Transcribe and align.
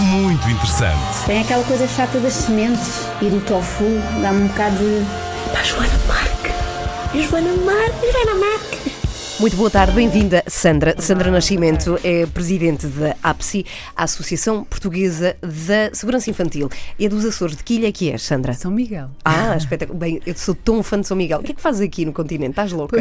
muito 0.00 0.48
interessante. 0.48 1.24
Tem 1.26 1.40
aquela 1.40 1.64
coisa 1.64 1.86
chata 1.86 2.18
das 2.18 2.32
sementes 2.32 3.06
e 3.20 3.26
do 3.26 3.40
tofu, 3.40 3.84
dá-me 4.22 4.44
um 4.44 4.46
bocado 4.48 4.76
de. 4.76 5.04
Pá, 5.52 5.62
Joana 5.62 5.98
Marque! 6.06 7.22
Joana 7.22 7.54
Marque! 7.64 8.12
Joana 8.12 8.34
Marque! 8.40 8.93
Muito 9.44 9.58
boa 9.58 9.68
tarde, 9.70 9.92
bem-vinda, 9.92 10.42
Sandra. 10.46 10.94
Sandra 10.98 11.30
Nascimento 11.30 12.00
é 12.02 12.24
presidente 12.24 12.86
da 12.86 13.14
APSI, 13.22 13.66
a 13.94 14.04
Associação 14.04 14.64
Portuguesa 14.64 15.36
da 15.42 15.94
Segurança 15.94 16.30
Infantil. 16.30 16.70
E 16.98 17.04
é 17.04 17.10
dos 17.10 17.26
Açores. 17.26 17.54
De 17.54 17.62
que 17.62 17.74
ilha 17.74 17.88
é 17.88 17.92
que 17.92 18.10
és, 18.10 18.22
Sandra? 18.22 18.54
São 18.54 18.70
Miguel. 18.70 19.10
Ah, 19.22 19.54
espetáculo. 19.54 19.98
Bem, 19.98 20.18
eu 20.24 20.34
sou 20.34 20.54
tão 20.54 20.82
fã 20.82 20.98
de 20.98 21.06
São 21.06 21.14
Miguel. 21.14 21.40
O 21.40 21.42
que 21.42 21.52
é 21.52 21.54
que 21.54 21.60
fazes 21.60 21.82
aqui 21.82 22.06
no 22.06 22.12
continente? 22.14 22.52
Estás 22.52 22.72
louca? 22.72 22.98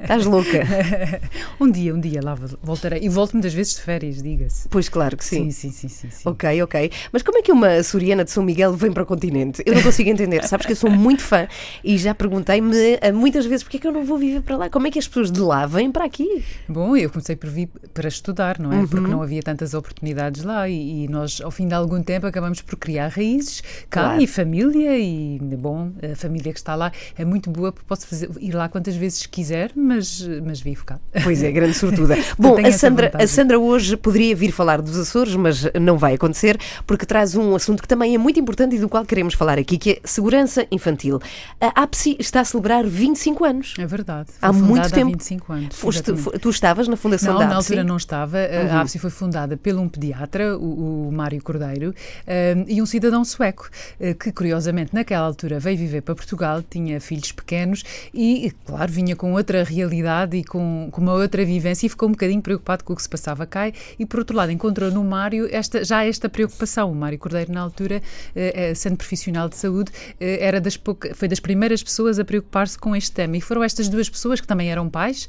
Estás 0.00 0.24
louca? 0.24 0.66
um 1.60 1.70
dia, 1.70 1.94
um 1.94 2.00
dia 2.00 2.22
lá 2.22 2.34
voltarei. 2.62 3.00
E 3.02 3.10
volto 3.10 3.32
muitas 3.34 3.52
vezes 3.52 3.74
de 3.74 3.82
férias, 3.82 4.22
diga-se. 4.22 4.66
Pois 4.70 4.88
claro 4.88 5.18
que 5.18 5.24
sim. 5.24 5.50
Sim, 5.50 5.70
sim, 5.70 5.70
sim, 5.70 5.88
sim, 5.88 6.08
sim. 6.10 6.22
Ok, 6.26 6.62
ok. 6.62 6.90
Mas 7.12 7.22
como 7.22 7.36
é 7.36 7.42
que 7.42 7.52
uma 7.52 7.68
açoriana 7.68 8.24
de 8.24 8.30
São 8.30 8.42
Miguel 8.42 8.72
vem 8.72 8.90
para 8.90 9.02
o 9.02 9.06
continente? 9.06 9.62
Eu 9.66 9.74
não 9.74 9.82
consigo 9.82 10.08
entender. 10.08 10.48
Sabes 10.48 10.64
que 10.64 10.72
eu 10.72 10.76
sou 10.76 10.88
muito 10.88 11.20
fã 11.20 11.46
e 11.84 11.98
já 11.98 12.14
perguntei-me 12.14 12.74
eh, 13.02 13.12
muitas 13.12 13.44
vezes 13.44 13.62
porque 13.62 13.76
é 13.76 13.80
que 13.80 13.86
eu 13.86 13.92
não 13.92 14.02
vou 14.02 14.16
viver 14.16 14.40
para 14.40 14.56
lá? 14.56 14.70
Como 14.70 14.86
é 14.86 14.90
que 14.90 14.98
as 14.98 15.06
pessoas 15.06 15.30
de 15.30 15.40
lá 15.40 15.73
vêm 15.74 15.90
para 15.90 16.04
aqui? 16.04 16.42
Bom, 16.68 16.96
eu 16.96 17.10
comecei 17.10 17.36
por 17.36 17.50
vir 17.50 17.68
para 17.92 18.08
estudar, 18.08 18.58
não 18.58 18.72
é? 18.72 18.76
Uhum. 18.76 18.86
Porque 18.86 19.10
não 19.10 19.22
havia 19.22 19.42
tantas 19.42 19.74
oportunidades 19.74 20.42
lá 20.42 20.68
e, 20.68 21.04
e, 21.04 21.08
nós, 21.08 21.40
ao 21.42 21.50
fim 21.50 21.66
de 21.68 21.74
algum 21.74 22.02
tempo, 22.02 22.26
acabamos 22.26 22.62
por 22.62 22.76
criar 22.76 23.08
raízes 23.08 23.62
cá 23.90 24.04
Claro. 24.04 24.22
e 24.22 24.26
família. 24.26 24.98
E, 24.98 25.38
bom, 25.40 25.90
a 26.12 26.14
família 26.16 26.52
que 26.52 26.58
está 26.58 26.74
lá 26.74 26.92
é 27.18 27.24
muito 27.24 27.50
boa, 27.50 27.72
posso 27.72 28.06
fazer, 28.06 28.30
ir 28.40 28.54
lá 28.54 28.68
quantas 28.68 28.96
vezes 28.96 29.26
quiser, 29.26 29.72
mas, 29.74 30.26
mas 30.44 30.60
vivo 30.60 30.84
cá. 30.84 30.98
Pois 31.22 31.42
é, 31.42 31.50
grande 31.50 31.74
sortuda. 31.76 32.16
Bom, 32.38 32.56
a 32.64 32.72
Sandra, 32.72 33.10
a. 33.14 33.26
Sandra 33.26 33.58
hoje 33.58 33.96
poderia 33.96 34.34
vir 34.34 34.52
falar 34.52 34.80
dos 34.80 34.96
Açores, 34.98 35.34
mas 35.34 35.64
não 35.80 35.98
vai 35.98 36.14
acontecer, 36.14 36.58
porque 36.86 37.04
traz 37.04 37.34
um 37.34 37.54
assunto 37.54 37.82
que 37.82 37.88
também 37.88 38.14
é 38.14 38.18
muito 38.18 38.38
importante 38.38 38.76
e 38.76 38.78
do 38.78 38.88
qual 38.88 39.04
queremos 39.04 39.34
falar 39.34 39.58
aqui, 39.58 39.76
que 39.76 39.90
é 39.92 40.00
segurança 40.04 40.66
infantil. 40.70 41.20
A 41.60 41.82
APSI 41.82 42.16
está 42.20 42.40
a 42.40 42.44
celebrar 42.44 42.86
25 42.86 43.44
anos. 43.44 43.74
É 43.78 43.86
verdade. 43.86 44.30
Há 44.40 44.52
muito 44.52 44.90
tempo. 44.90 45.08
Há 45.08 45.12
25 45.12 45.52
anos. 45.52 45.53
Foste- 45.70 46.12
tu 46.40 46.50
estavas 46.50 46.88
na 46.88 46.96
fundação 46.96 47.34
Não, 47.34 47.40
da 47.40 47.46
na 47.48 47.56
altura 47.56 47.84
não 47.84 47.96
estava. 47.96 48.38
A 48.38 48.80
APSI 48.80 48.98
foi 48.98 49.10
fundada 49.10 49.56
por 49.56 49.74
um 49.74 49.88
pediatra, 49.88 50.56
o, 50.58 51.08
o 51.08 51.12
Mário 51.12 51.42
Cordeiro, 51.42 51.94
um, 52.26 52.64
e 52.68 52.80
um 52.80 52.86
cidadão 52.86 53.24
sueco, 53.24 53.68
eh, 53.98 54.14
que 54.14 54.30
curiosamente 54.32 54.94
naquela 54.94 55.26
altura 55.26 55.58
veio 55.58 55.76
viver 55.76 56.02
para 56.02 56.14
Portugal, 56.14 56.62
tinha 56.62 57.00
filhos 57.00 57.32
pequenos 57.32 57.82
e, 58.12 58.52
claro, 58.66 58.92
vinha 58.92 59.16
com 59.16 59.32
outra 59.32 59.64
realidade 59.64 60.36
e 60.36 60.44
com, 60.44 60.88
com 60.90 61.00
uma 61.00 61.12
outra 61.12 61.44
vivência 61.44 61.86
e 61.86 61.88
ficou 61.88 62.08
um 62.08 62.12
bocadinho 62.12 62.40
preocupado 62.42 62.84
com 62.84 62.92
o 62.92 62.96
que 62.96 63.02
se 63.02 63.08
passava 63.08 63.46
cá 63.46 63.70
e, 63.98 64.06
por 64.06 64.20
outro 64.20 64.36
lado, 64.36 64.52
encontrou 64.52 64.90
no 64.90 65.02
Mário 65.02 65.48
esta, 65.50 65.84
já 65.84 66.04
esta 66.04 66.28
preocupação. 66.28 66.90
O 66.92 66.94
Mário 66.94 67.18
Cordeiro, 67.18 67.52
na 67.52 67.60
altura, 67.60 68.02
eh, 68.34 68.72
sendo 68.74 68.96
profissional 68.96 69.48
de 69.48 69.56
saúde, 69.56 69.90
era 70.20 70.60
das 70.60 70.76
pouca, 70.76 71.14
foi 71.14 71.28
das 71.28 71.40
primeiras 71.40 71.82
pessoas 71.82 72.18
a 72.18 72.24
preocupar-se 72.24 72.78
com 72.78 72.94
este 72.94 73.12
tema. 73.12 73.36
E 73.36 73.40
foram 73.40 73.62
estas 73.62 73.88
duas 73.88 74.08
pessoas, 74.08 74.40
que 74.40 74.46
também 74.46 74.70
eram 74.70 74.88
pais, 74.88 75.28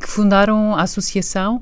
que 0.00 0.08
fundaram 0.08 0.74
a 0.74 0.82
associação, 0.82 1.60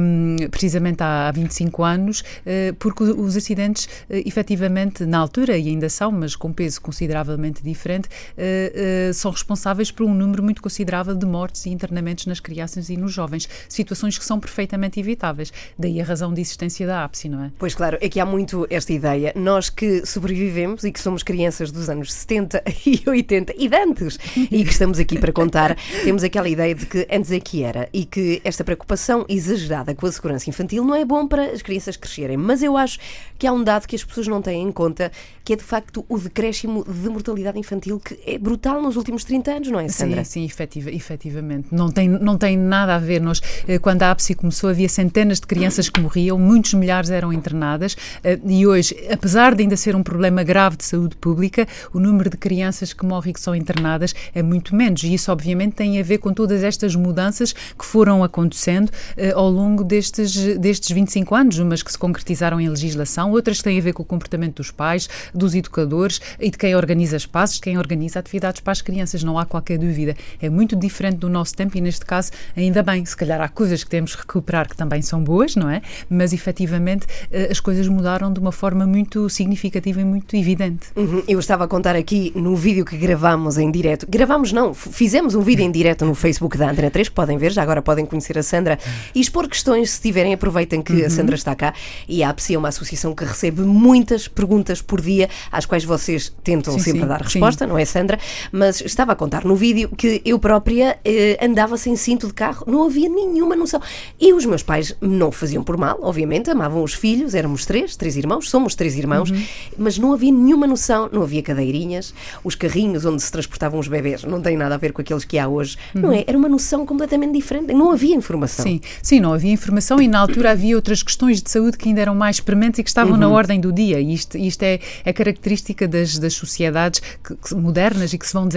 hum, 0.00 0.36
precisamente 0.50 1.02
há, 1.02 1.28
há 1.28 1.32
25 1.32 1.82
anos, 1.82 2.22
eh, 2.44 2.74
porque 2.78 3.04
os 3.04 3.36
acidentes, 3.36 3.88
eh, 4.08 4.22
efetivamente, 4.26 5.04
na 5.04 5.18
altura, 5.18 5.56
e 5.56 5.68
ainda 5.68 5.88
são, 5.88 6.12
mas 6.12 6.36
com 6.36 6.52
peso 6.52 6.80
consideravelmente 6.80 7.62
diferente, 7.62 8.08
eh, 8.36 9.08
eh, 9.08 9.12
são 9.12 9.30
responsáveis 9.30 9.90
por 9.90 10.04
um 10.04 10.14
número 10.14 10.42
muito 10.42 10.62
considerável 10.62 11.14
de 11.14 11.26
mortes 11.26 11.66
e 11.66 11.70
internamentos 11.70 12.26
nas 12.26 12.40
crianças 12.40 12.88
e 12.88 12.96
nos 12.96 13.12
jovens. 13.12 13.48
Situações 13.68 14.18
que 14.18 14.24
são 14.24 14.38
perfeitamente 14.38 15.00
evitáveis. 15.00 15.52
Daí 15.78 16.00
a 16.00 16.04
razão 16.04 16.32
de 16.32 16.40
existência 16.40 16.86
da 16.86 17.04
APSI, 17.04 17.28
não 17.28 17.44
é? 17.44 17.52
Pois 17.58 17.74
claro, 17.74 17.98
é 18.00 18.08
que 18.08 18.20
há 18.20 18.26
muito 18.26 18.66
esta 18.70 18.92
ideia. 18.92 19.32
Nós 19.34 19.68
que 19.70 20.04
sobrevivemos 20.06 20.84
e 20.84 20.92
que 20.92 21.00
somos 21.00 21.22
crianças 21.22 21.70
dos 21.70 21.88
anos 21.88 22.12
70 22.12 22.62
e 22.86 23.02
80 23.06 23.54
e 23.58 23.70
antes 23.74 24.18
e 24.36 24.64
que 24.64 24.70
estamos 24.70 24.98
aqui 24.98 25.18
para 25.18 25.32
contar, 25.32 25.76
temos 26.04 26.22
aquela 26.22 26.48
ideia 26.48 26.74
de 26.74 26.86
que 26.86 27.06
antes 27.10 27.30
é 27.36 27.40
que 27.40 27.62
era 27.62 27.88
e 27.92 28.04
que 28.04 28.40
esta 28.44 28.64
preocupação 28.64 29.24
exagerada 29.28 29.94
com 29.94 30.06
a 30.06 30.12
segurança 30.12 30.48
infantil 30.48 30.84
não 30.84 30.94
é 30.94 31.04
bom 31.04 31.26
para 31.26 31.50
as 31.52 31.62
crianças 31.62 31.96
crescerem. 31.96 32.36
Mas 32.36 32.62
eu 32.62 32.76
acho 32.76 32.98
que 33.38 33.46
há 33.46 33.52
um 33.52 33.62
dado 33.62 33.86
que 33.86 33.94
as 33.94 34.04
pessoas 34.04 34.26
não 34.26 34.42
têm 34.42 34.62
em 34.62 34.72
conta, 34.72 35.12
que 35.44 35.52
é 35.52 35.56
de 35.56 35.62
facto 35.62 36.04
o 36.08 36.18
decréscimo 36.18 36.84
de 36.84 37.08
mortalidade 37.08 37.58
infantil 37.58 38.00
que 38.00 38.18
é 38.26 38.38
brutal 38.38 38.82
nos 38.82 38.96
últimos 38.96 39.24
30 39.24 39.50
anos, 39.52 39.68
não 39.68 39.78
é, 39.78 39.88
Sandra? 39.88 40.24
Sim, 40.24 40.40
sim, 40.40 40.44
efetiva, 40.44 40.90
efetivamente. 40.90 41.68
Não 41.70 41.90
tem, 41.90 42.08
não 42.08 42.36
tem 42.36 42.56
nada 42.56 42.94
a 42.94 42.98
ver. 42.98 43.20
Nós, 43.20 43.40
eh, 43.68 43.78
quando 43.78 44.02
a 44.02 44.10
APSI 44.10 44.34
começou, 44.34 44.70
havia 44.70 44.88
centenas 44.88 45.38
de 45.40 45.46
crianças 45.46 45.88
que 45.88 46.00
morriam, 46.00 46.38
muitos 46.38 46.74
milhares 46.74 47.10
eram 47.10 47.32
internadas 47.32 47.96
eh, 48.24 48.38
e 48.44 48.66
hoje, 48.66 48.96
apesar 49.10 49.54
de 49.54 49.62
ainda 49.62 49.76
ser 49.76 49.94
um 49.94 50.02
problema 50.02 50.42
grave 50.42 50.76
de 50.76 50.84
saúde 50.84 51.16
pública, 51.16 51.66
o 51.92 52.00
número 52.00 52.30
de 52.30 52.36
crianças 52.36 52.92
que 52.92 53.04
morrem 53.04 53.30
e 53.30 53.34
que 53.34 53.40
são 53.40 53.54
internadas 53.54 54.14
é 54.34 54.42
muito 54.42 54.74
menos. 54.74 55.02
E 55.02 55.12
isso, 55.12 55.30
obviamente, 55.30 55.74
tem 55.74 55.98
a 56.00 56.02
ver 56.02 56.18
com 56.18 56.32
todas 56.32 56.62
estas 56.62 56.94
mudanças 56.94 57.25
que 57.32 57.84
foram 57.84 58.22
acontecendo 58.22 58.90
eh, 59.16 59.32
ao 59.32 59.50
longo 59.50 59.84
destes, 59.84 60.58
destes 60.58 60.90
25 60.90 61.34
anos, 61.34 61.58
umas 61.58 61.82
que 61.82 61.90
se 61.90 61.98
concretizaram 61.98 62.60
em 62.60 62.68
legislação, 62.68 63.30
outras 63.30 63.58
que 63.58 63.64
têm 63.64 63.78
a 63.78 63.82
ver 63.82 63.92
com 63.92 64.02
o 64.02 64.06
comportamento 64.06 64.56
dos 64.56 64.70
pais, 64.70 65.08
dos 65.34 65.54
educadores 65.54 66.20
e 66.40 66.50
de 66.50 66.58
quem 66.58 66.74
organiza 66.74 67.16
espaços, 67.16 67.56
de 67.56 67.62
quem 67.62 67.78
organiza 67.78 68.18
atividades 68.18 68.60
para 68.60 68.72
as 68.72 68.82
crianças. 68.82 69.22
Não 69.22 69.38
há 69.38 69.44
qualquer 69.44 69.78
dúvida. 69.78 70.16
É 70.40 70.48
muito 70.48 70.76
diferente 70.76 71.18
do 71.18 71.28
nosso 71.28 71.54
tempo 71.54 71.76
e, 71.76 71.80
neste 71.80 72.04
caso, 72.04 72.30
ainda 72.56 72.82
bem. 72.82 73.04
Se 73.04 73.16
calhar 73.16 73.40
há 73.40 73.48
coisas 73.48 73.82
que 73.84 73.90
temos 73.90 74.14
que 74.14 74.22
recuperar 74.22 74.68
que 74.68 74.76
também 74.76 75.02
são 75.02 75.22
boas, 75.22 75.56
não 75.56 75.68
é? 75.68 75.82
Mas, 76.08 76.32
efetivamente, 76.32 77.06
eh, 77.30 77.48
as 77.50 77.60
coisas 77.60 77.88
mudaram 77.88 78.32
de 78.32 78.40
uma 78.40 78.52
forma 78.52 78.86
muito 78.86 79.28
significativa 79.28 80.00
e 80.00 80.04
muito 80.04 80.36
evidente. 80.36 80.88
Uhum, 80.96 81.22
Eu 81.28 81.38
estava 81.38 81.64
a 81.64 81.68
contar 81.68 81.96
aqui 81.96 82.32
no 82.34 82.54
vídeo 82.56 82.84
que 82.84 82.96
gravámos 82.96 83.58
em 83.58 83.70
direto. 83.70 84.06
Gravámos 84.08 84.52
não, 84.52 84.74
fizemos 84.74 85.34
um 85.34 85.40
vídeo 85.40 85.64
em 85.64 85.70
direto 85.70 86.04
no 86.04 86.14
Facebook 86.14 86.56
da 86.56 86.70
Antena 86.70 86.90
3, 86.90 87.08
que 87.08 87.14
podem 87.16 87.36
ver, 87.38 87.50
já 87.50 87.62
agora 87.62 87.82
podem 87.82 88.04
conhecer 88.06 88.38
a 88.38 88.42
Sandra 88.42 88.78
e 89.14 89.20
expor 89.20 89.48
questões 89.48 89.90
se 89.90 90.00
tiverem, 90.00 90.32
aproveitem 90.34 90.80
que 90.82 91.04
a 91.04 91.10
Sandra 91.10 91.34
está 91.34 91.54
cá. 91.56 91.72
E 92.06 92.22
a 92.22 92.28
APSI 92.30 92.54
é 92.54 92.58
uma 92.58 92.68
associação 92.68 93.14
que 93.14 93.24
recebe 93.24 93.62
muitas 93.62 94.28
perguntas 94.28 94.80
por 94.82 95.00
dia, 95.00 95.28
às 95.50 95.64
quais 95.66 95.82
vocês 95.84 96.32
tentam 96.44 96.74
Sim, 96.74 96.80
sempre 96.80 97.00
sim, 97.00 97.06
dar 97.08 97.18
sim. 97.18 97.24
resposta, 97.24 97.66
não 97.66 97.78
é, 97.78 97.84
Sandra? 97.84 98.18
Mas 98.52 98.80
estava 98.82 99.12
a 99.12 99.16
contar 99.16 99.44
no 99.44 99.56
vídeo 99.56 99.88
que 99.96 100.20
eu 100.24 100.38
própria 100.38 100.98
eh, 101.04 101.38
andava 101.42 101.76
sem 101.78 101.96
cinto 101.96 102.26
de 102.26 102.34
carro, 102.34 102.64
não 102.68 102.84
havia 102.84 103.08
nenhuma 103.08 103.56
noção. 103.56 103.80
E 104.20 104.32
os 104.34 104.44
meus 104.44 104.62
pais 104.62 104.94
não 105.00 105.32
faziam 105.32 105.64
por 105.64 105.76
mal, 105.78 105.98
obviamente, 106.02 106.50
amavam 106.50 106.82
os 106.84 106.92
filhos, 106.92 107.34
éramos 107.34 107.64
três, 107.64 107.96
três 107.96 108.16
irmãos, 108.16 108.50
somos 108.50 108.74
três 108.74 108.94
irmãos, 108.96 109.30
Uhum. 109.30 109.42
mas 109.78 109.98
não 109.98 110.12
havia 110.12 110.30
nenhuma 110.30 110.66
noção, 110.66 111.08
não 111.10 111.22
havia 111.22 111.42
cadeirinhas, 111.42 112.12
os 112.44 112.54
carrinhos 112.54 113.04
onde 113.06 113.22
se 113.22 113.32
transportavam 113.32 113.80
os 113.80 113.88
bebés 113.88 114.22
não 114.24 114.42
têm 114.42 114.56
nada 114.56 114.74
a 114.74 114.78
ver 114.78 114.92
com 114.92 115.00
aqueles 115.00 115.24
que 115.24 115.38
há 115.38 115.48
hoje, 115.48 115.76
não 115.94 116.12
é? 116.12 116.22
Era 116.26 116.36
uma 116.36 116.48
noção 116.48 116.84
completamente 116.84 117.05
diferente, 117.32 117.72
não 117.72 117.90
havia 117.92 118.14
informação. 118.14 118.64
Sim, 118.64 118.80
sim, 119.02 119.20
não 119.20 119.32
havia 119.32 119.52
informação 119.52 120.00
e 120.00 120.08
na 120.08 120.18
altura 120.18 120.50
havia 120.52 120.74
outras 120.76 121.02
questões 121.02 121.40
de 121.42 121.50
saúde 121.50 121.76
que 121.78 121.88
ainda 121.88 122.00
eram 122.00 122.14
mais 122.14 122.40
prementes 122.40 122.78
e 122.78 122.82
que 122.82 122.88
estavam 122.90 123.12
Uhum. 123.14 123.18
na 123.18 123.28
ordem 123.28 123.60
do 123.60 123.72
dia. 123.72 124.00
E 124.00 124.12
isto, 124.14 124.36
isto 124.36 124.62
é, 124.62 124.80
é 125.04 125.12
característica 125.12 125.86
das, 125.88 126.18
das 126.18 126.34
sociedades 126.34 127.00
que- 127.22 127.34
que- 127.36 127.54
modernas 127.54 128.12
e 128.12 128.18
que 128.18 128.26
se 128.26 128.32
vão, 128.32 128.48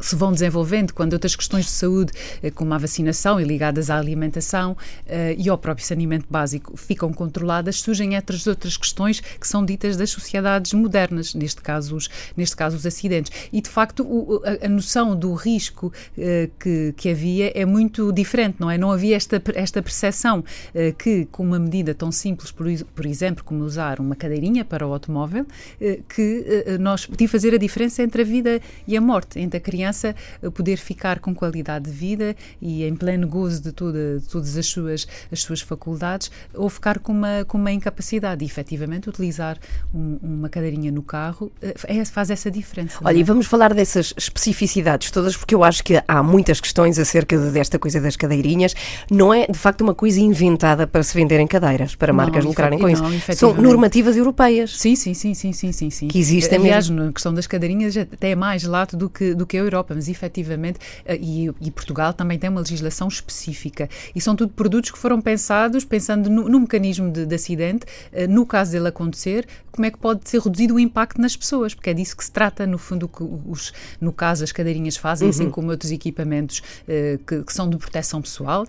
se 0.00 0.16
vão 0.16 0.32
desenvolvendo 0.32 0.92
quando 0.92 1.12
outras 1.14 1.34
questões 1.36 1.64
de 1.66 1.70
saúde, 1.72 2.12
eh, 2.42 2.50
como 2.50 2.72
a 2.74 2.78
vacinação 2.78 3.40
e 3.40 3.44
ligadas 3.44 3.90
à 3.90 3.98
alimentação 3.98 4.76
eh, 5.06 5.34
e 5.38 5.48
ao 5.48 5.58
próprio 5.58 5.84
saneamento 5.86 6.26
básico, 6.30 6.76
ficam 6.76 7.12
controladas, 7.12 7.80
surgem 7.80 8.14
outras, 8.16 8.46
outras 8.46 8.76
questões 8.76 9.20
que 9.20 9.46
são 9.48 9.64
ditas 9.64 9.96
das 9.96 10.10
sociedades 10.10 10.72
modernas, 10.72 11.34
neste 11.34 11.60
caso 11.62 11.96
os, 11.96 12.08
neste 12.36 12.56
caso 12.56 12.76
os 12.76 12.86
acidentes. 12.86 13.32
E 13.52 13.60
de 13.60 13.68
facto 13.68 14.02
o- 14.02 14.42
a, 14.44 14.66
a 14.66 14.68
noção 14.68 15.16
do 15.16 15.32
risco 15.34 15.92
eh, 16.16 16.48
que, 16.58 16.94
que 16.96 17.08
havia 17.10 17.52
é 17.54 17.63
é 17.64 17.66
muito 17.66 18.12
diferente, 18.12 18.56
não 18.60 18.70
é? 18.70 18.78
Não 18.78 18.92
havia 18.92 19.16
esta, 19.16 19.42
esta 19.54 19.82
percepção 19.82 20.40
uh, 20.40 20.94
que, 20.96 21.26
com 21.26 21.42
uma 21.42 21.58
medida 21.58 21.94
tão 21.94 22.12
simples, 22.12 22.52
por, 22.52 22.66
por 22.94 23.06
exemplo, 23.06 23.42
como 23.42 23.64
usar 23.64 23.98
uma 23.98 24.14
cadeirinha 24.14 24.64
para 24.64 24.86
o 24.86 24.92
automóvel, 24.92 25.42
uh, 25.42 26.02
que 26.08 26.64
uh, 26.68 26.78
nós 26.80 27.06
podia 27.06 27.28
fazer 27.28 27.54
a 27.54 27.58
diferença 27.58 28.02
entre 28.02 28.22
a 28.22 28.24
vida 28.24 28.60
e 28.86 28.96
a 28.96 29.00
morte, 29.00 29.40
entre 29.40 29.58
a 29.58 29.60
criança 29.60 30.14
poder 30.54 30.76
ficar 30.76 31.18
com 31.18 31.34
qualidade 31.34 31.86
de 31.86 31.90
vida 31.90 32.36
e 32.60 32.84
em 32.84 32.94
pleno 32.94 33.26
gozo 33.26 33.62
de, 33.62 33.72
toda, 33.72 34.20
de 34.20 34.28
todas 34.28 34.56
as 34.56 34.66
suas, 34.66 35.06
as 35.32 35.40
suas 35.40 35.60
faculdades, 35.60 36.30
ou 36.52 36.68
ficar 36.68 36.98
com 36.98 37.12
uma, 37.12 37.44
com 37.46 37.58
uma 37.58 37.72
incapacidade. 37.72 38.44
E, 38.44 38.46
efetivamente, 38.46 39.08
utilizar 39.08 39.58
um, 39.94 40.18
uma 40.22 40.48
cadeirinha 40.48 40.92
no 40.92 41.02
carro 41.02 41.50
é, 41.62 42.04
faz 42.04 42.30
essa 42.30 42.50
diferença. 42.50 42.98
Olha, 43.02 43.16
é? 43.16 43.20
e 43.20 43.22
vamos 43.22 43.46
falar 43.46 43.72
dessas 43.72 44.12
especificidades 44.16 45.10
todas, 45.10 45.36
porque 45.36 45.54
eu 45.54 45.64
acho 45.64 45.82
que 45.82 46.02
há 46.06 46.22
muitas 46.22 46.60
questões 46.60 46.98
acerca 46.98 47.38
desta 47.54 47.78
coisa 47.78 48.00
das 48.00 48.16
cadeirinhas. 48.16 48.74
Não 49.10 49.32
é, 49.32 49.46
de 49.46 49.58
facto, 49.58 49.80
uma 49.80 49.94
coisa 49.94 50.20
inventada 50.20 50.86
para 50.86 51.02
se 51.02 51.14
venderem 51.14 51.46
cadeiras, 51.46 51.94
para 51.94 52.12
não, 52.12 52.16
marcas 52.16 52.44
lucrarem 52.44 52.78
com 52.78 52.86
não, 52.86 53.12
isso. 53.12 53.32
São 53.34 53.54
normativas 53.54 54.16
europeias. 54.16 54.76
Sim, 54.76 54.94
sim, 54.94 55.14
sim, 55.14 55.32
sim, 55.34 55.52
sim, 55.52 55.72
sim, 55.72 55.90
sim. 55.90 56.08
Que 56.08 56.18
existem 56.18 56.58
Aliás, 56.58 56.90
mesmo. 56.90 57.06
na 57.06 57.12
questão 57.12 57.32
das 57.32 57.46
cadeirinhas 57.46 57.96
até 57.96 58.30
é 58.30 58.34
mais 58.34 58.64
lato 58.64 58.96
do 58.96 59.08
que, 59.08 59.34
do 59.34 59.46
que 59.46 59.56
a 59.56 59.60
Europa, 59.60 59.94
mas 59.94 60.08
efetivamente, 60.08 60.78
eh, 61.04 61.18
e, 61.20 61.50
e 61.60 61.70
Portugal 61.70 62.12
também 62.12 62.38
tem 62.38 62.50
uma 62.50 62.60
legislação 62.60 63.08
específica. 63.08 63.88
E 64.14 64.20
são 64.20 64.34
tudo 64.34 64.52
produtos 64.52 64.90
que 64.90 64.98
foram 64.98 65.20
pensados, 65.20 65.84
pensando 65.84 66.28
no, 66.28 66.48
no 66.48 66.60
mecanismo 66.60 67.10
de, 67.10 67.24
de 67.24 67.34
acidente, 67.34 67.86
eh, 68.12 68.26
no 68.26 68.44
caso 68.44 68.72
dele 68.72 68.88
acontecer, 68.88 69.46
como 69.70 69.86
é 69.86 69.90
que 69.90 69.98
pode 69.98 70.28
ser 70.28 70.40
reduzido 70.40 70.74
o 70.74 70.80
impacto 70.80 71.20
nas 71.20 71.36
pessoas, 71.36 71.74
porque 71.74 71.90
é 71.90 71.94
disso 71.94 72.16
que 72.16 72.24
se 72.24 72.30
trata, 72.30 72.66
no 72.66 72.78
fundo, 72.78 73.08
que 73.08 73.24
os, 73.46 73.72
no 74.00 74.12
caso 74.12 74.44
as 74.44 74.52
cadeirinhas 74.52 74.96
fazem, 74.96 75.28
assim 75.28 75.42
uhum. 75.42 75.46
assim 75.46 75.50
como 75.50 75.70
outros 75.70 75.90
equipamentos 75.90 76.58
uh, 76.58 77.18
que, 77.24 77.43
que, 77.44 77.52
são 77.52 77.68
de 77.68 77.76
proteção 77.76 78.20
pessoal, 78.20 78.66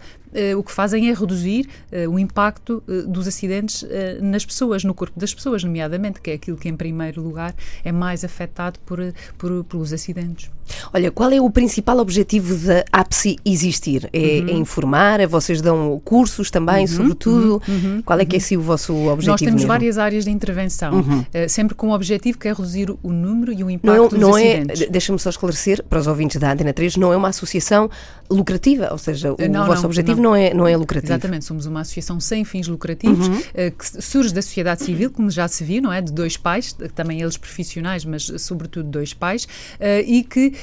o 0.57 0.63
que 0.63 0.71
fazem 0.71 1.09
é 1.09 1.13
reduzir 1.13 1.67
uh, 1.91 2.09
o 2.09 2.19
impacto 2.19 2.83
dos 3.07 3.27
acidentes 3.27 3.85
nas 4.21 4.45
pessoas, 4.45 4.83
no 4.83 4.93
corpo 4.93 5.19
das 5.19 5.33
pessoas, 5.33 5.63
nomeadamente, 5.63 6.21
que 6.21 6.31
é 6.31 6.33
aquilo 6.33 6.57
que 6.57 6.69
em 6.69 6.75
primeiro 6.75 7.21
lugar 7.21 7.53
é 7.83 7.91
mais 7.91 8.23
afetado 8.23 8.79
por, 8.85 8.99
por 9.37 9.63
pelos 9.63 9.93
acidentes. 9.93 10.49
Olha, 10.93 11.11
qual 11.11 11.31
é 11.31 11.39
o 11.39 11.49
principal 11.49 11.99
objetivo 11.99 12.55
da 12.55 12.83
APSI 12.91 13.37
existir? 13.45 14.09
É, 14.11 14.17
uhum. 14.17 14.47
é 14.47 14.53
informar? 14.53 15.19
É 15.19 15.27
vocês 15.27 15.61
dão 15.61 16.01
cursos 16.03 16.49
também, 16.49 16.81
uhum. 16.81 16.87
sobretudo? 16.87 17.61
Uhum. 17.67 17.75
uhum. 17.75 18.01
Qual 18.01 18.19
é 18.19 18.25
que 18.25 18.35
é 18.35 18.39
assim, 18.39 18.57
o 18.57 18.61
vosso 18.61 18.93
objetivo? 18.93 19.31
Nós 19.31 19.39
temos 19.41 19.55
mesmo? 19.55 19.67
várias 19.67 19.97
áreas 19.97 20.25
de 20.25 20.31
intervenção, 20.31 20.99
uh, 20.99 21.25
sempre 21.47 21.75
com 21.75 21.89
o 21.89 21.93
objetivo 21.93 22.37
que 22.37 22.47
é 22.47 22.53
reduzir 22.53 22.89
o 22.89 23.11
número 23.11 23.53
e 23.53 23.63
o 23.63 23.69
impacto 23.69 23.97
não, 23.97 24.07
dos 24.07 24.19
não 24.19 24.37
é, 24.37 24.53
acidentes. 24.53 24.81
É, 24.81 24.87
Deixa-me 24.87 25.19
só 25.19 25.29
esclarecer 25.29 25.83
para 25.83 25.99
os 25.99 26.07
ouvintes 26.07 26.37
da 26.37 26.51
Antena 26.51 26.73
3, 26.73 26.97
não 26.97 27.13
é 27.13 27.17
uma 27.17 27.29
associação 27.29 27.89
lucrativa, 28.29 28.89
ou 28.91 28.97
seja, 28.97 29.33
o 29.33 29.37
não, 29.49 29.65
vosso 29.65 29.83
não, 29.83 29.89
objetivo 29.89 30.21
não. 30.21 30.24
Não. 30.29 30.35
é, 30.35 30.53
não 30.53 30.67
é 30.67 30.75
lucrativo. 30.75 31.11
Exatamente, 31.11 31.45
somos 31.45 31.65
uma 31.65 31.81
associação 31.81 32.19
sem 32.19 32.43
fins 32.43 32.67
lucrativos 32.67 33.27
uh, 33.27 33.41
que 33.77 34.01
surge 34.01 34.33
da 34.33 34.41
sociedade 34.41 34.83
civil, 34.83 35.11
como 35.11 35.29
já 35.29 35.47
se 35.47 35.63
viu, 35.63 35.81
não 35.81 35.91
é? 35.91 36.01
De 36.01 36.11
dois 36.11 36.37
pais, 36.37 36.73
também 36.93 37.21
eles 37.21 37.37
profissionais, 37.37 38.05
mas 38.05 38.31
sobretudo 38.37 38.89
dois 38.89 39.13
pais, 39.13 39.45
uh, 39.45 40.01
e 40.05 40.23
que 40.23 40.53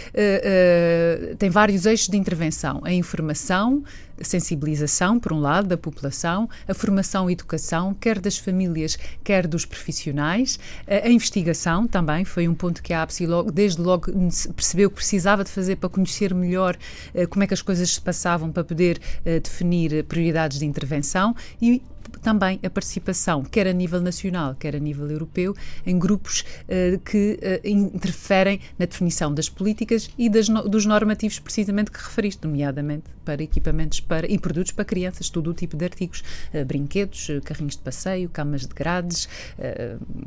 tem 1.38 1.50
vários 1.50 1.86
eixos 1.86 2.08
de 2.08 2.16
intervenção. 2.16 2.80
A 2.84 2.92
informação, 2.92 3.82
sensibilização, 4.20 5.18
por 5.18 5.32
um 5.32 5.40
lado, 5.40 5.68
da 5.68 5.76
população, 5.76 6.48
a 6.68 6.74
formação 6.74 7.30
e 7.30 7.32
educação, 7.32 7.94
quer 7.94 8.18
das 8.18 8.36
famílias, 8.38 8.98
quer 9.24 9.46
dos 9.46 9.64
profissionais, 9.64 10.58
a 10.86 11.08
investigação 11.08 11.86
também 11.86 12.24
foi 12.24 12.48
um 12.48 12.54
ponto 12.54 12.82
que 12.82 12.92
a 12.92 13.02
APSI 13.02 13.26
logo, 13.26 13.50
desde 13.50 13.80
logo 13.80 14.12
percebeu 14.54 14.90
que 14.90 14.96
precisava 14.96 15.44
de 15.44 15.50
fazer 15.50 15.76
para 15.76 15.88
conhecer 15.88 16.34
melhor 16.34 16.76
uh, 17.14 17.28
como 17.28 17.42
é 17.42 17.46
que 17.46 17.54
as 17.54 17.62
coisas 17.62 17.94
se 17.94 18.00
passavam 18.00 18.50
para 18.50 18.64
poder 18.64 18.98
uh, 19.20 19.40
definir 19.40 20.04
prioridades 20.04 20.58
de 20.58 20.66
intervenção. 20.66 21.34
E 21.60 21.82
também 22.20 22.58
a 22.62 22.70
participação, 22.70 23.42
quer 23.42 23.66
a 23.66 23.72
nível 23.72 24.00
nacional, 24.00 24.54
quer 24.54 24.76
a 24.76 24.78
nível 24.78 25.10
europeu, 25.10 25.54
em 25.86 25.98
grupos 25.98 26.40
uh, 26.40 26.98
que 27.00 27.38
uh, 27.42 27.68
interferem 27.68 28.60
na 28.78 28.86
definição 28.86 29.32
das 29.32 29.48
políticas 29.48 30.10
e 30.18 30.28
das 30.28 30.48
no, 30.48 30.68
dos 30.68 30.86
normativos 30.86 31.38
precisamente 31.38 31.90
que 31.90 31.98
referiste, 31.98 32.46
nomeadamente 32.46 33.04
para 33.24 33.42
equipamentos 33.42 34.00
para, 34.00 34.30
e 34.30 34.38
produtos 34.38 34.72
para 34.72 34.84
crianças, 34.84 35.30
todo 35.30 35.50
o 35.50 35.54
tipo 35.54 35.76
de 35.76 35.84
artigos, 35.84 36.22
uh, 36.54 36.64
brinquedos, 36.64 37.28
carrinhos 37.44 37.76
de 37.76 37.82
passeio, 37.82 38.28
camas 38.28 38.62
de 38.62 38.74
grades, 38.74 39.28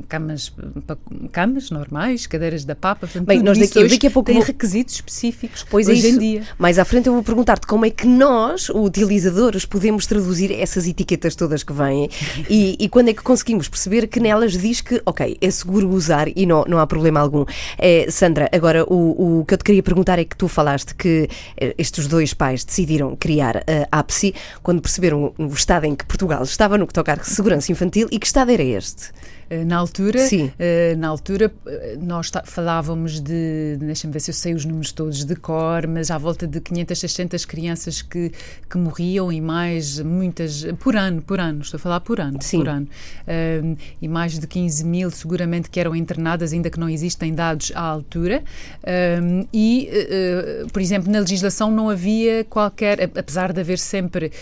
camas, 0.08 0.52
camas 1.32 1.70
normais, 1.70 2.26
cadeiras 2.26 2.64
da 2.64 2.74
papa, 2.74 3.00
portanto, 3.00 3.26
Bem, 3.26 3.42
nós 3.42 3.58
daqui, 3.58 3.88
daqui 3.88 4.06
a 4.06 4.10
pouco 4.10 4.26
tem 4.26 4.36
vou... 4.36 4.44
requisitos 4.44 4.94
específicos 4.94 5.64
pois 5.68 5.88
é 5.88 5.92
hoje 5.92 6.06
é 6.06 6.10
em 6.10 6.18
dia. 6.18 6.42
Mais 6.58 6.78
à 6.78 6.84
frente 6.84 7.06
eu 7.06 7.12
vou 7.12 7.22
perguntar-te 7.22 7.66
como 7.66 7.84
é 7.84 7.90
que 7.90 8.06
nós, 8.06 8.68
utilizadores, 8.70 9.64
podemos 9.64 10.06
traduzir 10.06 10.52
essas 10.52 10.86
etiquetas 10.86 11.34
todas 11.34 11.62
que 11.66 11.72
vêm 11.72 12.08
e, 12.48 12.76
e, 12.78 12.88
quando 12.88 13.08
é 13.08 13.14
que 13.14 13.22
conseguimos 13.22 13.68
perceber 13.68 14.06
que 14.06 14.20
nelas 14.20 14.52
diz 14.52 14.80
que, 14.80 15.02
ok, 15.04 15.36
é 15.40 15.50
seguro 15.50 15.88
usar 15.88 16.28
e 16.28 16.46
não, 16.46 16.64
não 16.66 16.78
há 16.78 16.86
problema 16.86 17.20
algum. 17.20 17.44
É, 17.78 18.06
Sandra, 18.10 18.48
agora 18.52 18.84
o, 18.84 19.40
o 19.40 19.44
que 19.44 19.54
eu 19.54 19.58
te 19.58 19.64
queria 19.64 19.82
perguntar 19.82 20.18
é 20.18 20.24
que 20.24 20.36
tu 20.36 20.48
falaste 20.48 20.94
que 20.94 21.28
eh, 21.56 21.74
estes 21.76 22.06
dois 22.06 22.32
pais 22.32 22.64
decidiram 22.64 23.16
criar 23.16 23.64
a 23.90 23.98
APSI 23.98 24.34
quando 24.62 24.80
perceberam 24.80 25.34
o 25.38 25.46
estado 25.46 25.84
em 25.84 25.94
que 25.94 26.04
Portugal 26.06 26.42
estava 26.42 26.78
no 26.78 26.86
que 26.86 26.92
toca 26.92 27.12
à 27.12 27.24
segurança 27.24 27.72
infantil 27.72 28.08
e 28.10 28.18
que 28.18 28.26
estado 28.26 28.50
era 28.50 28.62
este? 28.62 29.10
Eh, 29.48 29.64
na 29.64 29.76
altura, 29.76 30.26
Sim. 30.26 30.46
Uh, 30.46 30.96
na 30.98 31.08
altura 31.08 31.52
eh, 31.66 31.96
nós 32.00 32.30
falávamos 32.44 33.20
de, 33.20 33.76
deixa-me 33.78 34.12
ver 34.12 34.20
se 34.20 34.30
eu 34.30 34.34
sei 34.34 34.54
os 34.54 34.64
números 34.64 34.90
todos 34.90 35.24
de 35.24 35.36
cor, 35.36 35.86
mas 35.86 36.10
à 36.10 36.18
volta 36.18 36.46
de 36.46 36.60
500, 36.60 36.98
600 36.98 37.44
crianças 37.44 38.02
que, 38.02 38.32
que 38.68 38.76
morriam 38.76 39.30
e 39.30 39.40
mais 39.40 40.00
muitas, 40.00 40.64
por 40.80 40.96
ano, 40.96 41.22
por 41.22 41.38
ano, 41.38 41.60
estou 41.60 41.78
a 41.78 41.80
falar 41.80 42.00
por 42.00 42.20
ano, 42.20 42.38
Sim. 42.40 42.58
por 42.58 42.68
ano. 42.68 42.88
Uh, 43.22 43.76
e 44.02 44.08
mais 44.08 44.38
de 44.38 44.46
15 44.46 44.84
mil 44.84 45.10
seguramente 45.10 45.70
que 45.70 45.78
eram 45.78 45.94
internadas, 45.94 46.52
ainda 46.52 46.68
que 46.68 46.80
não 46.80 46.88
existem 46.88 47.32
dados 47.32 47.70
à 47.74 47.80
altura. 47.82 48.42
Uh, 48.82 49.46
e, 49.52 49.88
por 50.72 50.82
exemplo, 50.82 51.10
na 51.10 51.20
legislação 51.20 51.70
não 51.70 51.88
havia 51.88 52.44
qualquer, 52.44 53.10
apesar 53.16 53.52
de 53.52 53.60
haver 53.60 53.78
sempre 53.78 54.32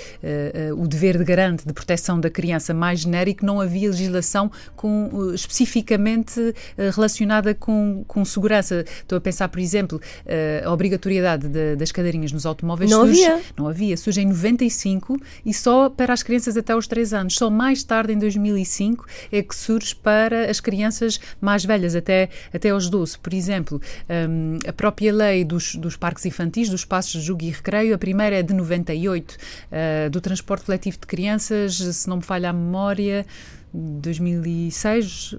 o 0.76 0.86
dever 0.86 1.18
de 1.18 1.24
garante 1.24 1.66
de 1.66 1.72
proteção 1.72 2.18
da 2.18 2.30
criança 2.30 2.72
mais 2.72 3.00
genérico, 3.00 3.44
não 3.44 3.60
havia 3.60 3.88
legislação 3.90 4.50
com 4.76 4.93
com, 4.94 5.08
uh, 5.12 5.34
especificamente 5.34 6.40
uh, 6.40 6.54
relacionada 6.94 7.54
com, 7.54 8.04
com 8.06 8.24
segurança. 8.24 8.84
Estou 9.00 9.18
a 9.18 9.20
pensar, 9.20 9.48
por 9.48 9.58
exemplo, 9.58 10.00
uh, 10.24 10.68
a 10.68 10.72
obrigatoriedade 10.72 11.48
de, 11.48 11.76
das 11.76 11.90
cadeirinhas 11.90 12.32
nos 12.32 12.46
automóveis. 12.46 12.90
Não 12.90 13.06
surge, 13.06 13.24
havia. 13.24 13.42
Não 13.56 13.68
havia. 13.68 13.96
Surge 13.96 14.20
em 14.20 14.26
95 14.26 15.20
e 15.44 15.52
só 15.52 15.90
para 15.90 16.12
as 16.12 16.22
crianças 16.22 16.56
até 16.56 16.72
aos 16.72 16.86
3 16.86 17.14
anos. 17.14 17.34
Só 17.34 17.50
mais 17.50 17.82
tarde, 17.82 18.12
em 18.12 18.18
2005, 18.18 19.06
é 19.32 19.42
que 19.42 19.54
surge 19.54 19.94
para 19.94 20.50
as 20.50 20.60
crianças 20.60 21.20
mais 21.40 21.64
velhas, 21.64 21.94
até, 21.94 22.28
até 22.52 22.70
aos 22.70 22.88
12. 22.88 23.18
Por 23.18 23.34
exemplo, 23.34 23.80
um, 24.28 24.58
a 24.68 24.72
própria 24.72 25.12
lei 25.12 25.44
dos, 25.44 25.74
dos 25.74 25.96
parques 25.96 26.24
infantis, 26.26 26.68
dos 26.68 26.80
espaços 26.80 27.12
de 27.12 27.26
julgo 27.26 27.44
e 27.44 27.50
recreio, 27.50 27.94
a 27.94 27.98
primeira 27.98 28.36
é 28.36 28.42
de 28.42 28.54
98, 28.54 29.32
uh, 29.32 30.10
do 30.10 30.20
transporte 30.20 30.66
coletivo 30.66 30.98
de 30.98 31.06
crianças, 31.06 31.76
se 31.76 32.08
não 32.08 32.18
me 32.18 32.22
falha 32.22 32.50
a 32.50 32.52
memória, 32.52 33.26
2006 33.74 35.34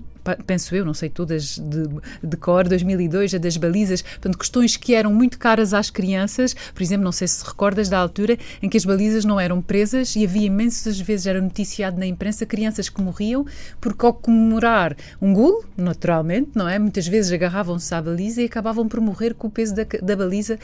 penso 0.45 0.75
eu, 0.75 0.85
não 0.85 0.93
sei 0.93 1.09
todas 1.09 1.57
de, 1.57 1.87
de 2.23 2.37
cor, 2.37 2.67
2002, 2.67 3.35
a 3.35 3.37
das 3.37 3.57
balizas, 3.57 4.01
portanto, 4.01 4.37
questões 4.37 4.77
que 4.77 4.95
eram 4.95 5.13
muito 5.13 5.37
caras 5.37 5.73
às 5.73 5.89
crianças, 5.89 6.55
por 6.73 6.81
exemplo, 6.81 7.03
não 7.03 7.11
sei 7.11 7.27
se 7.27 7.45
recordas 7.45 7.89
da 7.89 7.97
altura 7.97 8.37
em 8.61 8.69
que 8.69 8.77
as 8.77 8.85
balizas 8.85 9.25
não 9.25 9.39
eram 9.39 9.61
presas 9.61 10.15
e 10.15 10.25
havia 10.25 10.47
imensas 10.47 10.99
vezes, 10.99 11.27
era 11.27 11.41
noticiado 11.41 11.99
na 11.99 12.05
imprensa, 12.05 12.45
crianças 12.45 12.89
que 12.89 13.01
morriam 13.01 13.45
porque 13.79 14.05
ao 14.05 14.13
comemorar 14.13 14.95
um 15.21 15.33
golo, 15.33 15.63
naturalmente, 15.77 16.51
não 16.55 16.67
é? 16.67 16.79
Muitas 16.79 17.07
vezes 17.07 17.31
agarravam-se 17.31 17.93
à 17.93 18.01
baliza 18.01 18.41
e 18.41 18.45
acabavam 18.45 18.87
por 18.87 18.99
morrer 18.99 19.33
com 19.33 19.47
o 19.47 19.51
peso 19.51 19.75
da, 19.75 19.83
da 20.01 20.15
baliza 20.15 20.57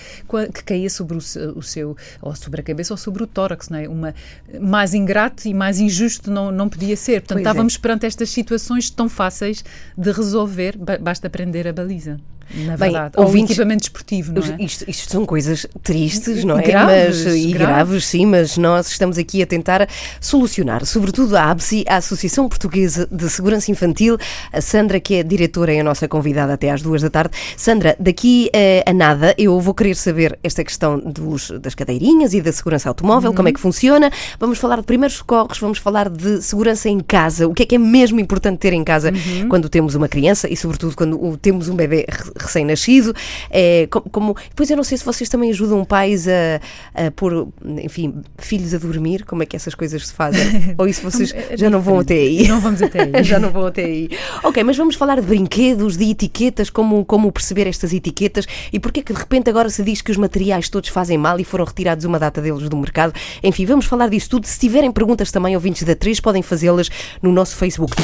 que 0.53 0.63
caía 0.63 0.89
sobre 0.89 1.15
o, 1.15 1.19
o, 1.55 1.61
seu, 1.61 1.95
ou 2.21 2.35
sobre 2.35 2.61
a 2.61 2.63
cabeça 2.63 2.93
ou 2.93 2.97
sobre 2.97 3.23
o 3.23 3.27
tórax, 3.27 3.69
não 3.69 3.77
é? 3.77 3.87
Uma, 3.87 4.15
mais 4.59 4.93
ingrato 4.93 5.47
e 5.47 5.53
mais 5.53 5.79
injusto 5.79 6.31
não, 6.31 6.51
não 6.51 6.69
podia 6.69 6.95
ser. 6.95 7.21
Portanto, 7.21 7.37
pois 7.37 7.45
é. 7.45 7.49
estávamos 7.49 7.75
é. 7.75 7.79
perante 7.79 8.05
estas 8.05 8.29
situações 8.29 8.89
tão 8.89 9.09
fáceis 9.09 9.50
fáceis 9.51 9.65
de 9.97 10.11
resolver, 10.11 10.77
basta 10.99 11.27
aprender 11.27 11.67
a 11.67 11.73
baliza 11.73 12.17
na 12.55 12.77
Bem, 12.77 12.91
verdade. 12.91 13.13
Ou 13.17 13.25
ouvintes, 13.25 13.51
equipamento 13.51 13.81
desportivo, 13.81 14.33
não 14.33 14.41
é? 14.41 14.63
Isto, 14.63 14.89
isto 14.89 15.11
são 15.11 15.25
coisas 15.25 15.65
tristes, 15.83 16.43
não 16.43 16.59
é? 16.59 16.63
Graves, 16.63 17.25
mas, 17.25 17.35
e 17.35 17.51
graves. 17.51 17.57
graves. 17.57 18.05
sim, 18.05 18.25
mas 18.25 18.57
nós 18.57 18.87
estamos 18.87 19.17
aqui 19.17 19.41
a 19.41 19.45
tentar 19.45 19.87
solucionar, 20.19 20.85
sobretudo 20.85 21.35
a 21.35 21.45
ABSI, 21.51 21.85
a 21.87 21.97
Associação 21.97 22.47
Portuguesa 22.47 23.07
de 23.11 23.29
Segurança 23.29 23.71
Infantil, 23.71 24.17
a 24.51 24.61
Sandra, 24.61 24.99
que 24.99 25.15
é 25.15 25.23
diretora, 25.23 25.73
é 25.73 25.79
a 25.79 25.83
nossa 25.83 26.07
convidada 26.07 26.53
até 26.53 26.69
às 26.69 26.81
duas 26.81 27.01
da 27.01 27.09
tarde. 27.09 27.33
Sandra, 27.57 27.95
daqui 27.99 28.49
uh, 28.53 28.89
a 28.89 28.93
nada 28.93 29.33
eu 29.37 29.59
vou 29.59 29.73
querer 29.73 29.95
saber 29.95 30.37
esta 30.43 30.63
questão 30.63 30.99
dos, 30.99 31.51
das 31.59 31.75
cadeirinhas 31.75 32.33
e 32.33 32.41
da 32.41 32.51
segurança 32.51 32.89
automóvel, 32.89 33.31
uhum. 33.31 33.35
como 33.35 33.49
é 33.49 33.53
que 33.53 33.59
funciona. 33.59 34.11
Vamos 34.39 34.57
falar 34.57 34.77
de 34.77 34.83
primeiros 34.83 35.17
socorros, 35.17 35.59
vamos 35.59 35.77
falar 35.77 36.09
de 36.09 36.41
segurança 36.41 36.89
em 36.89 36.99
casa, 36.99 37.47
o 37.47 37.53
que 37.53 37.63
é 37.63 37.65
que 37.65 37.75
é 37.75 37.77
mesmo 37.77 38.19
importante 38.19 38.59
ter 38.59 38.73
em 38.73 38.83
casa 38.83 39.11
uhum. 39.11 39.49
quando 39.49 39.69
temos 39.69 39.95
uma 39.95 40.07
criança 40.07 40.51
e, 40.51 40.55
sobretudo, 40.55 40.95
quando 40.95 41.37
temos 41.37 41.69
um 41.69 41.75
bebê 41.75 42.05
recém-nascido. 42.41 43.13
É, 43.49 43.87
como, 44.11 44.35
depois 44.49 44.69
eu 44.69 44.77
não 44.77 44.83
sei 44.83 44.97
se 44.97 45.05
vocês 45.05 45.29
também 45.29 45.51
ajudam 45.51 45.83
pais 45.85 46.27
a, 46.27 46.59
a 46.93 47.11
pôr, 47.11 47.47
enfim, 47.83 48.15
filhos 48.37 48.73
a 48.73 48.77
dormir, 48.77 49.25
como 49.25 49.43
é 49.43 49.45
que 49.45 49.55
essas 49.55 49.75
coisas 49.75 50.07
se 50.07 50.13
fazem? 50.13 50.75
Ou 50.77 50.87
isso 50.87 51.01
vocês 51.01 51.33
É 51.33 51.57
já 51.57 51.69
não 51.69 51.81
vão 51.81 51.99
até 51.99 52.15
aí? 52.15 52.47
Não 52.47 52.59
vamos 52.59 52.81
até 52.81 53.03
aí. 53.03 53.23
Já 53.31 53.39
não 53.39 53.49
vão 53.49 53.67
até 53.67 53.83
aí. 53.85 54.09
Ok, 54.43 54.63
mas 54.63 54.75
vamos 54.75 54.95
falar 54.95 55.19
de 55.19 55.25
brinquedos, 55.25 55.95
de 55.95 56.09
etiquetas, 56.09 56.69
como, 56.69 57.05
como 57.05 57.31
perceber 57.31 57.67
estas 57.67 57.93
etiquetas 57.93 58.45
e 58.73 58.79
porque 58.79 58.99
é 59.01 59.03
que 59.03 59.13
de 59.13 59.19
repente 59.19 59.49
agora 59.49 59.69
se 59.69 59.83
diz 59.83 60.01
que 60.01 60.11
os 60.11 60.17
materiais 60.17 60.69
todos 60.69 60.89
fazem 60.89 61.17
mal 61.17 61.39
e 61.39 61.43
foram 61.43 61.65
retirados 61.65 62.05
uma 62.05 62.19
data 62.19 62.41
deles 62.41 62.67
do 62.67 62.77
mercado. 62.77 63.13
Enfim, 63.43 63.65
vamos 63.65 63.85
falar 63.85 64.09
disso 64.09 64.29
tudo. 64.29 64.47
Se 64.47 64.59
tiverem 64.59 64.91
perguntas 64.91 65.31
também, 65.31 65.55
ouvintes 65.55 65.83
da 65.83 65.95
3, 65.95 66.19
podem 66.19 66.41
fazê-las 66.41 66.89
no 67.21 67.31
nosso 67.31 67.55
Facebook. 67.55 67.95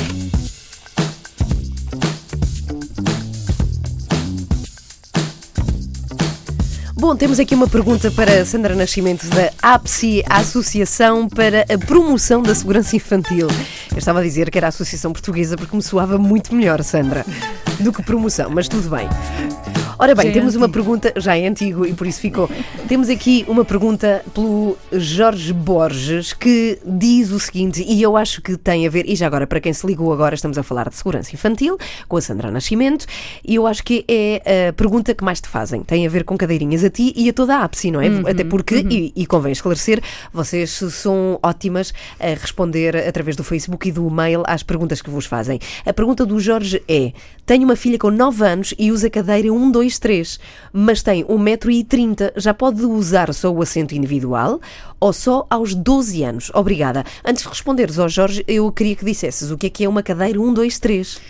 Bom, 7.00 7.16
temos 7.16 7.40
aqui 7.40 7.54
uma 7.54 7.68
pergunta 7.68 8.10
para 8.10 8.44
Sandra 8.44 8.76
Nascimento 8.76 9.28
da 9.28 9.52
APSI, 9.62 10.24
Associação 10.28 11.30
para 11.30 11.62
a 11.72 11.78
Promoção 11.78 12.42
da 12.42 12.56
Segurança 12.56 12.96
Infantil. 12.96 13.48
Eu 13.92 13.98
estava 14.00 14.20
a 14.20 14.24
dizer 14.24 14.50
que 14.50 14.58
era 14.58 14.66
a 14.66 14.70
Associação 14.70 15.14
Portuguesa 15.14 15.56
porque 15.56 15.76
me 15.76 15.84
soava 15.84 16.18
muito 16.18 16.56
melhor, 16.56 16.82
Sandra, 16.82 17.24
do 17.80 17.94
que 17.94 18.02
promoção, 18.02 18.50
mas 18.50 18.68
tudo 18.68 18.90
bem. 18.90 19.08
Ora 20.00 20.14
bem, 20.14 20.26
Já 20.26 20.30
é 20.30 20.34
temos 20.34 20.56
uma 20.56 20.68
antigo. 20.68 20.74
pergunta, 20.84 21.14
já 21.18 21.36
é 21.36 21.48
antigo 21.48 21.86
e 21.86 21.94
por 21.94 22.06
isso 22.06 22.20
ficou. 22.20 22.48
Temos 22.88 23.10
aqui 23.10 23.44
uma 23.48 23.66
pergunta 23.66 24.24
pelo 24.34 24.78
Jorge 24.92 25.52
Borges 25.52 26.34
que 26.34 26.78
diz 26.86 27.32
o 27.32 27.40
seguinte, 27.40 27.84
e 27.86 28.02
eu 28.02 28.16
acho 28.16 28.42
que 28.42 28.56
tem 28.56 28.86
a 28.86 28.90
ver, 28.90 29.10
e 29.10 29.16
já 29.16 29.26
agora, 29.26 29.48
para 29.48 29.60
quem 29.60 29.74
se 29.74 29.86
ligou 29.88 30.14
agora, 30.14 30.36
estamos 30.36 30.58
a 30.58 30.64
falar 30.64 30.88
de 30.90 30.96
segurança 30.96 31.34
infantil 31.34 31.78
com 32.08 32.16
a 32.16 32.22
Sandra 32.22 32.52
Nascimento, 32.52 33.06
e 33.44 33.56
eu 33.56 33.66
acho 33.66 33.84
que 33.84 34.06
é 34.08 34.70
a 34.70 34.74
pergunta 34.74 35.14
que 35.16 35.24
mais 35.24 35.42
te 35.42 35.50
fazem. 35.50 35.82
Tem 35.84 36.06
a 36.06 36.10
ver 36.10 36.24
com 36.24 36.38
cadeirinhas 36.38 36.84
a 36.84 36.90
ti 36.90 37.12
e 37.16 37.28
a 37.28 37.34
toda 37.34 37.56
a 37.58 37.64
APSI, 37.64 37.92
não 37.92 38.00
é? 38.00 38.08
Até 38.30 38.44
porque, 38.44 38.86
e, 38.90 39.12
e 39.16 39.26
convém 39.26 39.52
esclarecer, 39.52 40.02
vocês 40.32 40.70
são 40.72 41.40
ótimas 41.42 41.92
a 42.20 42.28
responder 42.28 42.96
através 42.96 43.36
do 43.36 43.44
Facebook 43.44 43.90
e 43.90 43.92
do 43.92 44.10
mail 44.10 44.44
às 44.46 44.62
perguntas 44.64 45.02
que 45.02 45.10
vos 45.10 45.26
fazem. 45.26 45.60
A 45.86 45.92
pergunta 45.92 46.26
do 46.26 46.40
Jorge 46.40 46.82
é: 46.88 47.12
tenho 47.48 47.64
uma 47.64 47.78
filha 47.78 47.98
com 47.98 48.12
9 48.12 48.46
anos 48.46 48.74
e 48.78 48.92
usa 48.92 49.10
cadeira 49.10 49.52
1, 49.52 49.72
2, 49.72 50.00
3, 50.00 50.40
mas 50.74 51.02
tem 51.02 51.24
1,30m. 51.24 52.34
Já 52.36 52.54
pode 52.54 52.86
usar 52.86 53.34
só 53.34 53.50
o 53.50 53.62
assento 53.62 53.96
individual 53.96 54.60
ou 55.00 55.14
só 55.14 55.48
aos 55.50 55.74
12 55.74 56.24
anos? 56.24 56.52
Obrigada. 56.54 57.06
Antes 57.24 57.44
de 57.44 57.50
responderes 57.50 57.98
ao 57.98 58.10
Jorge, 58.10 58.44
eu 58.50 58.70
queria 58.70 58.98
que 58.98 59.06
dissesses 59.06 59.50
o 59.50 59.58
que 59.58 59.68
é 59.68 59.70
que 59.70 59.86
é 59.86 59.90
uma 59.90 60.04
cadeira 60.04 60.40
1, 60.40 60.54
2, 60.54 60.78
3. 60.78 61.22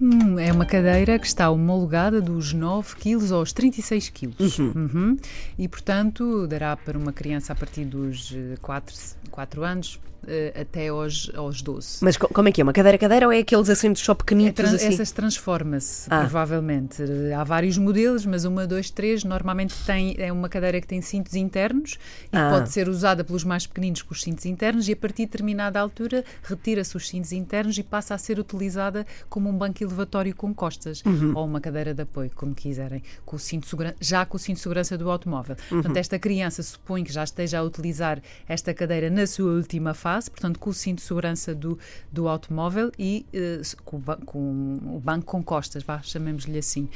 Hum, 0.00 0.38
é 0.38 0.50
uma 0.50 0.64
cadeira 0.64 1.18
que 1.18 1.26
está 1.26 1.50
homologada 1.50 2.22
dos 2.22 2.54
9 2.54 2.96
kg 2.96 3.32
aos 3.32 3.52
36 3.52 4.08
kg. 4.08 4.32
Uhum. 4.74 5.16
E, 5.58 5.68
portanto, 5.68 6.46
dará 6.46 6.74
para 6.74 6.96
uma 6.96 7.12
criança 7.12 7.52
a 7.52 7.56
partir 7.56 7.84
dos 7.84 8.34
4, 8.62 8.94
4 9.30 9.62
anos 9.62 10.00
eh, 10.04 10.15
até 10.60 10.88
aos, 10.88 11.30
aos 11.34 11.62
12. 11.62 11.98
Mas 12.02 12.16
co- 12.16 12.28
como 12.28 12.48
é 12.48 12.52
que 12.52 12.60
é? 12.60 12.64
Uma 12.64 12.72
cadeira 12.72 12.98
cadeira 12.98 13.26
ou 13.26 13.32
é 13.32 13.38
aqueles 13.38 13.68
assentos 13.70 14.02
só 14.02 14.12
É 14.12 14.14
pequenitos 14.14 14.54
trans- 14.54 14.74
assim? 14.74 14.88
Essas 14.94 15.10
transforma-se, 15.12 16.08
Ah. 16.10 16.20
provavelmente. 16.20 17.02
Eh, 17.02 17.34
Há 17.34 17.44
vários 17.44 17.76
modelos, 17.78 18.24
mas 18.26 18.44
uma, 18.44 18.66
dois, 18.66 18.90
três 18.90 19.22
normalmente 19.24 19.74
tem, 19.84 20.14
é 20.18 20.32
uma 20.32 20.48
cadeira 20.48 20.80
que 20.80 20.86
tem 20.86 21.00
cintos 21.00 21.34
internos 21.34 21.98
e 22.32 22.36
Ah. 22.36 22.50
pode 22.50 22.70
ser 22.70 22.88
usada 22.88 23.22
pelos 23.22 23.44
mais 23.44 23.66
pequeninos 23.66 24.02
com 24.02 24.12
os 24.12 24.22
cintos 24.22 24.46
internos 24.46 24.88
e 24.88 24.92
a 24.92 24.96
partir 24.96 25.22
de 25.22 25.26
determinada 25.32 25.78
altura 25.78 26.24
retira-se 26.42 26.96
os 26.96 27.08
cintos 27.08 27.32
internos 27.32 27.76
e 27.78 27.82
passa 27.82 28.14
a 28.14 28.18
ser 28.18 28.38
utilizada 28.38 29.06
como 29.28 29.48
um 29.48 29.52
banco 29.56 29.82
elevatório 29.82 30.34
com 30.34 30.54
costas 30.54 31.02
Uhum. 31.04 31.32
ou 31.36 31.44
uma 31.44 31.60
cadeira 31.60 31.92
de 31.94 32.02
apoio, 32.02 32.30
como 32.34 32.54
quiserem, 32.54 33.02
com 33.24 33.36
o 33.36 33.38
cinto 33.38 33.66
já 34.00 34.24
com 34.24 34.36
o 34.36 34.40
cinto 34.40 34.56
de 34.56 34.62
segurança 34.62 34.96
do 34.96 35.10
automóvel. 35.10 35.56
Uhum. 35.70 35.82
Portanto, 35.82 35.96
esta 35.98 36.18
criança 36.18 36.62
supõe 36.62 37.04
que 37.04 37.12
já 37.12 37.22
esteja 37.24 37.58
a 37.58 37.62
utilizar 37.62 38.20
esta 38.48 38.72
cadeira 38.72 39.10
na 39.10 39.26
sua 39.26 39.52
última 39.52 39.92
fase, 39.92 40.15
portanto, 40.28 40.58
com 40.58 40.70
o 40.70 40.74
cinto 40.74 40.98
de 40.98 41.04
segurança 41.04 41.54
do, 41.54 41.78
do 42.10 42.26
automóvel 42.28 42.90
e 42.98 43.24
eh, 43.32 43.60
com, 43.84 44.00
com 44.24 44.78
o 44.94 45.00
banco 45.00 45.26
com 45.26 45.42
costas, 45.42 45.82
vá, 45.82 46.00
chamemos-lhe 46.02 46.58
assim. 46.58 46.88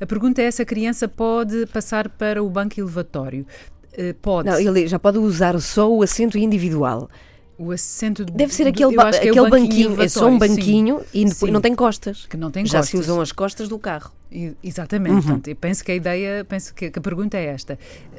A 0.00 0.06
pergunta 0.06 0.42
é 0.42 0.50
se 0.50 0.60
a 0.60 0.64
criança 0.64 1.06
pode 1.06 1.66
passar 1.66 2.08
para 2.08 2.42
o 2.42 2.50
banco 2.50 2.78
elevatório. 2.80 3.46
Eh, 3.92 4.12
pode. 4.20 4.48
Não, 4.48 4.58
ele 4.58 4.86
já 4.88 4.98
pode 4.98 5.18
usar 5.18 5.58
só 5.60 5.88
o 5.92 6.02
assento 6.02 6.36
individual. 6.36 7.08
O 7.56 7.70
assento 7.70 8.24
Deve 8.24 8.52
ser 8.52 8.64
do- 8.64 8.70
aquele, 8.70 8.96
ba- 8.96 9.10
é 9.10 9.28
aquele 9.28 9.48
banquinho 9.48 9.90
banquinho, 9.90 10.02
é 10.02 10.08
só 10.08 10.24
um 10.24 10.30
elevatório, 10.30 10.54
sim. 10.54 10.60
banquinho 10.60 11.00
e 11.14 11.18
depois 11.24 11.38
Sim. 11.38 11.50
não 11.52 11.60
tem 11.60 11.72
costas. 11.72 12.26
Que 12.26 12.36
não 12.36 12.50
tem 12.50 12.66
Já 12.66 12.78
costas. 12.78 12.90
se 12.90 12.96
usam 12.96 13.20
as 13.20 13.30
costas 13.30 13.68
do 13.68 13.78
carro. 13.78 14.12
E- 14.32 14.56
Exatamente. 14.60 15.22
Portanto, 15.22 15.46
eu 15.46 15.54
penso 15.54 15.84
que 15.84 15.92
a 15.92 15.94
ideia, 15.94 16.44
penso 16.44 16.74
que, 16.74 16.90
que 16.90 16.98
a 16.98 17.02
pergunta 17.02 17.36
é 17.38 17.44
esta. 17.44 17.78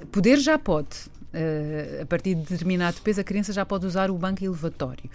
Poder 0.10 0.38
já 0.38 0.58
pode. 0.58 0.88
Eh, 1.36 2.00
a 2.02 2.06
partir 2.06 2.34
de 2.36 2.42
determinado 2.42 3.02
peso, 3.02 3.20
a 3.22 3.24
criança 3.24 3.52
já 3.54 3.66
pode 3.66 3.86
usar 3.86 4.10
o 4.10 4.18
banco 4.18 4.44
elevatório. 4.44 5.10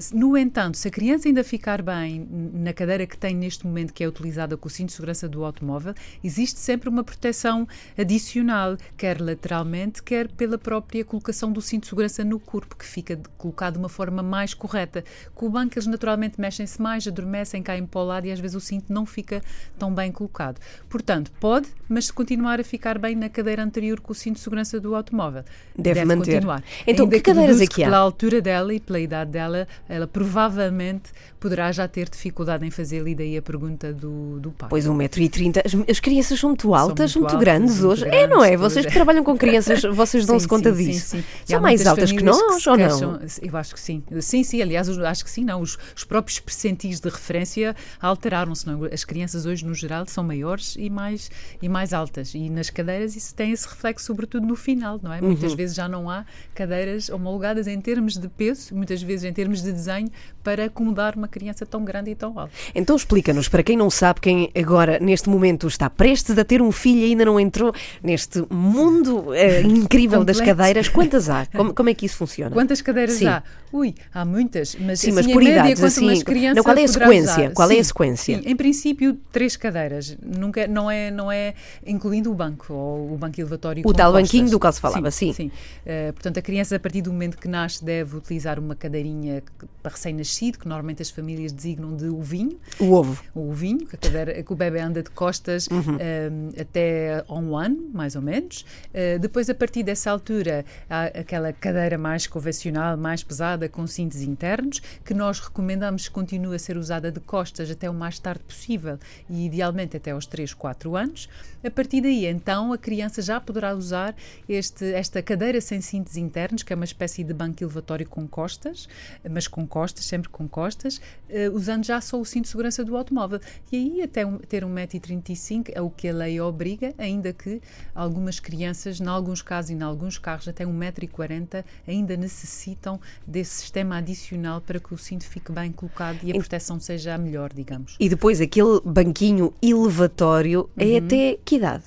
Se- 0.00 0.14
no 0.14 0.36
entanto, 0.36 0.76
se 0.76 0.88
a 0.88 0.90
criança 0.90 1.28
ainda 1.28 1.44
ficar 1.44 1.80
bem 1.80 2.26
na 2.52 2.72
cadeira 2.72 3.06
que 3.06 3.16
tem 3.16 3.34
neste 3.34 3.66
momento, 3.66 3.92
que 3.92 4.02
é 4.04 4.08
utilizada 4.08 4.56
com 4.56 4.66
o 4.66 4.70
cinto 4.70 4.88
de 4.88 4.94
segurança 4.94 5.28
do 5.28 5.44
automóvel, 5.44 5.94
existe 6.22 6.58
sempre 6.58 6.88
uma 6.88 7.04
proteção 7.04 7.66
adicional, 7.96 8.76
quer 8.96 9.20
lateralmente, 9.20 10.02
quer 10.02 10.28
pela 10.28 10.58
própria 10.58 11.04
colocação 11.04 11.52
do 11.52 11.60
cinto 11.62 11.82
de 11.82 11.88
segurança 11.88 12.24
no 12.24 12.38
corpo, 12.40 12.76
que 12.76 12.84
fica 12.84 13.18
colocado 13.38 13.74
de 13.74 13.78
uma 13.78 13.88
forma 13.88 14.22
mais 14.22 14.54
correta. 14.54 15.04
Com 15.34 15.46
o 15.46 15.50
banco, 15.50 15.74
eles 15.74 15.86
naturalmente 15.86 16.40
mexem-se 16.40 16.80
mais, 16.82 17.06
adormecem, 17.06 17.62
caem 17.62 17.86
para 17.86 18.00
o 18.00 18.04
lado 18.04 18.26
e 18.26 18.32
às 18.32 18.40
vezes 18.40 18.56
o 18.56 18.60
cinto 18.60 18.92
não 18.92 19.06
fica 19.06 19.40
tão 19.78 19.94
bem 19.94 20.10
colocado. 20.10 20.60
Portanto, 20.88 21.30
pode, 21.38 21.68
mas 21.88 22.06
se 22.06 22.12
continuar 22.12 22.58
a 22.60 22.64
ficar 22.64 22.98
bem 22.98 23.14
na 23.14 23.28
cadeira 23.28 23.62
anterior 23.62 24.00
com 24.00 24.12
o 24.12 24.14
cinto 24.14 24.36
de 24.36 24.40
segurança 24.42 24.80
do 24.80 24.94
automóvel, 24.94 25.44
Deve 25.76 26.04
manter. 26.04 26.34
continuar. 26.34 26.62
Então, 26.86 27.04
Ainda 27.04 27.16
que 27.16 27.22
cadeiras 27.22 27.60
é 27.60 27.66
que 27.66 27.82
há? 27.82 27.86
Pela 27.86 27.98
altura 27.98 28.40
dela 28.40 28.74
e 28.74 28.80
pela 28.80 29.00
idade 29.00 29.30
dela, 29.30 29.66
ela 29.88 30.06
provavelmente 30.06 31.10
poderá 31.38 31.72
já 31.72 31.88
ter 31.88 32.08
dificuldade 32.08 32.66
em 32.66 32.70
fazer 32.70 33.00
ali 33.00 33.14
daí 33.14 33.36
a 33.36 33.42
pergunta 33.42 33.92
do, 33.94 34.38
do 34.38 34.50
pai. 34.50 34.68
Pois 34.68 34.86
1,30m. 34.86 35.62
As, 35.64 35.90
as 35.90 36.00
crianças 36.00 36.38
são 36.38 36.50
muito 36.50 36.74
altas, 36.74 37.12
são 37.12 37.22
muito, 37.22 37.32
muito 37.32 37.48
altas, 37.48 37.58
grandes 37.58 37.80
muito 37.80 37.92
hoje. 37.92 38.04
é, 38.04 38.10
grandes, 38.10 38.28
não 38.28 38.44
é? 38.44 38.56
Vocês 38.56 38.84
que 38.84 38.92
trabalham 38.92 39.24
com 39.24 39.36
crianças, 39.38 39.82
vocês 39.94 40.26
dão-se 40.26 40.46
conta 40.46 40.74
sim, 40.74 40.84
disso. 40.84 41.06
Sim, 41.06 41.18
sim. 41.18 41.24
E 41.46 41.50
São 41.52 41.60
mais 41.60 41.80
muitas 41.80 41.86
altas 41.86 42.12
que 42.12 42.22
nós 42.22 42.62
se 42.62 42.68
ou 42.68 42.76
não? 42.76 43.20
Eu 43.42 43.56
acho 43.56 43.74
que 43.74 43.80
sim. 43.80 44.02
Sim, 44.20 44.44
sim, 44.44 44.60
aliás, 44.60 44.88
acho 44.88 45.24
que 45.24 45.30
sim, 45.30 45.44
não. 45.44 45.62
Os, 45.62 45.78
os 45.96 46.04
próprios 46.04 46.38
percentis 46.38 47.00
de 47.00 47.08
referência 47.08 47.74
alteraram-se. 48.00 48.66
é? 48.68 48.94
As 48.94 49.04
crianças 49.04 49.46
hoje, 49.46 49.64
no 49.64 49.74
geral, 49.74 50.04
são 50.06 50.22
maiores 50.22 50.76
e 50.78 50.90
mais, 50.90 51.30
e 51.62 51.68
mais 51.68 51.94
altas. 51.94 52.34
E 52.34 52.50
nas 52.50 52.68
cadeiras 52.68 53.16
isso 53.16 53.34
tem 53.34 53.52
esse 53.52 53.66
reflexo, 53.66 54.04
sobretudo 54.04 54.46
no 54.46 54.56
final, 54.56 55.00
não 55.02 55.12
é? 55.12 55.20
Uhum. 55.20 55.49
Muitas 55.50 55.56
vezes 55.56 55.76
já 55.76 55.88
não 55.88 56.08
há 56.10 56.24
cadeiras 56.54 57.08
homologadas 57.08 57.66
em 57.66 57.80
termos 57.80 58.16
de 58.16 58.28
peso, 58.28 58.74
muitas 58.74 59.02
vezes 59.02 59.24
em 59.24 59.32
termos 59.32 59.62
de 59.62 59.72
desenho, 59.72 60.08
para 60.42 60.64
acomodar 60.66 61.16
uma 61.16 61.28
criança 61.28 61.66
tão 61.66 61.84
grande 61.84 62.10
e 62.10 62.14
tão 62.14 62.38
alta. 62.38 62.52
Então 62.74 62.96
explica-nos, 62.96 63.48
para 63.48 63.62
quem 63.62 63.76
não 63.76 63.90
sabe, 63.90 64.20
quem 64.20 64.50
agora 64.54 64.98
neste 65.00 65.28
momento 65.28 65.66
está 65.66 65.88
prestes 65.90 66.38
a 66.38 66.44
ter 66.44 66.62
um 66.62 66.72
filho 66.72 67.00
e 67.00 67.04
ainda 67.04 67.24
não 67.24 67.38
entrou 67.38 67.72
neste 68.02 68.44
mundo 68.50 69.34
eh, 69.34 69.62
incrível 69.66 70.24
das 70.24 70.40
cadeiras, 70.40 70.88
quantas 70.88 71.28
há? 71.28 71.46
Como, 71.54 71.74
como 71.74 71.88
é 71.88 71.94
que 71.94 72.06
isso 72.06 72.16
funciona? 72.16 72.50
Quantas 72.54 72.80
cadeiras 72.80 73.16
Sim. 73.16 73.26
há? 73.26 73.42
Ui, 73.72 73.94
há 74.12 74.24
muitas, 74.24 74.76
mas, 74.80 75.00
Sim, 75.00 75.08
assim, 75.08 75.16
mas 75.16 75.26
por 75.26 75.42
idades, 75.42 75.82
assim, 75.82 76.22
não, 76.54 76.62
qual 76.62 76.76
é 76.76 76.84
a 76.84 76.88
sequência? 76.88 77.32
usar? 77.32 77.50
Qual 77.52 77.70
é 77.70 77.74
a 77.74 77.76
Sim, 77.76 77.82
sequência? 77.84 78.38
Sim, 78.38 78.48
em 78.48 78.56
princípio, 78.56 79.18
três 79.30 79.56
cadeiras, 79.56 80.16
nunca, 80.22 80.66
não, 80.66 80.90
é, 80.90 81.10
não 81.10 81.30
é 81.30 81.54
incluindo 81.86 82.30
o 82.30 82.34
banco, 82.34 82.72
ou 82.72 83.14
o 83.14 83.16
banco 83.16 83.40
elevatório 83.40 83.82
O 83.86 83.92
tal 83.92 84.12
costas. 84.12 84.28
banquinho 84.28 84.50
do 84.50 84.58
qual 84.58 84.72
se 84.72 84.80
falava, 84.80 85.10
sim. 85.10 85.32
sim. 85.32 85.39
Eh, 85.86 86.12
portanto, 86.12 86.38
a 86.38 86.42
criança, 86.42 86.76
a 86.76 86.80
partir 86.80 87.02
do 87.02 87.12
momento 87.12 87.38
que 87.38 87.46
nasce, 87.48 87.84
deve 87.84 88.16
utilizar 88.16 88.58
uma 88.58 88.74
cadeirinha 88.74 89.42
para 89.82 89.92
recém-nascido, 89.92 90.58
que 90.58 90.66
normalmente 90.68 91.00
as 91.00 91.10
famílias 91.10 91.52
designam 91.52 91.96
de 91.96 92.06
ovinho, 92.08 92.58
O 92.78 92.92
ovo. 92.92 93.22
o 93.34 93.48
ovinho, 93.50 93.86
que, 93.86 93.94
a 93.94 93.98
cadeira, 93.98 94.42
que 94.42 94.52
o 94.52 94.56
bebê 94.56 94.80
anda 94.80 95.02
de 95.02 95.10
costas 95.10 95.68
Uhum. 95.68 95.94
um, 95.94 96.60
até 96.60 97.24
a 97.26 97.34
um 97.34 97.56
ano, 97.56 97.88
mais 97.94 98.16
ou 98.16 98.22
menos. 98.22 98.64
Uh, 98.92 99.18
depois, 99.18 99.48
a 99.48 99.54
partir 99.54 99.82
dessa 99.82 100.10
altura, 100.10 100.64
há 100.88 101.04
aquela 101.06 101.52
cadeira 101.52 101.96
mais 101.96 102.26
convencional, 102.26 102.96
mais 102.96 103.22
pesada, 103.22 103.68
com 103.68 103.86
cintos 103.86 104.20
internos, 104.22 104.80
que 105.04 105.14
nós 105.14 105.38
recomendamos 105.38 106.08
que 106.08 106.14
continue 106.14 106.56
a 106.56 106.58
ser 106.58 106.76
usada 106.76 107.12
de 107.12 107.20
costas 107.20 107.70
até 107.70 107.88
o 107.88 107.94
mais 107.94 108.18
tarde 108.18 108.42
possível 108.44 108.98
e, 109.28 109.46
idealmente, 109.46 109.96
até 109.96 110.10
aos 110.10 110.26
3, 110.26 110.52
4 110.54 110.96
anos. 110.96 111.28
A 111.62 111.70
partir 111.70 112.00
daí, 112.00 112.24
então, 112.24 112.72
a 112.72 112.78
criança 112.78 113.20
já 113.20 113.38
poderá 113.38 113.74
usar 113.74 114.14
este, 114.48 114.92
esta 114.94 115.22
cadeira 115.22 115.60
sem 115.60 115.80
cintos 115.80 116.16
internos, 116.16 116.62
que 116.62 116.72
é 116.72 116.76
uma 116.76 116.86
espécie 116.86 117.22
de 117.22 117.34
banco 117.34 117.62
elevatório 117.62 118.08
com 118.08 118.26
costas, 118.26 118.88
mas 119.30 119.46
com 119.46 119.66
costas, 119.66 120.06
sempre 120.06 120.30
com 120.30 120.48
costas, 120.48 120.96
uh, 121.28 121.54
usando 121.54 121.84
já 121.84 122.00
só 122.00 122.18
o 122.18 122.24
cinto 122.24 122.44
de 122.44 122.48
segurança 122.48 122.82
do 122.82 122.96
automóvel. 122.96 123.40
E 123.70 123.76
aí 123.76 124.02
até 124.02 124.24
um, 124.24 124.38
ter 124.38 124.64
1,35m 124.64 125.70
é 125.74 125.82
o 125.82 125.90
que 125.90 126.08
a 126.08 126.14
lei 126.14 126.40
obriga, 126.40 126.94
ainda 126.96 127.30
que 127.32 127.60
algumas 127.94 128.40
crianças, 128.40 128.98
em 128.98 129.06
alguns 129.06 129.42
casos 129.42 129.70
e 129.70 129.74
em 129.74 129.82
alguns 129.82 130.16
carros, 130.16 130.48
até 130.48 130.64
1,40m, 130.64 131.62
ainda 131.86 132.16
necessitam 132.16 132.98
desse 133.26 133.60
sistema 133.60 133.98
adicional 133.98 134.62
para 134.62 134.80
que 134.80 134.94
o 134.94 134.98
cinto 134.98 135.24
fique 135.24 135.52
bem 135.52 135.70
colocado 135.72 136.20
e 136.22 136.30
a 136.30 136.34
proteção 136.34 136.80
seja 136.80 137.14
a 137.14 137.18
melhor, 137.18 137.52
digamos. 137.52 137.96
E 138.00 138.08
depois 138.08 138.40
aquele 138.40 138.80
banquinho 138.82 139.52
elevatório 139.60 140.70
é 140.76 140.84
uhum. 140.84 140.94
é 140.94 140.98
até 140.98 141.38
que 141.50 141.56
idade? 141.56 141.82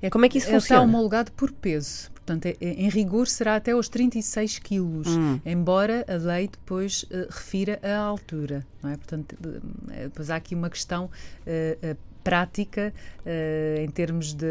É, 0.00 0.08
Como 0.08 0.24
é 0.24 0.28
que 0.30 0.38
isso 0.38 0.48
funciona? 0.48 0.80
Está 0.80 0.80
homologado 0.80 1.30
por 1.32 1.52
peso. 1.52 2.10
Portanto, 2.14 2.46
é, 2.46 2.56
é, 2.58 2.70
em 2.70 2.88
rigor 2.88 3.28
será 3.28 3.56
até 3.56 3.72
aos 3.72 3.86
36 3.86 4.58
quilos, 4.58 5.08
hum. 5.08 5.38
embora 5.44 6.06
a 6.08 6.14
lei 6.14 6.48
depois 6.48 7.02
uh, 7.04 7.26
refira 7.28 7.78
a 7.82 7.98
altura, 7.98 8.66
não 8.82 8.90
é? 8.90 8.96
Portanto, 8.96 9.36
depois 10.04 10.30
há 10.30 10.36
aqui 10.36 10.54
uma 10.54 10.70
questão 10.70 11.04
uh, 11.46 11.96
prática 12.22 12.94
uh, 13.26 13.82
em 13.82 13.90
termos 13.90 14.32
de, 14.32 14.46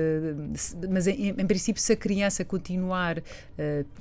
de 0.51 0.87
mas 0.87 1.07
em, 1.07 1.29
em, 1.29 1.47
princípio 1.47 1.81
se 1.81 1.91
a 1.91 1.95
criança 1.95 2.45
continuar 2.45 3.17
uh, 3.17 3.23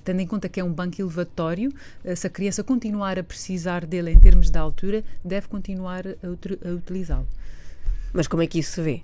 tendo 0.04 0.20
em 0.20 0.26
conta 0.26 0.46
que 0.46 0.60
é 0.60 0.64
um 0.64 0.70
banco 0.70 1.00
elevatório 1.00 1.72
uh, 2.04 2.14
se 2.14 2.26
a 2.26 2.30
criança 2.30 2.62
continuar 2.62 3.18
a 3.18 3.22
precisar 3.22 3.86
dele 3.86 4.10
em 4.10 4.20
termos 4.20 4.50
de 4.50 4.58
altura 4.58 5.02
deve 5.24 5.48
continuar 5.48 6.06
a, 6.06 6.10
a 6.12 6.74
utilizá-lo 6.74 7.26
mas 8.12 8.28
como 8.28 8.42
é 8.42 8.46
que 8.46 8.58
isso 8.58 8.72
se 8.72 8.82
vê 8.82 9.02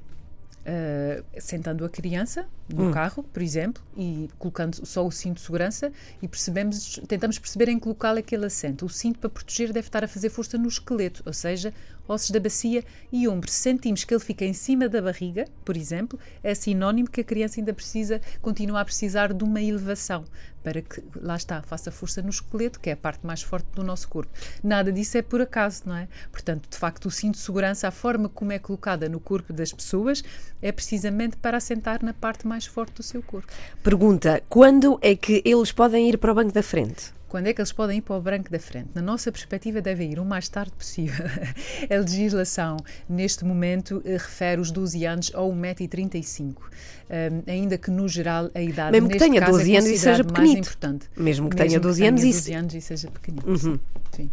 Uh, 0.68 1.24
sentando 1.40 1.82
a 1.82 1.88
criança 1.88 2.46
no 2.68 2.88
hum. 2.88 2.90
carro, 2.92 3.22
por 3.22 3.42
exemplo, 3.42 3.82
e 3.96 4.28
colocando 4.38 4.84
só 4.86 5.06
o 5.06 5.10
cinto 5.10 5.36
de 5.36 5.42
segurança 5.42 5.92
e 6.20 6.28
percebemos, 6.28 7.00
tentamos 7.08 7.38
perceber 7.38 7.68
em 7.68 7.78
que 7.78 7.88
local 7.88 8.16
é 8.16 8.22
que 8.22 8.34
ele 8.34 8.46
assenta. 8.46 8.84
O 8.84 8.88
cinto 8.88 9.18
para 9.18 9.30
proteger 9.30 9.72
deve 9.72 9.88
estar 9.88 10.04
a 10.04 10.08
fazer 10.08 10.28
força 10.28 10.58
no 10.58 10.68
esqueleto, 10.68 11.22
ou 11.24 11.32
seja, 11.32 11.72
ossos 12.06 12.30
da 12.30 12.40
bacia 12.40 12.84
e 13.12 13.28
ombros. 13.28 13.52
Se 13.52 13.60
sentimos 13.60 14.04
que 14.04 14.12
ele 14.14 14.22
fica 14.22 14.44
em 14.44 14.52
cima 14.52 14.88
da 14.88 15.00
barriga, 15.00 15.46
por 15.64 15.76
exemplo, 15.76 16.18
é 16.42 16.54
sinónimo 16.54 17.10
que 17.10 17.20
a 17.20 17.24
criança 17.24 17.60
ainda 17.60 17.72
precisa, 17.72 18.20
continua 18.40 18.80
a 18.80 18.84
precisar 18.84 19.32
de 19.32 19.44
uma 19.44 19.60
elevação 19.60 20.24
para 20.62 20.82
que, 20.82 21.02
lá 21.16 21.36
está, 21.36 21.62
faça 21.62 21.90
força 21.90 22.20
no 22.20 22.30
esqueleto, 22.30 22.80
que 22.80 22.90
é 22.90 22.92
a 22.92 22.96
parte 22.96 23.26
mais 23.26 23.42
forte 23.42 23.66
do 23.74 23.82
nosso 23.82 24.08
corpo. 24.08 24.30
Nada 24.62 24.92
disso 24.92 25.16
é 25.16 25.22
por 25.22 25.40
acaso, 25.40 25.84
não 25.86 25.96
é? 25.96 26.08
Portanto, 26.30 26.68
de 26.68 26.76
facto, 26.76 27.06
o 27.06 27.10
cinto 27.10 27.36
de 27.36 27.40
segurança, 27.40 27.88
a 27.88 27.90
forma 27.90 28.28
como 28.28 28.52
é 28.52 28.58
colocada 28.58 29.08
no 29.08 29.20
corpo 29.20 29.52
das 29.52 29.72
pessoas, 29.72 30.22
é 30.60 30.72
precisamente 30.72 31.36
para 31.36 31.56
assentar 31.56 32.04
na 32.04 32.12
parte 32.12 32.46
mais 32.46 32.57
forte 32.66 32.94
do 32.94 33.02
seu 33.02 33.22
corpo. 33.22 33.52
Pergunta: 33.82 34.42
quando 34.48 34.98
é 35.02 35.14
que 35.14 35.42
eles 35.44 35.72
podem 35.72 36.08
ir 36.08 36.18
para 36.18 36.32
o 36.32 36.34
banco 36.34 36.52
da 36.52 36.62
frente? 36.62 37.18
Quando 37.28 37.46
é 37.46 37.52
que 37.52 37.60
eles 37.60 37.72
podem 37.72 37.98
ir 37.98 38.00
para 38.00 38.16
o 38.16 38.20
branco 38.22 38.50
da 38.50 38.58
frente? 38.58 38.88
Na 38.94 39.02
nossa 39.02 39.30
perspectiva, 39.30 39.82
devem 39.82 40.12
ir 40.12 40.18
o 40.18 40.24
mais 40.24 40.48
tarde 40.48 40.72
possível. 40.72 41.26
a 41.90 41.96
legislação, 41.98 42.78
neste 43.06 43.44
momento, 43.44 44.00
eh, 44.04 44.12
refere 44.12 44.58
os 44.60 44.70
12 44.70 45.04
anos 45.04 45.30
ou 45.34 45.52
1,35m. 45.52 46.56
Um, 46.56 47.42
ainda 47.46 47.76
que, 47.76 47.90
no 47.90 48.08
geral, 48.08 48.50
a 48.54 48.62
idade 48.62 48.92
Mesmo 48.92 49.10
que 49.10 49.18
tenha 49.18 49.42
12 49.42 49.74
é 49.74 49.78
anos 49.78 49.90
e 49.90 49.98
seja 49.98 50.24
pequenito. 50.24 50.58
Importante. 50.60 51.06
Mesmo 51.16 51.50
que 51.50 51.56
Mesmo 51.56 51.68
tenha 51.68 51.80
12 51.80 52.00
que 52.00 52.08
anos, 52.08 52.20
tenha 52.22 52.32
12 52.32 52.54
anos 52.54 52.74
e 52.74 52.80
seja 52.80 53.10
pequenito. 53.10 53.50
Uhum. 53.50 53.78
Sim. 54.12 54.30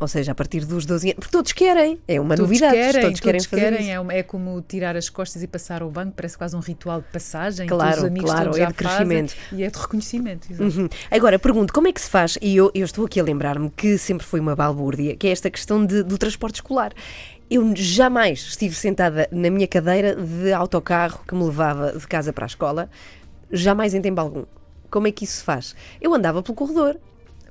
Ou 0.00 0.06
seja, 0.06 0.30
a 0.30 0.34
partir 0.34 0.64
dos 0.64 0.86
12 0.86 1.08
anos. 1.08 1.16
Porque 1.16 1.32
todos 1.32 1.52
querem. 1.52 1.98
É 2.06 2.20
uma 2.20 2.36
todos 2.36 2.48
novidade. 2.48 2.74
Querem, 2.74 3.02
todos 3.02 3.20
querem 3.20 3.40
todos 3.40 3.46
fazer. 3.46 3.72
Querem, 3.72 3.92
é, 3.92 4.18
é, 4.18 4.22
como 4.22 4.60
tirar 4.62 4.96
as 4.96 5.10
costas 5.10 5.42
e 5.42 5.48
passar 5.48 5.82
ao 5.82 5.90
banco. 5.90 6.12
Parece 6.14 6.38
quase 6.38 6.54
um 6.54 6.60
ritual 6.60 7.00
de 7.00 7.08
passagem. 7.08 7.66
Claro, 7.66 7.98
os 7.98 8.04
amigos 8.04 8.30
claro. 8.30 8.56
É 8.56 8.66
de 8.66 8.74
crescimento. 8.74 9.34
E 9.52 9.64
é 9.64 9.70
de 9.70 9.78
reconhecimento. 9.78 10.48
Uhum. 10.52 10.88
Agora, 11.10 11.38
pergunto, 11.38 11.72
como 11.72 11.88
é 11.88 11.92
que 11.92 12.00
se 12.00 12.08
faz? 12.08 12.38
E 12.40 12.56
eu, 12.56 12.70
eu 12.74 12.84
estou 12.84 13.04
aqui 13.04 13.18
a 13.18 13.24
lembrar-me 13.24 13.70
que 13.70 13.98
sempre 13.98 14.24
foi 14.24 14.38
uma 14.38 14.54
balbúrdia, 14.54 15.16
que 15.16 15.26
é 15.26 15.30
esta 15.30 15.50
questão 15.50 15.84
de, 15.84 16.04
do 16.04 16.16
transporte 16.16 16.56
escolar. 16.56 16.92
Eu 17.50 17.74
jamais 17.74 18.40
estive 18.40 18.74
sentada 18.74 19.26
na 19.32 19.50
minha 19.50 19.66
cadeira 19.66 20.14
de 20.14 20.52
autocarro 20.52 21.24
que 21.26 21.34
me 21.34 21.42
levava 21.42 21.92
de 21.92 22.06
casa 22.06 22.32
para 22.32 22.44
a 22.44 22.46
escola, 22.46 22.88
jamais 23.50 23.94
em 23.94 24.02
tempo 24.02 24.20
algum. 24.20 24.44
Como 24.90 25.08
é 25.08 25.12
que 25.12 25.24
isso 25.24 25.38
se 25.38 25.44
faz? 25.44 25.74
Eu 26.00 26.14
andava 26.14 26.42
pelo 26.42 26.54
corredor, 26.54 26.98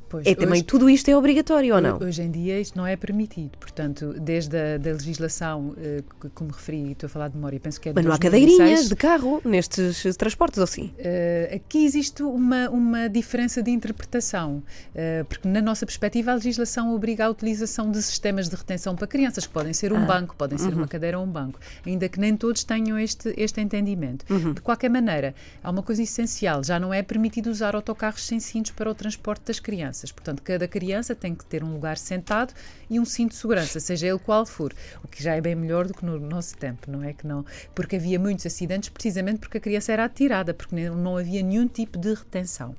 Pois, 0.09 0.25
é 0.25 0.33
também 0.33 0.59
hoje, 0.59 0.63
tudo 0.63 0.89
isto 0.89 1.09
é 1.09 1.17
obrigatório 1.17 1.75
ou 1.75 1.81
não? 1.81 1.97
Hoje 1.97 2.21
em 2.21 2.31
dia 2.31 2.59
isto 2.59 2.77
não 2.77 2.87
é 2.87 2.95
permitido. 2.95 3.57
Portanto, 3.59 4.15
desde 4.19 4.57
a 4.57 4.77
da 4.77 4.91
legislação, 4.91 5.69
uh, 5.69 5.75
que, 6.21 6.29
como 6.29 6.51
referi, 6.51 6.91
estou 6.91 7.07
a 7.07 7.09
falar 7.09 7.27
de 7.27 7.35
memória, 7.35 7.59
penso 7.59 7.79
que 7.81 7.89
é 7.89 7.91
de 7.91 7.95
Mas 7.95 8.05
não 8.05 8.13
há 8.13 8.17
cadeirinhas 8.17 8.87
de 8.87 8.95
carro 8.95 9.41
nestes 9.43 10.15
transportes, 10.15 10.59
ou 10.59 10.67
sim? 10.67 10.93
Uh, 10.97 11.55
aqui 11.55 11.85
existe 11.85 12.23
uma, 12.23 12.69
uma 12.69 13.09
diferença 13.09 13.61
de 13.61 13.69
interpretação, 13.69 14.63
uh, 14.93 15.25
porque 15.25 15.47
na 15.47 15.61
nossa 15.61 15.85
perspectiva 15.85 16.31
a 16.31 16.35
legislação 16.35 16.93
obriga 16.95 17.25
a 17.25 17.29
utilização 17.29 17.91
de 17.91 18.01
sistemas 18.01 18.47
de 18.47 18.55
retenção 18.55 18.95
para 18.95 19.07
crianças, 19.07 19.45
que 19.45 19.53
podem 19.53 19.73
ser 19.73 19.91
um 19.91 20.03
ah, 20.03 20.05
banco, 20.05 20.35
podem 20.35 20.57
ser 20.57 20.69
uhum. 20.69 20.79
uma 20.79 20.87
cadeira 20.87 21.19
ou 21.19 21.25
um 21.25 21.29
banco, 21.29 21.59
ainda 21.85 22.07
que 22.07 22.19
nem 22.19 22.35
todos 22.37 22.63
tenham 22.63 22.97
este, 22.97 23.33
este 23.35 23.59
entendimento. 23.59 24.25
Uhum. 24.29 24.53
De 24.53 24.61
qualquer 24.61 24.89
maneira, 24.89 25.35
há 25.61 25.69
uma 25.69 25.83
coisa 25.83 26.01
essencial, 26.01 26.63
já 26.63 26.79
não 26.79 26.93
é 26.93 27.03
permitido 27.03 27.47
usar 27.47 27.75
autocarros 27.75 28.25
sem 28.25 28.39
cintos 28.39 28.71
para 28.71 28.89
o 28.89 28.95
transporte 28.95 29.43
das 29.45 29.59
crianças 29.59 29.96
crianças. 29.97 30.11
Portanto, 30.11 30.41
cada 30.43 30.67
criança 30.67 31.15
tem 31.15 31.33
que 31.33 31.45
ter 31.45 31.63
um 31.63 31.73
lugar 31.73 31.97
sentado 31.97 32.53
e 32.89 32.99
um 32.99 33.05
cinto 33.05 33.31
de 33.31 33.37
segurança, 33.37 33.79
seja 33.79 34.07
ele 34.07 34.19
qual 34.19 34.45
for, 34.45 34.73
o 35.03 35.07
que 35.07 35.21
já 35.21 35.35
é 35.35 35.41
bem 35.41 35.55
melhor 35.55 35.87
do 35.87 35.93
que 35.93 36.05
no 36.05 36.19
nosso 36.19 36.55
tempo, 36.57 36.89
não 36.89 37.03
é 37.03 37.13
que 37.13 37.25
não? 37.25 37.45
Porque 37.73 37.95
havia 37.95 38.19
muitos 38.19 38.45
acidentes 38.45 38.89
precisamente 38.89 39.39
porque 39.39 39.57
a 39.57 39.61
criança 39.61 39.91
era 39.91 40.05
atirada, 40.05 40.53
porque 40.53 40.75
não 40.89 41.17
havia 41.17 41.41
nenhum 41.41 41.67
tipo 41.67 41.97
de 41.97 42.13
retenção. 42.13 42.75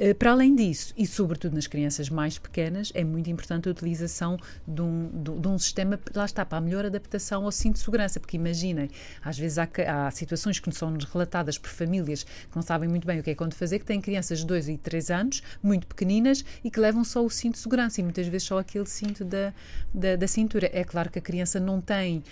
Eh, 0.00 0.14
para 0.14 0.30
além 0.30 0.54
disso, 0.54 0.94
e 0.96 1.04
sobretudo 1.04 1.54
nas 1.54 1.66
crianças 1.66 2.08
mais 2.08 2.38
pequenas, 2.38 2.92
é 2.94 3.02
muito 3.02 3.28
importante 3.28 3.68
a 3.68 3.72
utilização 3.72 4.38
de 4.66 4.80
um, 4.80 5.10
de 5.40 5.48
um 5.48 5.58
sistema, 5.58 5.98
lá 6.14 6.24
está, 6.24 6.46
para 6.46 6.58
a 6.58 6.60
melhor 6.60 6.86
adaptação 6.86 7.44
ao 7.44 7.50
cinto 7.50 7.74
de 7.74 7.80
segurança, 7.80 8.20
porque 8.20 8.36
imaginem, 8.36 8.88
às 9.20 9.36
vezes 9.36 9.58
há, 9.58 9.68
há 9.88 10.10
situações 10.12 10.60
que 10.60 10.70
são 10.70 10.96
relatadas 11.12 11.58
por 11.58 11.68
famílias 11.68 12.22
que 12.22 12.54
não 12.54 12.62
sabem 12.62 12.88
muito 12.88 13.08
bem 13.08 13.18
o 13.18 13.24
que 13.24 13.30
é 13.30 13.34
quando 13.34 13.54
fazer, 13.54 13.80
que 13.80 13.84
têm 13.84 14.00
crianças 14.00 14.38
de 14.38 14.46
2 14.46 14.68
e 14.68 14.78
3 14.78 15.10
anos, 15.10 15.42
muito 15.60 15.84
pequeninas, 15.88 16.44
e 16.62 16.70
que 16.70 16.78
levam 16.78 17.02
só 17.02 17.24
o 17.24 17.28
cinto 17.28 17.54
de 17.54 17.60
segurança, 17.60 18.00
e 18.00 18.04
muitas 18.04 18.28
vezes 18.28 18.46
só 18.46 18.58
aquele 18.60 18.86
cinto 18.86 19.24
da, 19.24 19.52
da, 19.92 20.14
da 20.14 20.28
cintura. 20.28 20.70
É 20.72 20.84
claro 20.84 21.10
que 21.10 21.18
a 21.18 21.22
criança 21.22 21.58
não 21.58 21.80
tem 21.80 22.22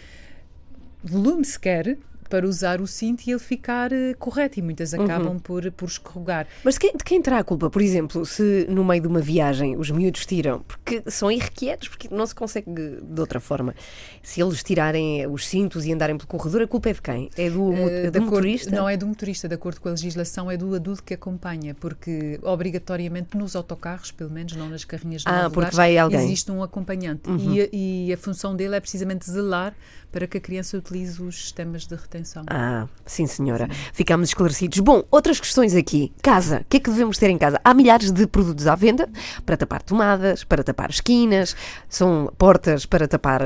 volume 1.03 1.45
sequer 1.45 1.99
para 2.29 2.47
usar 2.47 2.81
o 2.81 2.87
cinto 2.87 3.23
e 3.27 3.31
ele 3.31 3.39
ficar 3.39 3.93
uh, 3.93 4.17
correto 4.19 4.59
e 4.59 4.63
muitas 4.63 4.93
uhum. 4.93 5.05
acabam 5.05 5.33
uhum. 5.33 5.39
por, 5.39 5.71
por 5.73 5.87
escorregar. 5.87 6.47
Mas 6.65 6.75
de 6.75 6.81
quem, 6.81 6.93
de 6.97 7.05
quem 7.05 7.23
terá 7.23 7.39
a 7.39 7.45
culpa? 7.45 7.71
Por 7.71 7.83
exemplo, 7.83 8.25
se 8.25 8.67
no 8.69 8.85
meio 8.85 9.03
de 9.03 9.09
uma 9.09 9.21
viagem 9.21 9.77
os 9.77 9.91
miúdos 9.91 10.27
tiram, 10.27 10.63
porque 10.63 11.03
são 11.11 11.31
irrequietos, 11.31 11.89
porque 11.89 12.09
não 12.11 12.27
se 12.27 12.35
consegue 12.35 12.71
de 13.03 13.21
outra 13.21 13.41
forma. 13.41 13.75
Se 14.23 14.41
eles 14.41 14.63
tirarem 14.63 15.27
os 15.27 15.47
cintos 15.47 15.87
e 15.87 15.93
andarem 15.93 16.17
pelo 16.17 16.29
corredor, 16.29 16.63
a 16.63 16.67
culpa 16.67 16.91
é 16.91 16.93
de 16.93 17.03
quem? 17.03 17.31
É 17.37 17.51
do, 17.51 17.71
uh, 17.71 18.11
do 18.11 18.23
motorista? 18.23 18.75
não 18.75 18.89
é 18.89 18.97
do 18.97 19.07
motorista, 19.07 19.49
de 19.49 19.55
acordo 19.55 19.81
com 19.81 19.89
a 19.89 19.93
legislação, 19.93 20.51
é 20.51 20.57
do 20.57 20.75
adulto 20.75 21.03
que 21.03 21.15
acompanha, 21.15 21.75
porque 21.75 22.39
obrigatoriamente 22.43 23.37
nos 23.37 23.57
autocarros, 23.57 24.11
pelo 24.11 24.31
menos 24.31 24.55
não 24.55 24.69
nas 24.69 24.85
carrinhas 24.85 25.23
de 25.23 25.29
ah, 25.29 25.51
porque 25.51 25.75
vai 25.75 25.97
alguém. 25.97 26.21
existe 26.21 26.51
um 26.51 26.63
acompanhante 26.63 27.29
uhum. 27.29 27.55
e, 27.73 28.07
e 28.09 28.13
a 28.13 28.17
função 28.17 28.55
dele 28.55 28.77
é 28.77 28.81
precisamente 28.81 29.31
zelar 29.31 29.75
para 30.11 30.27
que 30.27 30.39
a 30.39 30.41
criança 30.41 30.77
utilize 30.77 31.23
os 31.23 31.37
sistemas 31.37 31.87
de 31.87 31.95
retenção. 31.95 32.45
Ah, 32.49 32.87
sim, 33.05 33.27
senhora. 33.27 33.69
Sim. 33.71 33.91
Ficamos 33.93 34.29
esclarecidos. 34.29 34.79
Bom, 34.81 35.05
outras 35.11 35.39
questões 35.39 35.75
aqui. 35.75 36.13
Casa. 36.23 36.61
O 36.61 36.65
que 36.69 36.79
é 36.79 36.81
que 36.81 36.91
devemos 36.91 37.19
ter 37.19 37.31
em 37.31 37.39
casa? 37.39 37.61
Há 37.63 37.75
milhares 37.75 38.11
de 38.11 38.27
produtos 38.27 38.67
à 38.67 38.75
venda 38.75 39.09
para 39.45 39.57
tapar 39.57 39.83
tomadas, 39.83 40.45
para 40.45 40.65
tapar 40.65 40.91
esquinas, 40.91 41.57
são 41.89 42.33
portas 42.39 42.87
para 42.87 43.07
tapar 43.07 43.43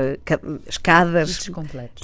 escadas 0.67 1.49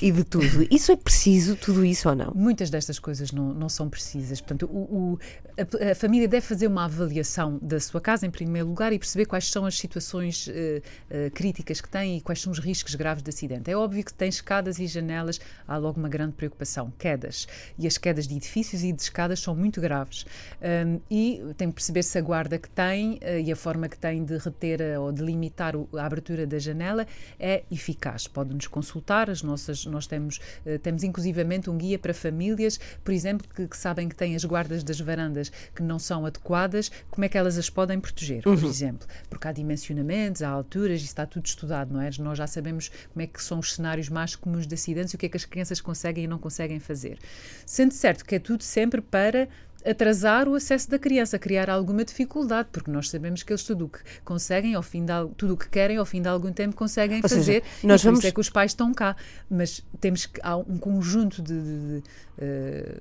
e 0.01 0.11
de 0.11 0.23
tudo. 0.23 0.67
Isso 0.69 0.91
é 0.91 0.95
preciso, 0.95 1.55
tudo 1.55 1.85
isso 1.85 2.09
ou 2.09 2.15
não? 2.15 2.31
Muitas 2.35 2.69
destas 2.69 2.99
coisas 2.99 3.31
não, 3.31 3.53
não 3.53 3.69
são 3.69 3.89
precisas. 3.89 4.41
Portanto, 4.41 4.69
o, 4.71 4.79
o, 4.79 5.19
a, 5.57 5.91
a, 5.91 5.95
família 5.95 6.27
deve 6.27 6.45
fazer 6.45 6.67
uma 6.67 6.85
avaliação 6.85 7.57
da 7.61 7.79
sua 7.79 8.01
casa, 8.01 8.25
em 8.25 8.31
primeiro 8.31 8.67
lugar, 8.67 8.93
e 8.93 8.99
perceber 8.99 9.25
quais 9.25 9.49
são 9.49 9.65
as 9.65 9.77
situações 9.77 10.47
uh, 10.47 10.51
uh, 10.51 11.31
críticas 11.31 11.81
que 11.81 11.89
tem 11.89 12.17
e 12.17 12.21
quais 12.21 12.41
são 12.41 12.51
os 12.51 12.59
riscos 12.59 12.95
graves 12.95 13.23
de 13.23 13.29
acidente. 13.29 13.69
É 13.71 13.75
óbvio 13.75 14.03
que 14.03 14.13
tem 14.13 14.29
escadas 14.47 14.79
e 14.79 14.87
janelas, 14.87 15.41
há 15.67 15.75
logo 15.75 15.99
uma 15.99 16.07
grande 16.07 16.33
preocupação. 16.33 16.89
Quedas. 16.97 17.47
E 17.77 17.85
as 17.85 17.97
quedas 17.97 18.25
de 18.25 18.35
edifícios 18.35 18.81
e 18.81 18.93
de 18.93 19.01
escadas 19.01 19.41
são 19.41 19.53
muito 19.53 19.81
graves. 19.81 20.25
Um, 20.61 21.01
e 21.11 21.43
tem 21.57 21.67
que 21.67 21.75
perceber 21.75 22.03
se 22.03 22.17
a 22.17 22.21
guarda 22.21 22.57
que 22.57 22.69
tem 22.69 23.15
uh, 23.15 23.39
e 23.43 23.51
a 23.51 23.55
forma 23.57 23.89
que 23.89 23.97
tem 23.97 24.23
de 24.23 24.37
reter 24.37 24.79
uh, 24.79 25.01
ou 25.01 25.11
de 25.11 25.21
limitar 25.21 25.75
o, 25.75 25.89
a 25.97 26.05
abertura 26.05 26.47
da 26.47 26.57
janela 26.57 27.05
é 27.37 27.63
eficaz. 27.69 28.25
Pode-nos 28.25 28.67
consultar, 28.67 29.29
as 29.29 29.43
nossas, 29.43 29.85
nós 29.85 30.07
temos, 30.07 30.39
uh, 30.65 30.79
temos 30.79 31.03
inclusivamente 31.03 31.69
um 31.69 31.77
guia 31.77 31.99
para 31.99 32.13
famílias, 32.13 32.79
por 33.03 33.13
exemplo, 33.13 33.45
que, 33.53 33.67
que, 33.67 33.77
sabem 33.77 34.07
que 34.07 34.15
têm 34.15 34.33
as 34.33 34.45
guardas 34.45 34.81
das 34.81 35.01
varandas 35.01 35.51
que 35.75 35.83
não 35.83 35.99
são 35.99 36.25
adequadas, 36.25 36.89
como 37.11 37.25
é 37.25 37.29
que 37.29 37.37
elas 37.37 37.57
as 37.57 37.69
podem 37.69 37.99
proteger, 37.99 38.43
por 38.43 38.57
uhum. 38.57 38.69
exemplo. 38.69 39.05
Porque 39.29 39.45
há 39.45 39.51
dimensionamentos, 39.51 40.41
há 40.41 40.49
alturas, 40.49 41.01
isso 41.01 41.09
está 41.09 41.25
tudo 41.25 41.45
estudado, 41.45 41.93
não 41.93 42.01
é? 42.01 42.09
Nós 42.19 42.37
já 42.37 42.47
sabemos 42.47 42.89
como 43.13 43.21
é 43.21 43.27
que 43.27 43.43
são 43.43 43.59
os 43.59 43.73
cenários 43.73 44.07
mais 44.07 44.36
comuns 44.37 44.65
de 44.67 44.73
acidentes 44.75 45.13
e 45.13 45.15
o 45.15 45.19
que 45.19 45.25
é 45.25 45.29
que 45.29 45.37
as 45.37 45.45
crianças 45.45 45.81
conseguem 45.81 46.23
e 46.23 46.27
não 46.27 46.37
conseguem 46.39 46.79
fazer. 46.79 47.17
Sendo 47.65 47.93
certo 47.93 48.23
que 48.25 48.35
é 48.35 48.39
tudo 48.39 48.63
sempre 48.63 49.01
para 49.01 49.47
atrasar 49.85 50.49
o 50.49 50.55
acesso 50.55 50.89
da 50.89 50.99
criança, 50.99 51.39
criar 51.39 51.69
alguma 51.69 52.03
dificuldade, 52.03 52.67
porque 52.73 52.91
nós 52.91 53.09
sabemos 53.09 53.41
que 53.43 53.53
eles 53.53 53.63
tudo 53.63 53.85
o 53.85 53.89
que 53.89 53.99
conseguem, 54.25 54.73
ao 54.75 54.83
fim 54.83 55.05
de, 55.05 55.13
tudo 55.37 55.53
o 55.53 55.57
que 55.57 55.69
querem, 55.69 55.95
ao 55.97 56.05
fim 56.05 56.21
de 56.21 56.27
algum 56.27 56.51
tempo 56.51 56.75
conseguem 56.75 57.21
Ou 57.23 57.29
seja, 57.29 57.41
fazer. 57.41 57.63
nós 57.83 58.01
e 58.01 58.05
vamos- 58.05 58.25
é 58.25 58.31
que 58.31 58.39
os 58.39 58.49
pais 58.49 58.71
estão 58.71 58.93
cá. 58.93 59.15
Mas 59.49 59.81
temos 60.01 60.25
que, 60.25 60.41
há 60.43 60.57
um 60.57 60.77
conjunto 60.77 61.41
de, 61.41 61.53
de- 61.61 62.03
de, 62.37 62.43
eh, 62.45 62.97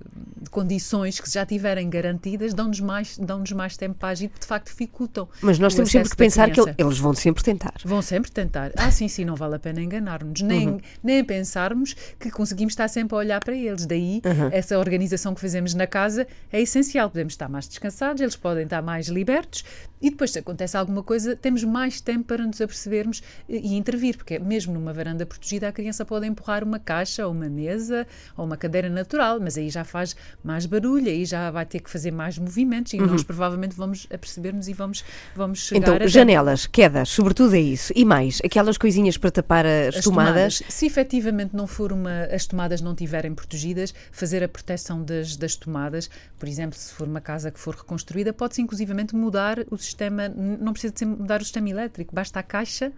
condições 0.50 1.20
que 1.20 1.30
já 1.30 1.44
tiverem 1.44 1.88
garantidas 1.88 2.54
dão-nos 2.54 2.80
mais, 2.80 3.18
dão 3.18 3.42
mais 3.54 3.76
tempo 3.76 3.94
para 3.98 4.10
agir, 4.10 4.28
porque 4.28 4.40
de 4.40 4.46
facto 4.46 4.66
dificultam. 4.68 5.28
Mas 5.42 5.58
nós 5.58 5.74
temos 5.74 5.90
sempre 5.90 6.10
que 6.10 6.16
pensar 6.16 6.50
que 6.50 6.60
eles 6.78 6.98
vão 6.98 7.14
sempre 7.14 7.42
tentar. 7.42 7.74
Vão 7.84 8.00
sempre 8.02 8.30
tentar. 8.30 8.72
Ah, 8.76 8.90
sim, 8.90 9.08
sim, 9.08 9.24
não 9.24 9.36
vale 9.36 9.56
a 9.56 9.58
pena 9.58 9.80
enganar-nos. 9.82 10.40
Nem, 10.42 10.68
Uhum. 10.68 10.80
nem 11.02 11.24
pensarmos 11.24 11.94
que 12.18 12.30
conseguimos 12.30 12.72
estar 12.72 12.88
sempre 12.88 13.14
a 13.14 13.18
olhar 13.18 13.40
para 13.44 13.54
eles. 13.54 13.86
Daí, 13.86 14.22
Uhum. 14.24 14.48
essa 14.52 14.78
organização 14.78 15.34
que 15.34 15.40
fazemos 15.40 15.74
na 15.74 15.86
casa 15.86 16.26
é 16.52 16.60
essencial. 16.60 17.10
Podemos 17.10 17.32
estar 17.34 17.48
mais 17.48 17.68
descansados, 17.68 18.20
eles 18.22 18.36
podem 18.36 18.64
estar 18.64 18.82
mais 18.82 19.08
libertos 19.08 19.64
e 20.00 20.10
depois, 20.10 20.30
se 20.30 20.38
acontece 20.38 20.76
alguma 20.76 21.02
coisa, 21.02 21.34
temos 21.34 21.64
mais 21.64 22.00
tempo 22.00 22.24
para 22.24 22.44
nos 22.46 22.60
apercebermos 22.60 23.22
e, 23.48 23.56
e 23.56 23.76
intervir, 23.76 24.16
porque 24.16 24.38
mesmo 24.38 24.74
numa 24.74 24.92
varanda 24.92 25.24
protegida, 25.24 25.68
a 25.68 25.72
criança 25.72 26.04
pode 26.04 26.26
empurrar 26.26 26.62
uma 26.62 26.78
caixa 26.78 27.26
ou 27.26 27.32
uma 27.32 27.48
mesa 27.48 28.06
ou 28.36 28.44
uma 28.44 28.56
cadeira 28.56 28.88
natural, 28.90 29.25
mas 29.40 29.56
aí 29.56 29.70
já 29.70 29.84
faz 29.84 30.16
mais 30.42 30.66
barulho, 30.66 31.08
aí 31.08 31.24
já 31.24 31.50
vai 31.50 31.66
ter 31.66 31.80
que 31.80 31.90
fazer 31.90 32.10
mais 32.10 32.38
movimentos 32.38 32.92
e 32.92 32.98
nós 32.98 33.22
provavelmente 33.22 33.76
vamos 33.76 34.06
aperceber-nos 34.12 34.68
e 34.68 34.72
vamos, 34.72 35.04
vamos 35.34 35.60
chegar 35.60 35.76
Uhum. 35.76 35.82
Então, 35.82 35.94
a 35.94 35.98
tempo. 35.98 36.10
janelas, 36.10 36.66
quedas, 36.66 37.08
sobretudo 37.08 37.54
é 37.54 37.60
isso. 37.60 37.92
E 37.94 38.04
mais, 38.04 38.40
aquelas 38.44 38.78
coisinhas 38.78 39.16
para 39.16 39.30
tapar 39.30 39.66
as, 39.66 39.96
As 39.96 40.04
tomadas. 40.04 40.62
Se 40.68 40.86
efetivamente 40.86 41.54
não 41.54 41.66
for 41.66 41.92
uma, 41.92 42.24
as 42.24 42.46
tomadas 42.46 42.80
não 42.80 42.92
estiverem 42.92 43.34
protegidas, 43.34 43.94
fazer 44.10 44.42
a 44.42 44.48
proteção 44.48 45.02
das, 45.02 45.36
das 45.36 45.56
tomadas, 45.56 46.10
por 46.38 46.48
exemplo, 46.48 46.78
se 46.78 46.92
for 46.92 47.06
uma 47.06 47.20
casa 47.20 47.50
que 47.50 47.58
for 47.58 47.74
reconstruída, 47.74 48.32
pode-se 48.32 48.62
inclusivamente 48.62 49.14
mudar 49.14 49.58
o 49.70 49.76
sistema, 49.76 50.28
não 50.28 50.72
precisa 50.72 50.92
de 50.92 50.98
ser 50.98 51.06
mudar 51.06 51.40
o 51.40 51.44
sistema 51.44 51.68
elétrico, 51.68 52.14
basta 52.14 52.40
a 52.40 52.42
caixa. 52.42 52.92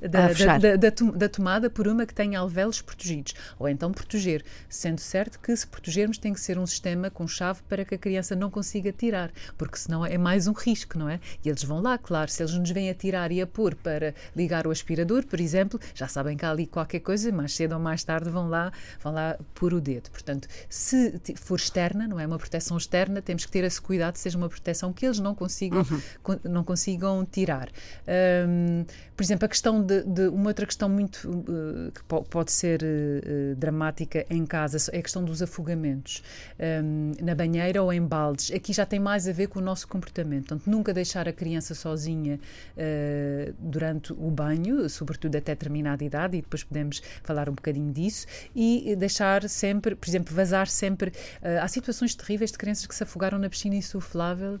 Da, 0.00 0.28
da- 0.28 0.34
da- 0.58 0.76
da 0.76 0.90
tom- 0.90 1.10
da 1.10 1.28
tomada 1.28 1.68
por 1.70 1.86
uma 1.86 2.06
que 2.06 2.14
tenha 2.14 2.38
alvéolos 2.38 2.80
protegidos. 2.80 3.34
Ou 3.58 3.68
então 3.68 3.92
proteger. 3.92 4.42
Sendo 4.68 5.00
certo 5.00 5.38
que, 5.40 5.54
se 5.54 5.66
protegermos, 5.66 6.16
tem 6.18 6.32
que 6.32 6.40
ser 6.40 6.58
um 6.58 6.66
sistema 6.66 7.10
com 7.10 7.26
chave 7.28 7.60
para 7.68 7.84
que 7.84 7.94
a 7.94 7.98
criança 7.98 8.34
não 8.34 8.50
consiga 8.50 8.92
tirar, 8.92 9.30
porque 9.58 9.76
senão 9.76 10.04
é 10.04 10.16
mais 10.16 10.46
um 10.46 10.52
risco, 10.52 10.98
não 10.98 11.08
é? 11.08 11.20
E 11.44 11.48
eles 11.48 11.62
vão 11.62 11.80
lá, 11.80 11.98
claro, 11.98 12.30
se 12.30 12.42
eles 12.42 12.54
nos 12.54 12.70
vêm 12.70 12.88
a 12.90 12.94
tirar 12.94 13.30
e 13.30 13.40
a 13.40 13.46
pôr 13.46 13.74
para 13.74 14.14
ligar 14.34 14.66
o 14.66 14.70
aspirador, 14.70 15.24
por 15.26 15.40
exemplo, 15.40 15.78
já 15.94 16.08
sabem 16.08 16.36
que 16.36 16.44
há 16.44 16.50
ali 16.50 16.66
qualquer 16.66 17.00
coisa, 17.00 17.30
mais 17.32 17.52
cedo 17.54 17.72
ou 17.74 17.80
mais 17.80 18.02
tarde 18.02 18.30
vão 18.30 18.48
lá, 18.48 18.72
vão 19.02 19.12
lá 19.12 19.36
pôr 19.54 19.74
o 19.74 19.80
dedo. 19.80 20.10
Portanto, 20.10 20.48
se 20.68 21.20
for 21.36 21.56
externa, 21.58 22.08
não 22.08 22.18
é 22.18 22.26
uma 22.26 22.38
proteção 22.38 22.76
externa, 22.76 23.20
temos 23.20 23.44
que 23.44 23.52
ter 23.52 23.64
esse 23.64 23.80
cuidado, 23.80 24.16
seja 24.16 24.38
uma 24.38 24.48
proteção 24.48 24.92
que 24.92 25.04
eles 25.04 25.18
não 25.18 25.34
consigam, 25.34 25.84
con- 26.22 26.40
não 26.44 26.64
consigam 26.64 27.24
tirar. 27.24 27.68
Hum, 28.48 28.84
por 29.16 29.22
exemplo, 29.22 29.44
a 29.44 29.48
questão 29.48 29.82
de, 29.90 30.02
de- 30.04 30.28
uma 30.28 30.48
outra 30.48 30.64
questão 30.66 30.88
muito 30.88 31.28
uh, 31.28 31.90
que 31.92 32.02
po- 32.04 32.22
pode 32.22 32.52
ser 32.52 32.80
uh, 32.82 33.56
dramática 33.56 34.24
em 34.30 34.46
casa 34.46 34.78
é 34.92 34.98
a 34.98 35.02
questão 35.02 35.24
dos 35.24 35.42
afogamentos 35.42 36.22
Hum, 36.82 37.12
na 37.22 37.34
banheira 37.34 37.82
ou 37.82 37.90
em 37.92 38.02
baldes. 38.02 38.50
Aqui 38.52 38.72
já 38.72 38.84
tem 38.84 39.00
mais 39.00 39.26
a 39.26 39.32
ver 39.32 39.46
com 39.48 39.58
o 39.58 39.62
nosso 39.62 39.88
comportamento. 39.88 40.48
Portanto, 40.48 40.70
nunca 40.70 40.92
deixar 40.92 41.26
a 41.26 41.32
criança 41.32 41.74
sozinha 41.74 42.38
uh, 42.76 43.54
durante 43.58 44.12
o 44.12 44.30
banho, 44.30 44.88
sobretudo 44.88 45.36
até 45.36 45.52
determinada 45.54 46.04
idade, 46.04 46.36
e 46.36 46.42
depois 46.42 46.62
podemos 46.62 47.00
falar 47.22 47.48
um 47.48 47.54
bocadinho 47.54 47.92
disso, 47.92 48.26
e 48.54 48.94
deixar 48.96 49.48
sempre, 49.48 49.94
por 49.94 50.08
exemplo, 50.08 50.34
vazar 50.34 50.66
sempre. 50.68 51.12
há 51.62 51.66
situações 51.68 52.14
terríveis 52.14 52.52
de 52.52 52.58
crianças 52.58 52.86
que 52.86 52.94
se 52.94 53.02
afogaram 53.02 53.38
na 53.38 53.48
piscina 53.48 53.74
insuflável 53.76 54.60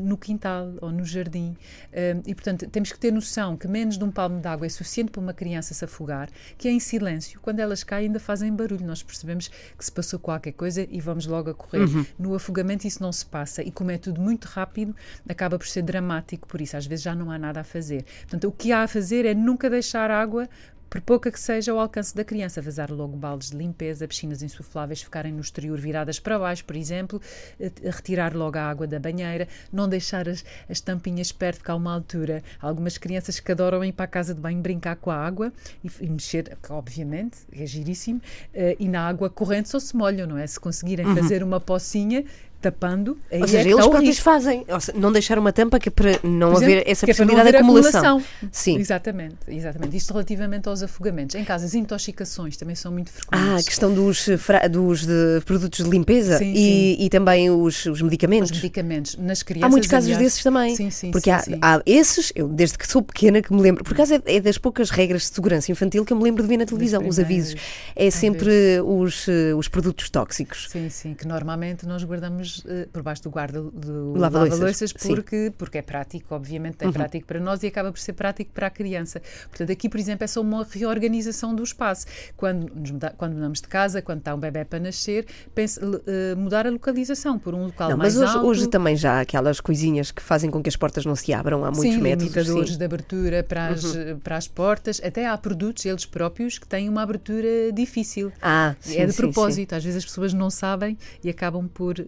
no 0.00 0.16
quintal 0.16 0.72
ou 0.80 0.90
no 0.92 1.04
jardim. 1.04 1.56
Um, 1.92 2.22
e, 2.26 2.34
portanto, 2.34 2.66
temos 2.68 2.92
que 2.92 2.98
ter 2.98 3.12
noção 3.12 3.56
que 3.56 3.66
menos 3.66 3.98
de 3.98 4.04
um 4.04 4.10
palmo 4.10 4.40
de 4.40 4.46
água 4.46 4.66
suficiente 4.70 5.10
para 5.10 5.20
uma 5.20 5.34
criança 5.34 5.74
se 5.74 5.84
afogar, 5.84 6.28
que 6.56 6.68
é 6.68 6.70
em 6.70 6.80
silêncio. 6.80 7.40
Quando 7.40 7.60
elas 7.60 7.82
caem, 7.82 8.06
ainda 8.06 8.20
fazem 8.20 8.52
barulho. 8.54 8.86
Nós 8.86 9.02
percebemos 9.02 9.48
que 9.48 9.84
se 9.84 9.92
passou 9.92 10.18
qualquer 10.18 10.52
coisa 10.52 10.86
e 10.88 11.00
vamos 11.00 11.26
logo 11.26 11.50
a 11.50 11.54
correr. 11.54 11.86
No 12.18 12.34
afogamento, 12.34 12.86
isso 12.86 13.02
não 13.02 13.12
se 13.12 13.26
passa. 13.26 13.62
E 13.62 13.70
como 13.70 13.90
é 13.90 13.98
tudo 13.98 14.20
muito 14.20 14.46
rápido, 14.46 14.94
acaba 15.28 15.58
por 15.58 15.66
ser 15.66 15.82
dramático. 15.82 16.46
Por 16.48 16.60
isso, 16.60 16.76
às 16.76 16.86
vezes 16.86 17.02
já 17.02 17.14
não 17.14 17.30
há 17.30 17.38
nada 17.38 17.60
a 17.60 17.64
fazer. 17.64 18.04
Portanto, 18.22 18.48
o 18.48 18.52
que 18.52 18.72
há 18.72 18.82
a 18.82 18.88
fazer 18.88 19.24
é 19.24 19.34
nunca 19.34 19.68
deixar 19.68 20.10
água 20.10 20.48
por 20.90 21.00
pouca 21.00 21.30
que 21.30 21.38
seja 21.38 21.70
ao 21.70 21.78
alcance 21.78 22.14
da 22.14 22.24
criança, 22.24 22.60
vazar 22.60 22.92
logo 22.92 23.16
baldes 23.16 23.50
de 23.50 23.56
limpeza, 23.56 24.08
piscinas 24.08 24.42
insufláveis 24.42 25.00
ficarem 25.00 25.32
no 25.32 25.40
exterior 25.40 25.78
viradas 25.78 26.18
para 26.18 26.36
baixo, 26.36 26.64
por 26.64 26.74
exemplo, 26.74 27.22
eh, 27.60 27.70
retirar 27.84 28.34
logo 28.34 28.58
a 28.58 28.62
água 28.62 28.88
da 28.88 28.98
banheira, 28.98 29.46
não 29.72 29.88
deixar 29.88 30.28
as, 30.28 30.44
as 30.68 30.80
tampinhas 30.80 31.30
perto, 31.30 31.58
porque 31.58 31.70
há 31.70 31.76
uma 31.76 31.94
altura, 31.94 32.42
há 32.60 32.66
algumas 32.66 32.98
crianças 32.98 33.38
que 33.38 33.52
adoram 33.52 33.84
ir 33.84 33.92
para 33.92 34.06
a 34.06 34.08
casa 34.08 34.34
de 34.34 34.40
banho 34.40 34.60
brincar 34.60 34.96
com 34.96 35.12
a 35.12 35.16
água 35.16 35.52
e, 35.84 35.88
e 36.00 36.10
mexer, 36.10 36.56
que 36.60 36.72
obviamente, 36.72 37.38
é 37.52 37.64
giríssimo, 37.64 38.20
eh, 38.52 38.76
e 38.80 38.88
na 38.88 39.06
água 39.06 39.30
corrente 39.30 39.68
só 39.68 39.78
se 39.78 39.94
molham, 39.96 40.26
não 40.26 40.36
é? 40.36 40.46
Se 40.46 40.58
conseguirem 40.58 41.06
fazer 41.14 41.44
uma 41.44 41.60
pocinha 41.60 42.24
tapando, 42.60 43.12
Ou 43.30 43.44
é 43.44 43.46
seja, 43.46 43.62
que 43.64 43.72
eles 43.74 43.86
próprios 43.86 44.18
fazem. 44.18 44.64
Seja, 44.80 44.98
não 44.98 45.10
deixar 45.12 45.38
uma 45.38 45.52
tampa 45.52 45.78
que 45.78 45.88
é 45.88 45.92
para 45.92 46.20
não 46.22 46.56
haver 46.56 46.70
exemplo, 46.86 46.90
essa 46.92 47.10
é 47.10 47.14
para 47.14 47.24
não 47.24 47.34
possibilidade 47.34 47.50
de 47.50 47.56
haver 47.56 47.58
acumulação. 47.58 48.00
acumulação. 48.18 48.48
Sim. 48.52 48.78
Exatamente, 48.78 49.36
exatamente. 49.48 49.96
Isto 49.96 50.12
relativamente 50.12 50.68
aos 50.68 50.82
afogamentos. 50.82 51.34
Em 51.36 51.44
casa, 51.44 51.64
as 51.66 51.74
intoxicações 51.74 52.56
também 52.56 52.74
são 52.74 52.92
muito 52.92 53.10
Ah, 53.30 53.36
a 53.36 53.38
frequentes. 53.40 53.66
questão 53.66 53.94
dos, 53.94 54.28
dos 54.70 55.06
de 55.06 55.40
produtos 55.44 55.84
de 55.84 55.90
limpeza 55.90 56.38
Sim, 56.38 56.52
e, 56.54 57.04
e 57.04 57.08
também 57.08 57.50
os, 57.50 57.86
os 57.86 57.86
Os 57.86 58.02
medicamentos. 58.02 58.50
medicamentos 58.52 59.16
nas 59.16 59.42
crianças. 59.42 59.66
Há 59.66 59.70
muitos 59.70 59.88
casos 59.88 60.06
aliás. 60.08 60.22
desses 60.24 60.42
também. 60.42 60.76
Sim, 60.76 60.90
sim, 60.90 61.10
porque 61.10 61.30
sim, 61.30 61.36
há, 61.36 61.38
sim. 61.40 61.58
há 61.62 61.82
esses, 61.86 62.32
eu 62.34 62.48
desde 62.48 62.76
que 62.76 62.86
sou 62.86 63.02
pequena 63.02 63.40
que 63.42 63.52
me 63.52 63.60
lembro, 63.62 63.84
por 63.84 63.94
acaso 63.94 64.14
é, 64.14 64.22
é 64.26 64.40
das 64.40 64.58
poucas 64.58 64.90
regras 64.90 65.22
de 65.22 65.34
segurança 65.34 65.70
infantil 65.72 66.04
que 66.04 66.12
eu 66.12 66.16
me 66.16 66.24
lembro 66.24 66.42
de 66.42 66.48
ver 66.48 66.56
na 66.56 66.66
televisão, 66.66 67.06
os 67.06 67.18
avisos. 67.18 67.54
É 67.96 68.10
sempre 68.10 68.80
os, 68.84 69.26
eh, 69.28 69.54
os 69.54 69.68
produtos 69.68 70.10
tóxicos. 70.10 70.68
Sim, 70.70 70.88
sim, 70.90 71.14
que 71.14 71.26
normalmente 71.26 71.86
nós 71.86 72.02
guardamos 72.04 72.49
eh, 72.66 72.88
por 72.92 73.02
baixo 73.02 73.22
do 73.22 73.30
guarda 73.30 73.60
do 73.60 74.14
Lava-loiças, 74.16 74.92
sim. 74.96 75.08
Uhum. 75.08 75.14
porque, 75.14 75.52
porque 75.56 75.78
é 75.78 75.82
prático, 75.82 76.34
obviamente 76.34 76.84
é 76.84 76.90
prático 76.90 77.26
para 77.26 77.40
nós 77.40 77.62
e 77.62 77.66
acaba 77.66 77.90
por 77.92 77.98
ser 77.98 78.12
prático 78.12 78.52
para 78.52 78.66
a 78.66 78.70
criança. 78.70 79.20
Portanto, 79.48 79.70
aqui, 79.72 79.88
por 79.88 79.98
exemplo, 79.98 80.24
é 80.24 80.26
só 80.26 80.40
uma 80.40 80.66
reorganização 80.68 81.54
do 81.54 81.62
espaço. 81.62 82.06
Quando, 82.36 82.72
nos 82.74 82.90
muda, 82.90 83.14
quando 83.16 83.34
mudamos 83.34 83.60
de 83.60 83.68
casa, 83.68 84.02
quando 84.02 84.18
está 84.18 84.34
um 84.34 84.38
bebê 84.38 84.64
para 84.64 84.78
nascer, 84.78 85.26
pense, 85.54 85.80
eh, 86.06 86.34
mudar 86.34 86.66
a 86.66 86.70
localização 86.70 87.38
por 87.38 87.54
um 87.54 87.64
local 87.66 87.90
Não, 87.90 87.96
mais 87.96 88.14
mas 88.14 88.22
hoje, 88.22 88.36
alto. 88.36 88.46
hoje 88.48 88.66
também 88.68 88.96
já 88.96 89.18
há 89.18 89.20
aquelas 89.20 89.60
coisinhas 89.60 90.10
que 90.10 90.22
fazem 90.22 90.50
com 90.50 90.62
que 90.62 90.68
as 90.68 90.76
portas 90.76 91.04
não 91.04 91.14
se 91.16 91.32
abram. 91.32 91.64
Há 91.64 91.70
muitos 91.70 91.94
sim, 91.94 92.00
métodos. 92.00 92.34
limitadores 92.34 92.68
sim. 92.68 92.72
Uhum. 92.72 92.78
de 92.78 92.84
abertura 92.84 93.42
para 93.42 93.68
as, 93.68 93.82
para 94.22 94.36
as 94.36 94.48
portas. 94.48 95.00
Até 95.04 95.26
há 95.26 95.36
produtos, 95.38 95.84
eles 95.84 96.06
próprios, 96.06 96.58
que 96.58 96.66
têm 96.66 96.88
uma 96.88 97.02
abertura 97.02 97.72
difícil. 97.72 98.32
Ah, 98.40 98.74
sim, 98.80 98.98
é 98.98 99.06
de 99.06 99.12
propósito, 99.12 99.74
às 99.74 99.84
vezes 99.84 99.98
as 99.98 100.04
pessoas 100.04 100.32
não 100.32 100.50
sabem 100.50 100.96
e 101.22 101.30
acabam 101.30 101.68
por 101.68 101.98
eh, 101.98 102.06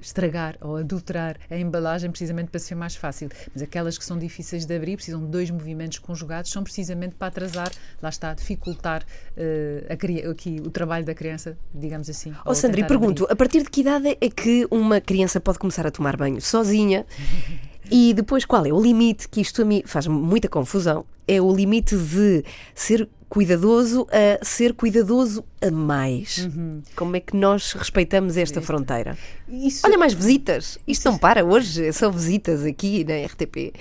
estragar 0.00 0.56
ou 0.60 0.76
adulterar 0.76 1.36
a 1.50 1.56
embalagem 1.56 2.10
precisamente 2.10 2.48
para 2.50 2.60
ser 2.60 2.74
mais 2.74 2.94
fácil. 2.96 3.28
Mas 3.52 3.62
aquelas 3.62 3.96
que 3.98 4.04
são 4.04 4.18
difíceis 4.18 4.66
de 4.66 4.74
abrir, 4.76 4.96
precisam 4.96 5.20
de 5.20 5.26
dois 5.26 5.50
movimentos 5.50 5.98
conjugados, 5.98 6.50
são 6.50 6.62
precisamente 6.62 7.14
para 7.14 7.28
atrasar, 7.28 7.70
lá 8.02 8.08
está, 8.08 8.34
dificultar 8.34 9.04
eh, 9.36 9.86
a 9.88 9.96
cri- 9.96 10.22
aqui 10.26 10.60
o 10.64 10.70
trabalho 10.70 11.04
da 11.04 11.14
criança, 11.14 11.56
digamos 11.74 12.08
assim. 12.10 12.32
Ó 12.44 12.52
e 12.52 12.56
tentar 12.56 12.86
pergunto, 12.88 13.26
a 13.30 13.36
partir 13.36 13.62
de 13.62 13.70
que 13.70 13.80
idade 13.80 14.16
é 14.20 14.28
que 14.30 14.66
uma 14.70 15.00
criança 15.00 15.40
pode 15.40 15.58
começar 15.58 15.86
a 15.86 15.90
tomar 15.90 16.16
banho 16.16 16.40
sozinha? 16.40 17.06
E 17.92 18.14
depois 18.14 18.44
qual 18.44 18.64
é 18.64 18.72
o 18.72 18.80
limite, 18.80 19.28
que 19.28 19.40
isto 19.40 19.62
a 19.62 19.64
mim 19.64 19.82
faz 19.84 20.06
muita 20.06 20.48
confusão, 20.48 21.04
é 21.26 21.40
o 21.42 21.52
limite 21.52 21.96
de 21.96 22.44
ser 22.72 23.08
cuidadoso 23.30 24.08
a 24.10 24.44
ser 24.44 24.74
cuidadoso 24.74 25.44
a 25.62 25.70
mais. 25.70 26.38
Uhum. 26.38 26.82
Como 26.96 27.16
é 27.16 27.20
que 27.20 27.36
nós 27.36 27.72
respeitamos 27.72 28.36
esta 28.36 28.60
fronteira? 28.60 29.16
Isso, 29.48 29.86
Olha 29.86 29.96
mais 29.96 30.12
visitas, 30.12 30.78
isto 30.86 31.08
não 31.08 31.16
para 31.16 31.44
hoje, 31.44 31.86
é 31.86 31.92
só 31.92 32.10
visitas 32.10 32.64
aqui 32.64 33.04
na 33.04 33.24
RTP. 33.24 33.72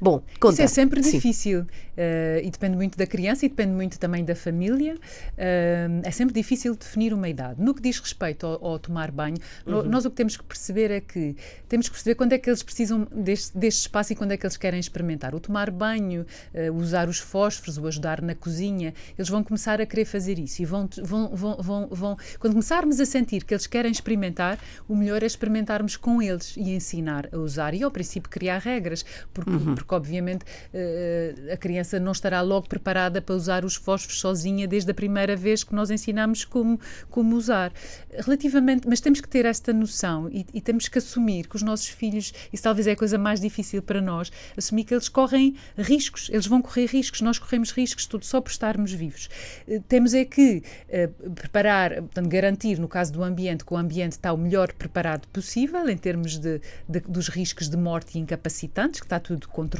Bom, 0.00 0.22
conta. 0.40 0.54
Isso 0.54 0.62
é 0.62 0.66
sempre 0.66 1.00
difícil 1.00 1.66
eh, 1.96 2.42
e 2.44 2.50
depende 2.50 2.76
muito 2.76 2.98
da 2.98 3.06
criança 3.06 3.46
e 3.46 3.48
depende 3.48 3.72
muito 3.72 3.98
também 3.98 4.24
da 4.24 4.34
família. 4.34 4.96
Eh, 5.36 5.88
é 6.02 6.10
sempre 6.10 6.34
difícil 6.34 6.74
definir 6.74 7.12
uma 7.12 7.28
idade. 7.28 7.60
No 7.62 7.74
que 7.74 7.80
diz 7.82 7.98
respeito 7.98 8.46
ao, 8.46 8.64
ao 8.64 8.78
tomar 8.78 9.10
banho, 9.10 9.36
Uhum. 9.66 9.82
nós 9.84 10.04
o 10.04 10.10
que 10.10 10.16
temos 10.16 10.36
que 10.36 10.44
perceber 10.44 10.90
é 10.90 11.00
que 11.00 11.36
temos 11.68 11.86
que 11.88 11.92
perceber 11.94 12.14
quando 12.14 12.32
é 12.32 12.38
que 12.38 12.48
eles 12.48 12.62
precisam 12.62 13.06
deste, 13.14 13.56
deste 13.56 13.80
espaço 13.82 14.12
e 14.12 14.16
quando 14.16 14.32
é 14.32 14.36
que 14.36 14.44
eles 14.46 14.56
querem 14.56 14.78
experimentar. 14.80 15.34
O 15.34 15.40
tomar 15.40 15.70
banho, 15.70 16.26
eh, 16.52 16.70
usar 16.70 17.08
os 17.08 17.18
fósforos, 17.18 17.78
o 17.78 17.86
ajudar 17.86 18.20
na 18.22 18.34
cozinha, 18.34 18.92
eles 19.18 19.28
vão 19.28 19.42
começar 19.42 19.80
a 19.80 19.86
querer 19.86 20.04
fazer 20.04 20.38
isso 20.38 20.62
e 20.62 20.64
vão, 20.64 20.88
vão, 21.02 21.34
vão, 21.34 21.56
vão, 21.60 21.88
vão- 21.90 22.16
quando 22.38 22.52
começarmos 22.52 23.00
a 23.00 23.06
sentir 23.06 23.44
que 23.44 23.54
eles 23.54 23.66
querem 23.66 23.90
experimentar, 23.90 24.58
o 24.88 24.94
melhor 24.94 25.22
é 25.22 25.26
experimentarmos 25.26 25.96
com 25.96 26.20
eles 26.22 26.54
e 26.56 26.70
ensinar 26.74 27.28
a 27.32 27.38
usar 27.38 27.74
e 27.74 27.82
ao 27.82 27.90
princípio 27.90 28.30
criar 28.30 28.58
regras, 28.58 29.04
porque, 29.32 29.50
porque 29.74 29.83
porque 29.84 29.94
obviamente 29.94 30.44
eh, 30.72 31.34
a 31.52 31.56
criança 31.56 32.00
não 32.00 32.12
estará 32.12 32.40
logo 32.40 32.68
preparada 32.68 33.20
para 33.20 33.34
usar 33.34 33.64
os 33.64 33.74
fósforos 33.76 34.18
sozinha 34.18 34.66
desde 34.66 34.90
a 34.90 34.94
primeira 34.94 35.36
vez 35.36 35.62
que 35.62 35.74
nós 35.74 35.90
ensinamos 35.90 36.44
como, 36.44 36.80
como 37.10 37.36
usar. 37.36 37.72
Relativamente, 38.10 38.88
mas 38.88 39.00
temos 39.00 39.20
que 39.20 39.28
ter 39.28 39.44
esta 39.44 39.72
noção 39.72 40.28
e, 40.30 40.46
e 40.52 40.60
temos 40.60 40.88
que 40.88 40.98
assumir 40.98 41.46
que 41.46 41.56
os 41.56 41.62
nossos 41.62 41.88
filhos, 41.88 42.32
isso 42.52 42.62
talvez 42.62 42.86
é 42.86 42.92
a 42.92 42.96
coisa 42.96 43.18
mais 43.18 43.40
difícil 43.40 43.82
para 43.82 44.00
nós, 44.00 44.32
assumir 44.56 44.84
que 44.84 44.94
eles 44.94 45.08
correm 45.08 45.54
riscos, 45.76 46.28
eles 46.30 46.46
vão 46.46 46.62
correr 46.62 46.86
riscos, 46.86 47.20
nós 47.20 47.38
corremos 47.38 47.70
riscos 47.70 48.06
tudo 48.06 48.24
só 48.24 48.40
por 48.40 48.50
estarmos 48.50 48.92
vivos. 48.92 49.28
Eh, 49.68 49.80
temos 49.86 50.14
é 50.14 50.24
que 50.24 50.62
uh, 50.88 51.30
preparar, 51.30 51.94
portanto, 51.96 52.28
garantir, 52.28 52.78
no 52.78 52.88
caso 52.88 53.12
do 53.12 53.22
ambiente, 53.22 53.64
que 53.64 53.74
o 53.74 53.76
ambiente 53.76 54.12
está 54.12 54.32
o 54.32 54.38
melhor 54.38 54.72
preparado 54.72 55.28
possível 55.28 55.88
em 55.88 55.96
termos 55.96 56.38
de, 56.38 56.60
de 56.88 57.00
dos 57.00 57.28
riscos 57.28 57.68
de 57.68 57.76
morte 57.76 58.16
e 58.16 58.20
incapacitantes, 58.20 59.00
que 59.00 59.06
está 59.06 59.20
tudo 59.20 59.48
controlado, 59.48 59.73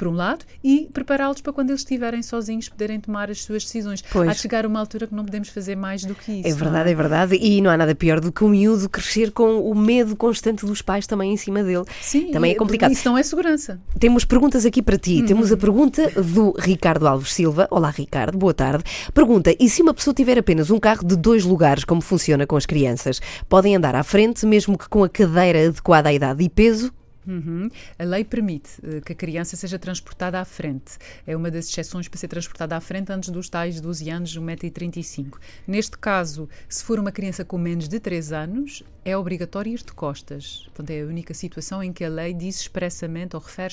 por 0.00 0.08
um 0.08 0.14
lado, 0.14 0.46
e 0.64 0.88
prepará-los 0.94 1.42
para 1.42 1.52
quando 1.52 1.68
eles 1.68 1.82
estiverem 1.82 2.22
sozinhos 2.22 2.70
poderem 2.70 2.98
tomar 2.98 3.30
as 3.30 3.42
suas 3.42 3.64
decisões. 3.64 4.02
Pois. 4.10 4.30
Há 4.30 4.32
de 4.32 4.38
chegar 4.38 4.64
uma 4.64 4.80
altura 4.80 5.06
que 5.06 5.14
não 5.14 5.26
podemos 5.26 5.50
fazer 5.50 5.76
mais 5.76 6.02
do 6.06 6.14
que 6.14 6.40
isso. 6.40 6.48
É 6.48 6.54
verdade, 6.54 6.88
é? 6.88 6.92
é? 6.92 6.94
verdade. 6.94 7.36
E 7.36 7.60
não 7.60 7.70
há 7.70 7.76
nada 7.76 7.94
pior 7.94 8.18
do 8.18 8.32
que 8.32 8.42
o 8.42 8.48
miúdo 8.48 8.88
crescer 8.88 9.30
com 9.30 9.60
o 9.60 9.74
medo 9.74 10.16
constante 10.16 10.64
dos 10.64 10.80
pais 10.80 11.06
também 11.06 11.34
em 11.34 11.36
cima 11.36 11.62
dele. 11.62 11.84
Sim, 12.00 12.30
também 12.30 12.52
é 12.52 12.54
complicado. 12.54 12.92
Isso 12.92 13.06
não 13.06 13.18
é 13.18 13.22
segurança. 13.22 13.78
Temos 13.98 14.24
perguntas 14.24 14.64
aqui 14.64 14.80
para 14.80 14.96
ti. 14.96 15.20
Uhum. 15.20 15.26
Temos 15.26 15.52
a 15.52 15.56
pergunta 15.58 16.10
do 16.22 16.54
Ricardo 16.58 17.06
Alves 17.06 17.34
Silva. 17.34 17.68
Olá, 17.70 17.90
Ricardo, 17.90 18.38
boa 18.38 18.54
tarde. 18.54 18.82
Pergunta: 19.12 19.54
e 19.60 19.68
se 19.68 19.82
uma 19.82 19.92
pessoa 19.92 20.14
tiver 20.14 20.38
apenas 20.38 20.70
um 20.70 20.80
carro 20.80 21.06
de 21.06 21.14
dois 21.14 21.44
lugares, 21.44 21.84
como 21.84 22.00
funciona 22.00 22.46
com 22.46 22.56
as 22.56 22.64
crianças? 22.64 23.20
Podem 23.50 23.76
andar 23.76 23.94
à 23.94 24.02
frente, 24.02 24.46
mesmo 24.46 24.78
que 24.78 24.88
com 24.88 25.04
a 25.04 25.10
cadeira 25.10 25.68
adequada 25.68 26.08
à 26.08 26.12
idade 26.14 26.42
e 26.42 26.48
peso? 26.48 26.90
Uhum. 27.30 27.68
A 27.96 28.04
lei 28.04 28.24
permite 28.24 28.70
uh, 28.80 29.00
que 29.00 29.12
a 29.12 29.14
criança 29.14 29.56
seja 29.56 29.78
transportada 29.78 30.40
à 30.40 30.44
frente. 30.44 30.98
É 31.24 31.36
uma 31.36 31.50
das 31.50 31.68
exceções 31.68 32.08
para 32.08 32.18
ser 32.18 32.26
transportada 32.26 32.76
à 32.76 32.80
frente 32.80 33.12
antes 33.12 33.30
dos 33.30 33.48
tais 33.48 33.80
12 33.80 34.10
anos, 34.10 34.36
1,35m. 34.36 35.34
Neste 35.66 35.96
caso, 35.96 36.48
se 36.68 36.82
for 36.82 36.98
uma 36.98 37.12
criança 37.12 37.44
com 37.44 37.56
menos 37.56 37.88
de 37.88 38.00
3 38.00 38.32
anos, 38.32 38.82
é 39.04 39.16
obrigatório 39.16 39.72
ir 39.72 39.78
de 39.78 39.92
costas. 39.92 40.64
Portanto, 40.66 40.90
é 40.90 41.02
a 41.02 41.06
única 41.06 41.32
situação 41.32 41.82
em 41.82 41.92
que 41.92 42.04
a 42.04 42.08
lei 42.08 42.34
diz 42.34 42.60
expressamente 42.60 43.34
ou 43.34 43.40
refere 43.40 43.72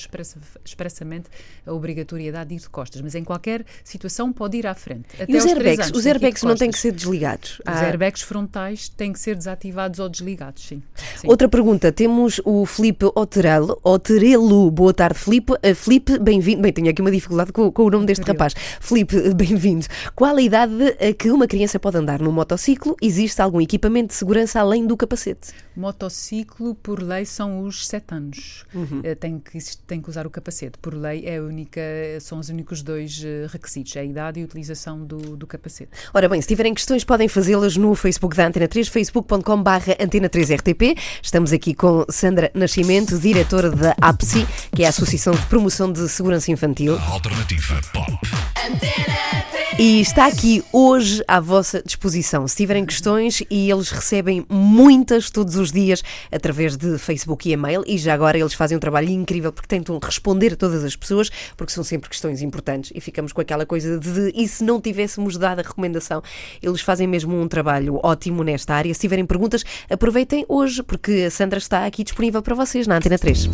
expressamente 0.64 1.28
a 1.66 1.72
obrigatoriedade 1.72 2.50
de 2.50 2.56
ir 2.56 2.60
de 2.60 2.68
costas. 2.68 3.00
Mas 3.02 3.14
em 3.14 3.24
qualquer 3.24 3.64
situação 3.84 4.32
pode 4.32 4.56
ir 4.56 4.66
à 4.66 4.74
frente. 4.74 5.06
Até 5.20 5.30
e 5.30 5.36
os 5.36 5.44
airbags? 5.44 5.86
Anos, 5.86 5.98
os 5.98 6.06
airbags 6.06 6.42
não 6.42 6.54
têm 6.54 6.70
que 6.70 6.78
ser 6.78 6.92
desligados? 6.92 7.60
Os 7.60 7.62
ah. 7.66 7.84
airbags 7.84 8.22
frontais 8.22 8.88
têm 8.88 9.12
que 9.12 9.20
ser 9.20 9.36
desativados 9.36 9.98
ou 9.98 10.08
desligados, 10.08 10.66
sim. 10.66 10.82
sim. 11.16 11.28
Outra 11.28 11.48
pergunta. 11.48 11.92
Temos 11.92 12.40
o 12.44 12.64
Felipe 12.64 13.06
Oterelo. 13.48 13.80
Oterelo. 13.82 14.70
Boa 14.70 14.92
tarde, 14.92 15.18
Felipe. 15.18 15.52
Uh, 15.52 15.74
Felipe, 15.74 16.18
bem-vindo. 16.18 16.60
Bem, 16.60 16.72
tenho 16.72 16.90
aqui 16.90 17.00
uma 17.00 17.10
dificuldade 17.10 17.50
com, 17.50 17.72
com 17.72 17.84
o 17.84 17.90
nome 17.90 18.04
deste 18.04 18.22
rapaz. 18.24 18.54
Felipe, 18.80 19.16
bem-vindo. 19.34 19.86
Qual 20.14 20.36
a 20.36 20.42
idade 20.42 20.96
a 21.00 21.14
que 21.14 21.30
uma 21.30 21.46
criança 21.46 21.80
pode 21.80 21.96
andar 21.96 22.20
no 22.20 22.30
motociclo? 22.30 22.94
Existe 23.00 23.40
algum 23.40 23.60
equipamento 23.60 24.08
de 24.08 24.14
segurança 24.14 24.60
além 24.60 24.86
do 24.86 24.96
capacete? 24.96 25.52
Motociclo, 25.74 26.74
por 26.74 27.02
lei, 27.02 27.24
são 27.24 27.62
os 27.62 27.86
sete 27.86 28.14
anos. 28.14 28.64
Uhum. 28.74 29.00
Uh, 29.00 29.16
tem, 29.16 29.38
que, 29.38 29.58
tem 29.86 30.02
que 30.02 30.10
usar 30.10 30.26
o 30.26 30.30
capacete. 30.30 30.76
Por 30.78 30.94
lei, 30.94 31.24
é 31.26 31.40
única, 31.40 31.80
são 32.20 32.38
os 32.38 32.50
únicos 32.50 32.82
dois 32.82 33.22
requisitos: 33.50 33.96
é 33.96 34.00
a 34.00 34.04
idade 34.04 34.40
e 34.40 34.42
a 34.42 34.44
utilização 34.44 35.04
do, 35.04 35.36
do 35.36 35.46
capacete. 35.46 35.90
Ora 36.12 36.28
bem, 36.28 36.42
se 36.42 36.48
tiverem 36.48 36.74
questões, 36.74 37.02
podem 37.02 37.28
fazê-las 37.28 37.76
no 37.76 37.94
Facebook 37.94 38.36
da 38.36 38.46
Antena 38.46 38.68
3, 38.68 38.88
facebook.com/barra 38.88 39.96
Antena 39.98 40.28
3 40.28 40.50
RTP. 40.50 40.96
Estamos 41.22 41.52
aqui 41.52 41.72
com 41.74 42.04
Sandra 42.10 42.50
Nascimento, 42.54 43.16
diretora 43.28 43.70
da 43.70 43.94
APSI, 44.00 44.46
que 44.74 44.82
é 44.82 44.86
a 44.86 44.88
Associação 44.88 45.34
de 45.34 45.44
Promoção 45.46 45.92
de 45.92 46.08
Segurança 46.08 46.50
Infantil. 46.50 46.98
Alternativa 46.98 47.78
Pop. 47.92 48.18
Antena 48.56 49.44
3. 49.44 49.47
E 49.80 50.00
está 50.00 50.26
aqui 50.26 50.64
hoje 50.72 51.22
à 51.28 51.38
vossa 51.38 51.80
disposição. 51.80 52.48
Se 52.48 52.56
tiverem 52.56 52.84
questões, 52.84 53.44
e 53.48 53.70
eles 53.70 53.90
recebem 53.90 54.44
muitas 54.48 55.30
todos 55.30 55.54
os 55.54 55.70
dias 55.70 56.02
através 56.32 56.76
de 56.76 56.98
Facebook 56.98 57.48
e 57.48 57.52
e-mail, 57.52 57.84
e 57.86 57.96
já 57.96 58.12
agora 58.12 58.36
eles 58.36 58.54
fazem 58.54 58.76
um 58.76 58.80
trabalho 58.80 59.08
incrível 59.08 59.52
porque 59.52 59.68
tentam 59.68 59.96
responder 60.02 60.54
a 60.54 60.56
todas 60.56 60.82
as 60.82 60.96
pessoas, 60.96 61.30
porque 61.56 61.72
são 61.72 61.84
sempre 61.84 62.10
questões 62.10 62.42
importantes 62.42 62.90
e 62.92 63.00
ficamos 63.00 63.32
com 63.32 63.40
aquela 63.40 63.64
coisa 63.64 64.00
de 64.00 64.32
e 64.34 64.48
se 64.48 64.64
não 64.64 64.80
tivéssemos 64.80 65.36
dado 65.36 65.60
a 65.60 65.62
recomendação? 65.62 66.24
Eles 66.60 66.80
fazem 66.80 67.06
mesmo 67.06 67.40
um 67.40 67.46
trabalho 67.46 68.00
ótimo 68.02 68.42
nesta 68.42 68.74
área. 68.74 68.92
Se 68.92 69.00
tiverem 69.02 69.24
perguntas, 69.24 69.62
aproveitem 69.88 70.44
hoje, 70.48 70.82
porque 70.82 71.26
a 71.28 71.30
Sandra 71.30 71.58
está 71.58 71.86
aqui 71.86 72.02
disponível 72.02 72.42
para 72.42 72.56
vocês 72.56 72.88
na 72.88 72.96
Antena 72.96 73.16
3. 73.16 73.48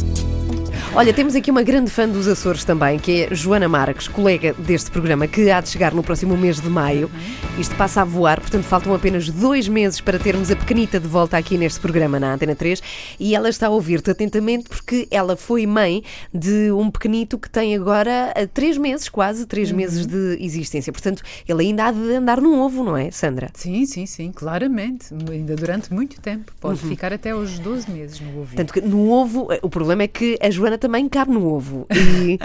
Olha, 0.96 1.12
temos 1.12 1.34
aqui 1.34 1.50
uma 1.50 1.64
grande 1.64 1.90
fã 1.90 2.08
dos 2.08 2.28
Açores 2.28 2.62
também, 2.62 3.00
que 3.00 3.22
é 3.22 3.34
Joana 3.34 3.68
Marques, 3.68 4.06
colega 4.06 4.54
deste 4.56 4.92
programa, 4.92 5.26
que 5.26 5.50
há 5.50 5.60
de 5.60 5.68
chegar 5.68 5.92
no 5.92 6.04
próximo 6.04 6.36
mês 6.36 6.60
de 6.60 6.68
maio. 6.68 7.10
Isto 7.58 7.74
passa 7.74 8.02
a 8.02 8.04
voar, 8.04 8.40
portanto 8.40 8.62
faltam 8.62 8.94
apenas 8.94 9.28
dois 9.28 9.66
meses 9.66 10.00
para 10.00 10.20
termos 10.20 10.52
a 10.52 10.56
pequenita 10.56 11.00
de 11.00 11.08
volta 11.08 11.36
aqui 11.36 11.58
neste 11.58 11.80
programa 11.80 12.20
na 12.20 12.34
Antena 12.34 12.54
3 12.54 12.80
e 13.18 13.34
ela 13.34 13.48
está 13.48 13.66
a 13.66 13.70
ouvir-te 13.70 14.08
atentamente 14.12 14.68
porque 14.68 15.08
ela 15.10 15.36
foi 15.36 15.66
mãe 15.66 16.04
de 16.32 16.70
um 16.70 16.88
pequenito 16.88 17.40
que 17.40 17.50
tem 17.50 17.74
agora 17.74 18.32
eh, 18.36 18.46
três 18.46 18.78
meses, 18.78 19.08
quase 19.08 19.46
três 19.46 19.72
uhum. 19.72 19.76
meses 19.76 20.06
de 20.06 20.38
existência. 20.38 20.92
Portanto, 20.92 21.24
ele 21.48 21.64
ainda 21.64 21.86
há 21.86 21.90
de 21.90 22.14
andar 22.14 22.40
num 22.40 22.60
ovo, 22.60 22.84
não 22.84 22.96
é, 22.96 23.10
Sandra? 23.10 23.50
Sim, 23.54 23.84
sim, 23.84 24.06
sim, 24.06 24.30
claramente. 24.30 25.06
Ainda 25.28 25.56
durante 25.56 25.92
muito 25.92 26.20
tempo. 26.20 26.52
Pode 26.60 26.84
uhum. 26.84 26.90
ficar 26.90 27.12
até 27.12 27.30
aos 27.30 27.58
12 27.58 27.90
meses 27.90 28.20
no 28.20 28.42
ovo. 28.42 28.54
Tanto 28.54 28.72
que 28.72 28.80
no 28.80 29.10
ovo, 29.10 29.52
eh, 29.52 29.58
o 29.60 29.68
problema 29.68 30.04
é 30.04 30.08
que 30.08 30.38
a 30.40 30.48
Joana 30.50 30.83
também 30.84 31.08
cabe 31.08 31.32
no 31.32 31.50
ovo. 31.50 31.86
E 31.90 32.38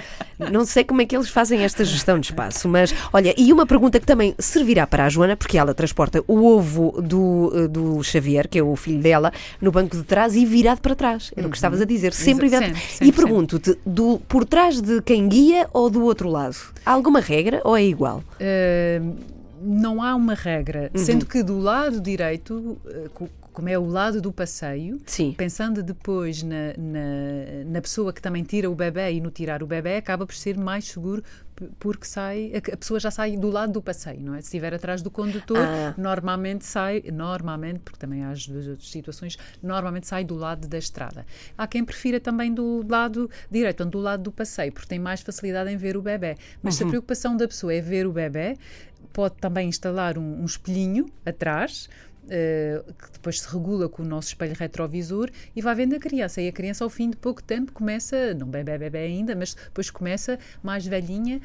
não 0.50 0.66
sei 0.66 0.86
como 0.86 1.02
é 1.02 1.06
que 1.06 1.14
eles 1.14 1.28
fazem 1.28 1.62
esta 1.62 1.84
gestão 1.84 2.18
de 2.18 2.28
espaço. 2.28 2.70
Mas, 2.70 2.96
olha, 3.12 3.36
e 3.38 3.52
uma 3.52 3.66
pergunta 3.66 4.00
que 4.00 4.06
também 4.06 4.34
servirá 4.40 4.88
para 4.88 5.04
a 5.04 5.10
Joana, 5.10 5.36
porque 5.36 5.58
ela 5.58 5.74
transporta 5.74 6.24
o 6.26 6.46
ovo 6.46 7.02
do, 7.02 7.52
eh, 7.54 7.68
do 7.68 8.02
Xavier, 8.02 8.48
que 8.48 8.58
é 8.58 8.64
o 8.64 8.78
filho 8.78 9.02
dela, 9.02 9.34
no 9.62 9.74
banco 9.74 9.98
de 9.98 10.04
trás 10.04 10.38
e 10.38 10.46
virado 10.46 10.80
para 10.80 10.96
trás. 10.96 11.32
Era 11.36 11.48
o 11.48 11.50
que 11.50 11.58
estavas 11.58 11.82
a 11.82 11.86
dizer. 11.86 12.14
Sempre 12.14 12.48
virado. 12.48 12.68
Sempre, 12.68 12.82
sempre, 12.82 13.08
e 13.08 13.12
pergunto-te, 13.12 13.78
por 14.30 14.46
trás 14.46 14.80
de 14.80 15.02
quem 15.02 15.28
guia 15.28 15.68
ou 15.74 15.90
do 15.90 16.02
outro 16.04 16.30
lado? 16.30 16.56
Há 16.86 16.94
alguma 16.94 17.20
regra 17.20 17.60
ou 17.66 17.76
é 17.76 17.84
igual? 17.84 18.24
Uh 18.40 19.40
não 19.62 20.02
há 20.02 20.16
uma 20.16 20.34
regra, 20.34 20.90
uhum. 20.94 21.04
sendo 21.04 21.26
que 21.26 21.44
do 21.44 21.60
lado 21.60 22.00
direito, 22.00 22.78
eh, 22.88 23.10
como 23.60 23.68
é 23.68 23.78
o 23.78 23.86
lado 23.86 24.22
do 24.22 24.32
passeio, 24.32 25.02
Sim. 25.06 25.34
pensando 25.38 25.84
depois 25.84 26.42
na, 26.42 26.74
na, 26.78 27.66
na, 27.66 27.82
pessoa 27.82 28.14
que 28.14 28.22
também 28.22 28.42
tira 28.42 28.72
o 28.72 28.74
bebê 28.74 29.12
e 29.12 29.20
no 29.20 29.30
tirar 29.30 29.62
o 29.62 29.68
bebê, 29.68 29.98
acaba 29.98 30.26
por 30.26 30.34
ser 30.34 30.58
mais 30.58 30.86
seguro 30.86 31.22
porque 31.78 32.06
sai, 32.06 32.54
a 32.56 32.78
pessoa 32.78 33.02
já 33.02 33.12
sai 33.12 33.36
do 33.36 33.50
lado 33.50 33.74
do 33.74 33.82
passeio, 33.82 34.22
não 34.22 34.34
é? 34.34 34.40
Se 34.40 34.46
estiver 34.48 34.74
atrás 34.74 35.02
do 35.02 35.12
condutor, 35.12 35.58
ah. 35.58 35.94
normalmente 35.98 36.64
sai, 36.64 37.04
normalmente, 37.12 37.80
porque 37.80 38.00
também 38.00 38.24
há 38.24 38.30
as 38.30 38.48
duas 38.48 38.66
outras 38.66 38.90
situações, 38.90 39.38
normalmente 39.62 40.08
sai 40.08 40.24
do 40.24 40.36
lado 40.36 40.70
da 40.70 40.78
estrada. 40.78 41.26
Há 41.58 41.68
quem 41.68 41.84
prefira 41.84 42.18
também 42.18 42.54
do 42.54 42.86
lado 42.88 43.30
direito, 43.52 43.84
do 43.84 44.00
lado 44.00 44.24
do 44.24 44.32
passeio, 44.32 44.72
porque 44.72 44.88
tem 44.88 45.00
mais 45.00 45.20
facilidade 45.20 45.70
em 45.70 45.76
ver 45.76 45.98
o 45.98 46.02
bebê. 46.02 46.38
Mas 46.64 46.76
uhum. 46.76 46.78
se 46.78 46.84
a 46.84 46.86
uhum. 46.86 46.92
preocupação 46.92 47.36
da 47.36 47.46
pessoa 47.46 47.74
é 47.74 47.82
ver 47.82 48.08
o 48.08 48.14
bebê, 48.14 48.56
pode 49.12 49.36
também 49.36 49.68
instalar 49.68 50.18
um, 50.18 50.42
um 50.42 50.46
espelhinho 50.46 51.08
atrás 51.26 51.90
Uh, 52.30 52.94
que 52.94 53.12
depois 53.14 53.42
se 53.42 53.52
regula 53.52 53.90
com 53.90 54.04
o 54.04 54.06
nosso 54.06 54.28
espelho 54.28 54.56
retrovisor 54.58 55.30
e 55.56 55.62
vai 55.62 55.74
vendo 55.74 55.96
a 55.96 56.00
criança. 56.00 56.40
E 56.42 56.48
a 56.48 56.52
criança, 56.52 56.84
ao 56.84 56.90
fim 56.90 57.10
de 57.10 57.18
pouco 57.18 57.42
tempo, 57.42 57.72
começa, 57.72 58.36
não 58.36 58.48
bebê, 58.48 58.78
bebê 58.78 59.00
ainda, 59.00 59.36
mas 59.36 59.56
depois 59.56 59.90
começa, 59.90 60.38
mais 60.62 60.86
velhinha, 60.86 61.42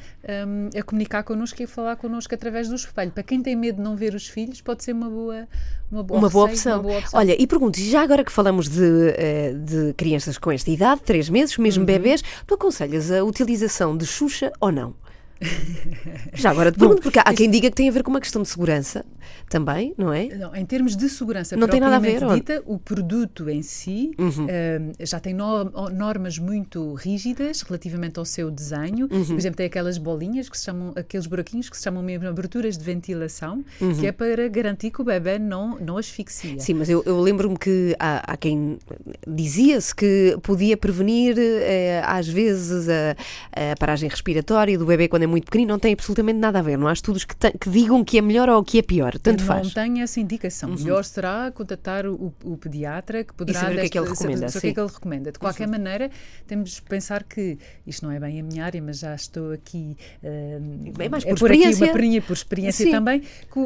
um, 0.47 0.77
a 0.77 0.83
comunicar 0.83 1.23
connosco 1.23 1.59
e 1.61 1.65
a 1.65 1.67
falar 1.67 1.95
connosco 1.95 2.33
através 2.35 2.69
do 2.69 2.75
espelho. 2.75 3.11
Para 3.11 3.23
quem 3.23 3.41
tem 3.41 3.55
medo 3.55 3.77
de 3.77 3.81
não 3.81 3.95
ver 3.95 4.13
os 4.13 4.27
filhos, 4.27 4.61
pode 4.61 4.83
ser 4.83 4.93
uma 4.93 5.09
boa, 5.09 5.47
uma 5.91 6.03
boa, 6.03 6.19
uma 6.19 6.29
boa, 6.29 6.45
opção. 6.45 6.75
Uma 6.75 6.83
boa 6.83 6.99
opção. 6.99 7.19
Olha, 7.19 7.35
e 7.41 7.47
pergunto, 7.47 7.79
já 7.79 8.03
agora 8.03 8.23
que 8.23 8.31
falamos 8.31 8.69
de, 8.69 9.13
eh, 9.17 9.53
de 9.53 9.93
crianças 9.93 10.37
com 10.37 10.51
esta 10.51 10.69
idade, 10.69 11.01
três 11.01 11.29
meses, 11.29 11.57
mesmo 11.57 11.81
uhum. 11.81 11.85
bebês, 11.85 12.21
tu 12.45 12.53
aconselhas 12.53 13.11
a 13.11 13.23
utilização 13.23 13.97
de 13.97 14.05
Xuxa 14.05 14.51
ou 14.59 14.71
não? 14.71 14.93
Já 16.33 16.51
agora 16.51 16.71
te 16.71 16.79
pergunto, 16.79 17.01
porque 17.01 17.19
há 17.19 17.33
quem 17.33 17.49
diga 17.49 17.69
que 17.69 17.75
tem 17.75 17.89
a 17.89 17.91
ver 17.91 18.03
com 18.03 18.09
uma 18.09 18.21
questão 18.21 18.41
de 18.41 18.47
segurança 18.47 19.05
também, 19.49 19.93
não 19.97 20.11
é? 20.13 20.27
Não, 20.27 20.55
em 20.55 20.65
termos 20.65 20.95
de 20.95 21.09
segurança 21.09 21.55
não 21.55 21.67
tem 21.67 21.79
nada 21.79 21.97
a 21.97 21.99
ver, 21.99 22.25
dita, 22.33 22.63
o 22.65 22.79
produto 22.79 23.49
em 23.49 23.61
si 23.61 24.11
uhum. 24.17 24.45
uh, 24.45 24.93
já 24.99 25.19
tem 25.19 25.33
no, 25.33 25.65
normas 25.91 26.39
muito 26.39 26.93
rígidas 26.93 27.61
relativamente 27.61 28.17
ao 28.17 28.25
seu 28.25 28.49
desenho. 28.49 29.07
Uhum. 29.11 29.25
Por 29.25 29.35
exemplo, 29.35 29.57
tem 29.57 29.65
aquelas 29.65 29.97
bolinhas 29.97 30.49
que 30.49 30.57
se 30.57 30.65
chamam, 30.65 30.93
aqueles 30.95 31.27
buraquinhos 31.27 31.69
que 31.69 31.77
se 31.77 31.83
chamam 31.83 32.01
mesmo 32.01 32.27
aberturas 32.27 32.77
de 32.77 32.83
ventilação, 32.83 33.63
uhum. 33.81 33.95
que 33.95 34.07
é 34.07 34.11
para 34.11 34.47
garantir 34.47 34.91
que 34.91 35.01
o 35.01 35.03
bebê 35.03 35.37
não, 35.37 35.77
não 35.79 35.97
asfixia. 35.97 36.59
Sim, 36.59 36.75
mas 36.75 36.89
eu, 36.89 37.03
eu 37.05 37.19
lembro-me 37.19 37.57
que 37.57 37.95
há, 37.99 38.33
há 38.33 38.37
quem 38.37 38.77
dizia-se 39.27 39.93
que 39.93 40.37
podia 40.41 40.77
prevenir, 40.77 41.35
uh, 41.37 41.39
às 42.05 42.27
vezes, 42.27 42.87
a, 42.89 43.71
a 43.71 43.75
paragem 43.77 44.09
respiratória 44.09 44.77
do 44.77 44.85
bebê 44.85 45.07
quando 45.07 45.24
é 45.25 45.27
muito 45.27 45.45
pequenino, 45.45 45.69
não 45.71 45.79
tem 45.79 45.93
absolutamente 45.93 46.39
nada 46.39 46.59
a 46.59 46.61
ver. 46.61 46.77
Não 46.77 46.87
há 46.87 46.93
estudos 46.93 47.25
que, 47.25 47.35
que 47.35 47.69
digam 47.69 48.03
que 48.03 48.17
é 48.17 48.21
melhor 48.21 48.47
ou 48.49 48.63
que 48.63 48.79
é 48.79 48.81
pior. 48.81 49.17
Tanto 49.19 49.39
não 49.41 49.45
faz. 49.47 49.67
Uhum. 49.67 49.73
tem 49.73 50.01
essa 50.01 50.19
indicação. 50.19 50.69
Melhor 50.69 51.03
será 51.03 51.51
contatar 51.51 52.05
o, 52.05 52.33
o 52.43 52.57
pediatra 52.57 53.23
que 53.23 53.33
poderá 53.33 53.59
saber 53.61 53.75
o 53.75 53.79
que 53.81 53.85
é 53.85 53.89
que 53.89 53.99
ele 53.99 54.09
recomenda, 54.09 54.47
saber 54.49 54.57
o 54.57 54.61
que 54.61 54.67
é 54.67 54.73
que 54.73 54.79
ele 54.79 54.91
recomenda. 54.93 55.31
De 55.31 55.39
qualquer 55.39 55.67
maneira, 55.67 56.09
temos 56.47 56.71
de 56.75 56.81
pensar 56.81 57.23
que 57.23 57.57
isto 57.85 58.05
não 58.05 58.11
é 58.11 58.19
bem 58.19 58.39
a 58.39 58.43
minha 58.43 58.63
área, 58.65 58.81
mas 58.81 58.99
já 58.99 59.13
estou 59.15 59.51
aqui. 59.51 59.97
eh, 60.23 60.59
É 60.99 61.09
mais 61.09 61.25
é 61.25 61.29
por 61.29 61.39
por 61.39 61.51
aqui 61.51 61.59
experiência. 61.59 61.85
uma 61.87 61.93
perinha 61.93 62.21
por 62.21 62.33
experiência 62.33 62.85
Sim. 62.85 62.91
também, 62.91 63.19
que 63.21 63.59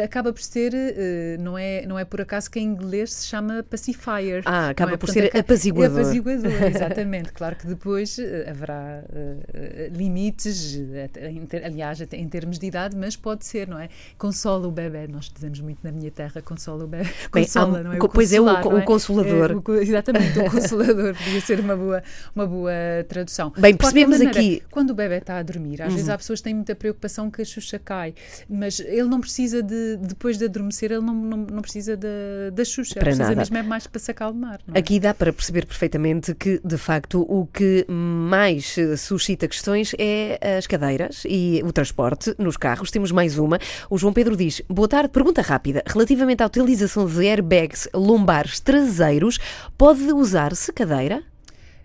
a- 0.00 0.04
acaba 0.04 0.32
por 0.32 0.42
ser, 0.42 0.72
eh, 0.74 1.36
não, 1.40 1.56
é, 1.58 1.84
não 1.86 1.98
é 1.98 2.04
por 2.04 2.20
acaso 2.20 2.50
que 2.50 2.58
em 2.60 2.64
inglês 2.64 3.12
se 3.12 3.26
chama 3.26 3.62
pacifier. 3.62 4.42
Ah, 4.46 4.70
acaba 4.70 4.90
não 4.90 4.94
é? 4.94 4.98
por 4.98 5.06
Portanto, 5.06 5.30
ser 5.32 5.38
apaziguador. 5.38 5.98
É 5.98 6.02
apaziguador, 6.02 6.52
exatamente. 6.74 7.32
claro 7.32 7.56
que 7.56 7.66
depois 7.66 8.18
eh, 8.18 8.46
haverá 8.48 9.02
eh, 9.12 9.90
limites, 9.94 10.78
ter- 11.08 11.64
aliás, 11.64 12.00
até 12.00 12.16
em 12.16 12.28
termos 12.28 12.58
de 12.58 12.66
idade, 12.66 12.96
mas 12.96 13.16
pode 13.16 13.44
ser, 13.46 13.68
não 13.68 13.78
é? 13.78 13.88
Consola 14.18 14.66
o 14.66 14.70
bebê, 14.70 15.06
nós 15.08 15.30
dizemos 15.32 15.60
muito 15.60 15.78
na 15.82 15.92
minha 15.92 16.10
terra, 16.10 16.40
consola 16.42 16.84
o 16.84 16.86
bebê. 16.86 17.04
Bem, 17.32 17.44
Consola, 17.44 17.78
há- 17.78 17.82
não 17.82 17.92
é? 17.92 17.98
co- 17.98 18.08
pois 18.08 18.32
é, 18.32 18.40
o 18.40 18.44
o 18.46 18.82
consolador. 18.84 19.50
É, 19.52 19.54
o 19.70 19.74
exatamente, 19.80 20.38
o 20.38 20.50
consolador 20.50 21.14
podia 21.24 21.40
ser 21.40 21.60
uma 21.60 21.76
boa, 21.76 22.02
uma 22.34 22.46
boa 22.46 22.72
tradução. 23.08 23.52
Bem, 23.58 23.74
percebemos 23.76 24.18
maneira, 24.18 24.38
aqui- 24.38 24.60
Uhum. 24.62 24.68
Quando 24.70 24.90
o 24.90 24.94
bebê 24.94 25.16
está 25.18 25.38
a 25.38 25.42
dormir, 25.42 25.80
às 25.82 25.92
vezes 25.92 26.08
há 26.08 26.16
pessoas 26.16 26.40
que 26.40 26.44
têm 26.44 26.54
muita 26.54 26.74
preocupação 26.74 27.30
que 27.30 27.42
a 27.42 27.44
Xuxa 27.44 27.78
cai, 27.78 28.14
mas 28.48 28.80
ele 28.80 29.04
não 29.08 29.20
precisa 29.20 29.62
de, 29.62 29.96
depois 29.96 30.36
de 30.38 30.44
adormecer, 30.46 30.90
ele 30.92 31.00
não, 31.04 31.14
não, 31.14 31.36
não 31.38 31.62
precisa 31.62 31.96
da, 31.96 32.08
da 32.52 32.64
Xuxa, 32.64 32.94
Para 32.94 33.04
precisa 33.04 33.24
nada. 33.24 33.36
mesmo 33.36 33.56
é 33.56 33.62
mais 33.62 33.86
para 33.86 33.98
se 34.00 34.10
acalmar. 34.10 34.60
É? 34.74 34.78
Aqui 34.78 34.98
dá 34.98 35.12
para 35.14 35.32
perceber 35.32 35.66
perfeitamente 35.66 36.34
que, 36.34 36.60
de 36.64 36.78
facto, 36.78 37.20
o 37.28 37.46
que 37.46 37.84
mais 37.88 38.76
suscita 38.98 39.46
questões 39.48 39.92
é 39.98 40.38
as 40.58 40.66
cadeiras 40.66 40.80
e 41.24 41.62
o 41.64 41.72
transporte 41.72 42.34
nos 42.38 42.56
carros. 42.56 42.90
Temos 42.90 43.12
mais 43.12 43.38
uma. 43.38 43.58
O 43.88 43.98
João 43.98 44.12
Pedro 44.12 44.36
diz: 44.36 44.62
Boa 44.68 44.88
tarde, 44.88 45.10
pergunta 45.10 45.42
rápida. 45.42 45.82
Relativamente 45.86 46.42
à 46.42 46.46
utilização 46.46 47.06
de 47.06 47.26
airbags 47.26 47.88
lombares 47.94 48.60
traseiros, 48.60 49.38
pode 49.76 50.12
usar-se 50.12 50.72
cadeira? 50.72 51.22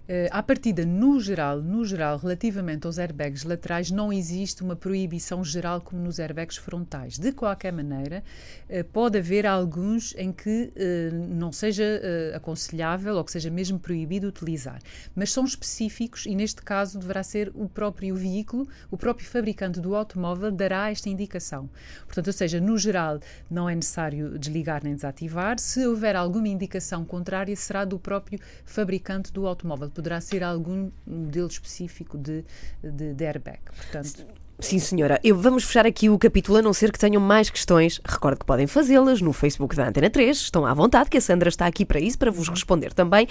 Eh, 0.07 0.29
à 0.31 0.43
partida, 0.43 0.85
no 0.85 1.19
geral, 1.19 1.61
no 1.61 1.83
geral, 1.83 2.17
relativamente 2.17 2.85
aos 2.85 2.99
airbags 2.99 3.43
laterais, 3.43 3.89
não 3.89 4.13
existe 4.13 4.61
uma 4.61 4.75
proibição 4.75 5.43
geral 5.43 5.81
como 5.81 5.99
nos 6.01 6.19
airbags 6.19 6.57
frontais. 6.57 7.17
De 7.17 7.31
qualquer 7.31 7.73
maneira, 7.73 8.23
eh, 8.69 8.83
pode 8.83 9.17
haver 9.17 9.47
alguns 9.47 10.13
em 10.15 10.31
que 10.31 10.71
eh, 10.75 11.09
não 11.11 11.51
seja 11.51 11.83
eh, 11.83 12.33
aconselhável 12.35 13.15
ou 13.15 13.23
que 13.23 13.31
seja 13.31 13.49
mesmo 13.49 13.79
proibido 13.79 14.27
utilizar. 14.27 14.79
Mas 15.15 15.31
são 15.31 15.43
específicos 15.43 16.27
e, 16.27 16.35
neste 16.35 16.61
caso, 16.61 16.99
deverá 16.99 17.23
ser 17.23 17.51
o 17.55 17.67
próprio 17.67 18.15
veículo, 18.15 18.67
o 18.91 18.97
próprio 18.97 19.27
fabricante 19.27 19.79
do 19.79 19.95
automóvel 19.95 20.51
dará 20.51 20.91
esta 20.91 21.09
indicação. 21.09 21.67
Portanto, 22.05 22.27
ou 22.27 22.33
seja, 22.33 22.61
no 22.61 22.77
geral, 22.77 23.19
não 23.49 23.67
é 23.67 23.73
necessário 23.73 24.37
desligar 24.37 24.83
nem 24.83 24.93
desativar. 24.93 25.57
Se 25.57 25.85
houver 25.87 26.15
alguma 26.15 26.47
indicação 26.47 27.03
contrária, 27.03 27.55
será 27.55 27.83
do 27.83 27.97
próprio 27.97 28.39
fabricante 28.65 29.33
do 29.33 29.47
automóvel. 29.47 29.94
Poderá 29.95 30.21
ser 30.21 30.43
algum 30.43 30.91
modelo 31.07 31.47
específico 31.47 32.17
de, 32.17 32.45
de, 32.83 33.13
de 33.13 33.25
airbag. 33.25 33.61
Portanto, 33.65 34.27
Sim, 34.57 34.79
senhora. 34.79 35.19
Eu 35.21 35.35
vamos 35.37 35.65
fechar 35.65 35.85
aqui 35.85 36.09
o 36.09 36.17
capítulo, 36.17 36.57
a 36.57 36.61
não 36.61 36.73
ser 36.73 36.89
que 36.91 36.97
tenham 36.97 37.21
mais 37.21 37.49
questões. 37.49 37.99
Recordo 38.07 38.39
que 38.39 38.45
podem 38.45 38.65
fazê-las 38.65 39.19
no 39.21 39.33
Facebook 39.33 39.75
da 39.75 39.87
Antena 39.89 40.09
3. 40.09 40.37
Estão 40.37 40.65
à 40.65 40.73
vontade, 40.73 41.09
que 41.09 41.17
a 41.17 41.21
Sandra 41.21 41.49
está 41.49 41.65
aqui 41.67 41.83
para 41.83 41.99
isso, 41.99 42.17
para 42.17 42.31
vos 42.31 42.47
responder 42.47 42.93
também. 42.93 43.27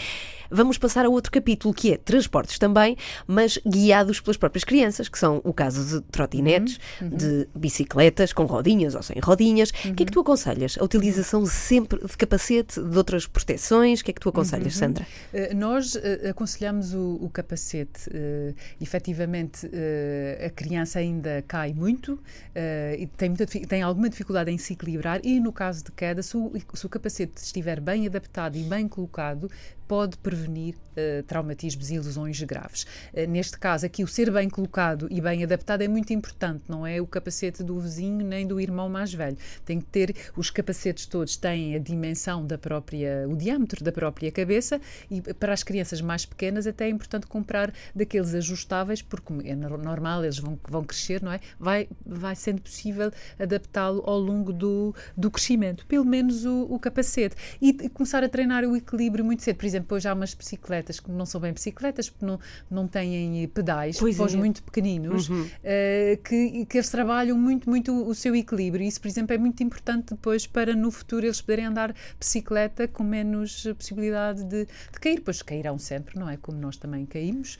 Vamos 0.51 0.77
passar 0.77 1.07
a 1.07 1.09
outro 1.09 1.33
capítulo, 1.33 1.73
que 1.73 1.95
é 1.95 1.97
transportes 1.97 2.59
também, 2.59 2.95
mas 3.27 3.59
guiados 3.67 4.21
pelas 4.21 4.37
próprias 4.37 4.65
crianças, 4.65 5.09
que 5.09 5.19
são 5.19 5.41
o 5.45 5.53
caso 5.55 5.83
de 5.99 6.07
trotinetes, 6.09 6.79
de 7.01 7.49
bicicletas 7.57 8.33
com 8.35 8.45
rodinhas 8.45 8.95
ou 8.95 9.03
sem 9.03 9.17
rodinhas. 9.19 9.71
O 9.71 9.95
que 9.95 10.03
é 10.03 10.07
que 10.07 10.13
tu 10.13 10.21
aconselhas? 10.21 10.77
A 10.79 10.85
utilização 10.85 11.47
sempre 11.47 12.07
de 12.07 12.17
capacete, 12.19 12.83
de 12.83 12.99
outras 12.99 13.27
proteções? 13.27 14.01
O 14.01 14.05
que 14.05 14.11
é 14.11 14.15
que 14.15 14.21
tu 14.21 14.29
aconselhas, 14.29 14.77
Sandra? 14.77 15.07
Eh, 15.33 15.55
Nós 15.55 15.97
eh, 15.97 16.29
aconselhamos 16.29 16.93
o, 16.93 17.19
o 17.23 17.31
capacete. 17.31 18.11
eh, 18.13 18.53
efetivamente, 18.79 19.69
eh, 19.73 20.45
a 20.47 20.51
criança 20.51 20.99
ainda 20.99 21.13
cai 21.46 21.72
muito 21.72 22.18
eh, 22.55 22.96
e 22.98 23.07
tem, 23.07 23.29
muita 23.29 23.46
tem 23.46 23.83
alguma 23.83 24.09
dificuldade 24.09 24.50
em 24.50 24.59
se 24.59 24.72
equilibrar, 24.72 25.20
e 25.24 25.40
no 25.40 25.53
caso 25.53 25.85
de 25.85 25.92
queda, 25.92 26.22
se 26.22 26.37
o, 26.37 26.53
se 26.74 26.87
o 26.87 26.88
capacete 26.88 27.35
estiver 27.37 27.81
bem 27.81 28.07
adaptado 28.07 28.57
e 28.57 28.62
bem 28.62 28.88
colocado, 28.88 29.50
pode 29.87 30.16
prevenir 30.18 30.75
eh, 30.97 31.23
traumatismos 31.27 31.90
e 31.90 31.99
lesões 31.99 32.40
graves. 32.42 32.87
Eh, 33.12 33.27
neste 33.27 33.59
caso, 33.59 33.87
aqui, 33.87 34.03
o 34.03 34.07
ser 34.07 34.31
bem 34.31 34.49
colocado 34.49 35.07
e 35.11 35.20
bem 35.20 35.44
adaptado 35.44 35.83
é 35.83 35.88
muito 35.88 36.12
importante, 36.12 36.62
não 36.68 36.87
é 36.87 37.01
o 37.01 37.07
capacete 37.07 37.62
do 37.62 37.79
vizinho 37.79 38.27
nem 38.27 38.47
do 38.47 38.61
irmão 38.61 38.88
mais 38.88 39.12
velho. 39.12 39.37
Tem 39.64 39.81
que 39.81 39.87
ter, 39.87 40.14
os 40.37 40.51
capacetes 40.51 41.07
todos 41.07 41.37
têm 41.37 41.75
a 41.75 41.79
dimensão 41.79 42.47
da 42.47 42.57
própria, 42.57 43.27
o 43.29 43.37
diâmetro 43.37 43.85
da 43.85 43.92
própria 43.92 44.31
cabeça 44.31 44.81
e 45.11 45.20
para 45.20 45.53
as 45.53 45.62
crianças 45.62 46.01
mais 46.01 46.25
pequenas 46.25 46.66
até 46.66 46.87
é 46.87 46.88
importante 46.88 47.27
comprar 47.27 47.73
daqueles 47.94 48.35
ajustáveis, 48.35 49.03
porque 49.03 49.33
é 49.44 49.55
nor- 49.55 49.79
normal, 49.79 50.25
eles 50.25 50.38
vão, 50.38 50.59
vão 50.68 50.85
crescer, 50.85 51.23
não 51.23 51.33
é? 51.33 51.40
Vai, 51.59 51.88
vai 52.05 52.35
sendo 52.35 52.62
possível 52.62 53.11
adaptá-lo 53.38 54.03
ao 54.07 54.18
longo 54.18 54.53
do, 54.53 54.94
do 55.16 55.31
crescimento, 55.31 55.87
pelo 55.87 56.05
menos 56.05 56.44
o, 56.44 56.66
o 56.70 56.79
capacete. 56.79 57.37
E, 57.61 57.70
e 57.70 57.88
começar 57.88 58.23
a 58.23 58.29
treinar 58.29 58.64
o 58.64 58.77
equilíbrio 58.77 59.25
muito 59.25 59.42
cedo. 59.42 59.57
Por 59.57 59.66
exemplo, 59.75 59.97
hoje 59.97 60.09
há 60.09 60.15
umas 60.15 60.35
bicicletas 60.35 61.01
que 61.01 61.11
não 61.11 61.27
são 61.27 61.41
bem 61.41 61.53
bicicletas, 61.53 62.09
porque 62.11 62.25
não, 62.25 62.39
não 62.71 62.87
têm 62.87 63.43
eh, 63.43 63.47
pedais, 63.47 63.99
Pois 63.99 64.19
é. 64.19 64.37
muito 64.37 64.63
pequeninos, 64.63 65.29
eh, 65.63 66.19
que, 66.25 66.65
que 66.67 66.79
eles 66.79 66.89
trabalham 66.91 67.37
muito, 67.39 67.69
muito 67.69 67.93
o, 68.07 68.15
seu 68.15 68.35
equilíbrio. 68.35 68.87
Isso, 68.87 69.01
por 69.01 69.09
exemplo, 69.09 69.35
é 69.35 69.39
muito 69.39 69.63
importante 69.63 70.11
depois 70.11 70.47
para 70.47 70.75
no 70.75 70.91
futuro 70.91 71.27
eles 71.27 71.41
poderem 71.41 71.67
andar 71.67 71.95
bicicleta 72.19 72.87
com 72.89 73.03
menos 73.03 73.67
eh, 73.67 73.75
possibilidade 73.75 74.45
de, 74.45 74.65
de 74.67 75.01
cair. 75.01 75.21
Pois 75.21 75.43
cairão 75.43 75.79
sempre, 75.79 76.19
não 76.19 76.29
é? 76.29 76.37
Como 76.37 76.59
nós 76.59 76.77
também 76.77 77.05
caímos, 77.07 77.59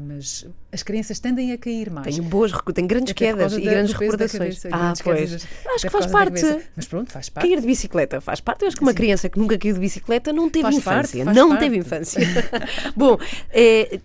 mas 0.00 0.46
as 0.72 0.82
crianças 0.82 1.18
tendem 1.18 1.52
a 1.52 1.58
cair 1.58 1.90
mais. 1.90 2.14
Tenho 2.14 2.26
boas, 2.28 2.52
tenho 2.74 2.88
grandes 2.88 3.12
Até 3.12 3.26
quedas 3.26 3.52
e 3.52 3.60
grandes 3.60 3.92
recordações. 3.92 4.58
cabeça, 4.62 4.68
ah, 4.72 4.78
grandes 4.78 5.02
pois. 5.02 5.20
quedas, 5.20 5.46
Acho 5.74 5.86
que 5.86 5.90
faz 5.90 6.06
parte. 6.06 6.42
Mas 6.76 6.86
pronto, 6.86 7.12
faz 7.12 7.28
parte. 7.28 7.48
Cair 7.48 7.60
de 7.60 7.66
bicicleta 7.66 8.20
faz 8.20 8.40
parte. 8.40 8.62
Eu 8.62 8.68
acho 8.68 8.76
que 8.76 8.82
uma 8.82 8.94
criança 8.94 9.28
que 9.28 9.38
nunca 9.38 9.56
caiu 9.56 9.74
de 9.74 9.80
bicicleta 9.80 10.32
não 10.32 10.50
teve 10.50 10.64
Faz 10.64 10.76
infância. 10.76 11.24
parte, 11.24 11.24
faz 11.24 11.36
não 11.54 11.60
teve 11.60 11.76
infância. 11.78 12.20
Bom, 12.96 13.16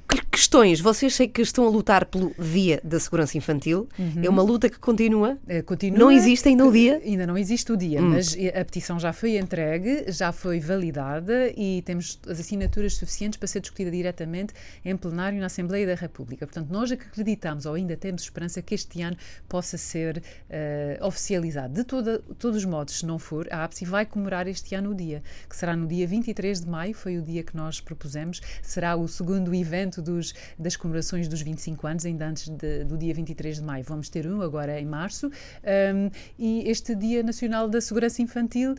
que- 0.07 0.21
questões. 0.31 0.79
Vocês 0.79 1.13
sei 1.15 1.27
que 1.27 1.41
estão 1.41 1.65
a 1.65 1.69
lutar 1.69 2.05
pelo 2.05 2.33
Dia 2.39 2.79
da 2.83 2.99
Segurança 2.99 3.37
Infantil. 3.37 3.89
Uhum. 3.97 4.21
É 4.23 4.29
uma 4.29 4.41
luta 4.41 4.69
que 4.69 4.79
continua. 4.79 5.37
Eh, 5.47 5.61
continua- 5.61 5.99
Não 5.99 6.11
existe 6.11 6.47
ainda 6.47 6.65
o 6.65 6.71
dia? 6.71 7.01
Ainda 7.03 7.27
não 7.27 7.37
existe 7.37 7.71
o 7.71 7.77
dia, 7.77 8.01
mas 8.01 8.33
a 8.33 8.63
petição 8.65 8.99
já 8.99 9.11
foi 9.11 9.37
entregue, 9.37 10.05
já 10.11 10.31
foi 10.31 10.59
validada 10.59 11.51
e 11.57 11.81
temos 11.85 12.19
as 12.27 12.39
assinaturas 12.39 12.95
suficientes 12.95 13.37
para 13.37 13.47
ser 13.47 13.59
discutida 13.59 13.91
diretamente 13.91 14.53
em 14.85 14.95
plenário 14.95 15.39
na 15.39 15.47
Assembleia 15.47 15.85
da 15.85 15.95
República. 15.95 16.45
Portanto, 16.47 16.69
nós 16.71 16.91
acreditamos, 16.91 17.65
ou 17.65 17.73
ainda 17.73 17.97
temos 17.97 18.21
esperança, 18.21 18.61
que 18.61 18.73
este 18.75 19.01
ano 19.01 19.17
possa 19.47 19.77
ser 19.77 20.21
eh, 20.49 20.97
oficializado. 21.01 21.73
De 21.73 21.83
toda, 21.83 22.19
todos 22.37 22.57
os 22.57 22.65
modos, 22.65 22.99
se 22.99 23.05
não 23.05 23.19
for, 23.19 23.47
a 23.51 23.63
APSI 23.65 23.85
vai 23.85 24.05
comemorar 24.05 24.47
este 24.47 24.73
ano 24.75 24.91
o 24.91 24.95
dia, 24.95 25.21
que 25.49 25.55
será 25.55 25.75
no 25.75 25.85
dia 25.87 26.07
23 26.07 26.61
de 26.61 26.67
maio, 26.67 26.93
foi 26.93 27.17
o 27.17 27.21
dia 27.21 27.38
que 27.43 27.55
nós 27.55 27.79
propusemos, 27.79 28.41
será 28.61 28.95
o 28.95 29.07
segundo 29.07 29.53
evento 29.53 30.01
dos, 30.01 30.33
das 30.57 30.75
comemorações 30.75 31.27
dos 31.27 31.41
25 31.41 31.87
anos, 31.87 32.05
ainda 32.05 32.27
antes 32.27 32.49
de- 32.49 32.83
do 32.83 32.97
dia 32.97 33.13
23 33.13 33.57
de 33.57 33.63
maio. 33.63 33.83
Vamos 33.83 34.09
ter 34.09 34.27
um 34.27 34.41
agora 34.41 34.79
em 34.79 34.85
março, 34.85 35.27
um, 35.27 36.09
e 36.37 36.69
este 36.69 36.95
Dia 36.95 37.23
Nacional 37.23 37.67
da 37.69 37.79
Segurança 37.81 38.21
Infantil, 38.21 38.75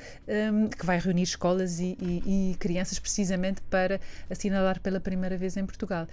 um, 0.52 0.68
que 0.68 0.84
vai 0.84 0.98
reunir 0.98 1.22
escolas 1.22 1.80
e, 1.80 1.96
e- 2.00 2.50
e 2.52 2.54
crianças 2.56 2.98
precisamente 2.98 3.60
para 3.70 4.00
assinalar 4.28 4.80
pela 4.80 5.00
primeira 5.00 5.36
vez 5.36 5.56
em 5.56 5.64
Portugal. 5.64 6.06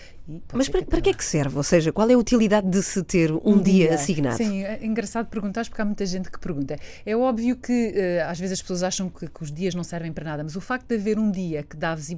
Mas 0.53 0.69
para, 0.69 0.83
para 0.85 1.01
que 1.01 1.09
é 1.09 1.13
que 1.13 1.23
serve? 1.23 1.55
Ou 1.57 1.63
seja, 1.63 1.91
qual 1.91 2.09
é 2.09 2.13
a 2.13 2.17
utilidade 2.17 2.69
de 2.69 2.81
se 2.83 3.03
ter 3.03 3.31
um, 3.31 3.61
dia, 3.61 3.93
assignado? 3.95 4.37
Sim, 4.37 4.63
é 4.63 4.85
engraçado 4.85 5.27
perguntares 5.27 5.69
porque 5.69 5.81
há 5.81 5.85
muita 5.85 6.05
gente 6.05 6.29
que 6.31 6.39
pergunta. 6.39 6.77
É 7.05 7.15
óbvio 7.15 7.55
que 7.55 7.93
eh, 7.95 8.21
às 8.27 8.39
vezes 8.39 8.53
as 8.53 8.61
pessoas 8.61 8.83
acham 8.83 9.09
que, 9.09 9.27
que 9.27 9.43
os 9.43 9.51
dias 9.51 9.73
não 9.75 9.83
servem 9.83 10.11
para 10.11 10.23
nada, 10.25 10.43
mas 10.43 10.55
o 10.55 10.61
facto 10.61 10.87
de 10.87 10.95
haver 10.95 11.17
um 11.19 11.29
dia 11.31 11.63
que 11.63 11.75
dá 11.75 11.93
visibilidade 11.95 12.17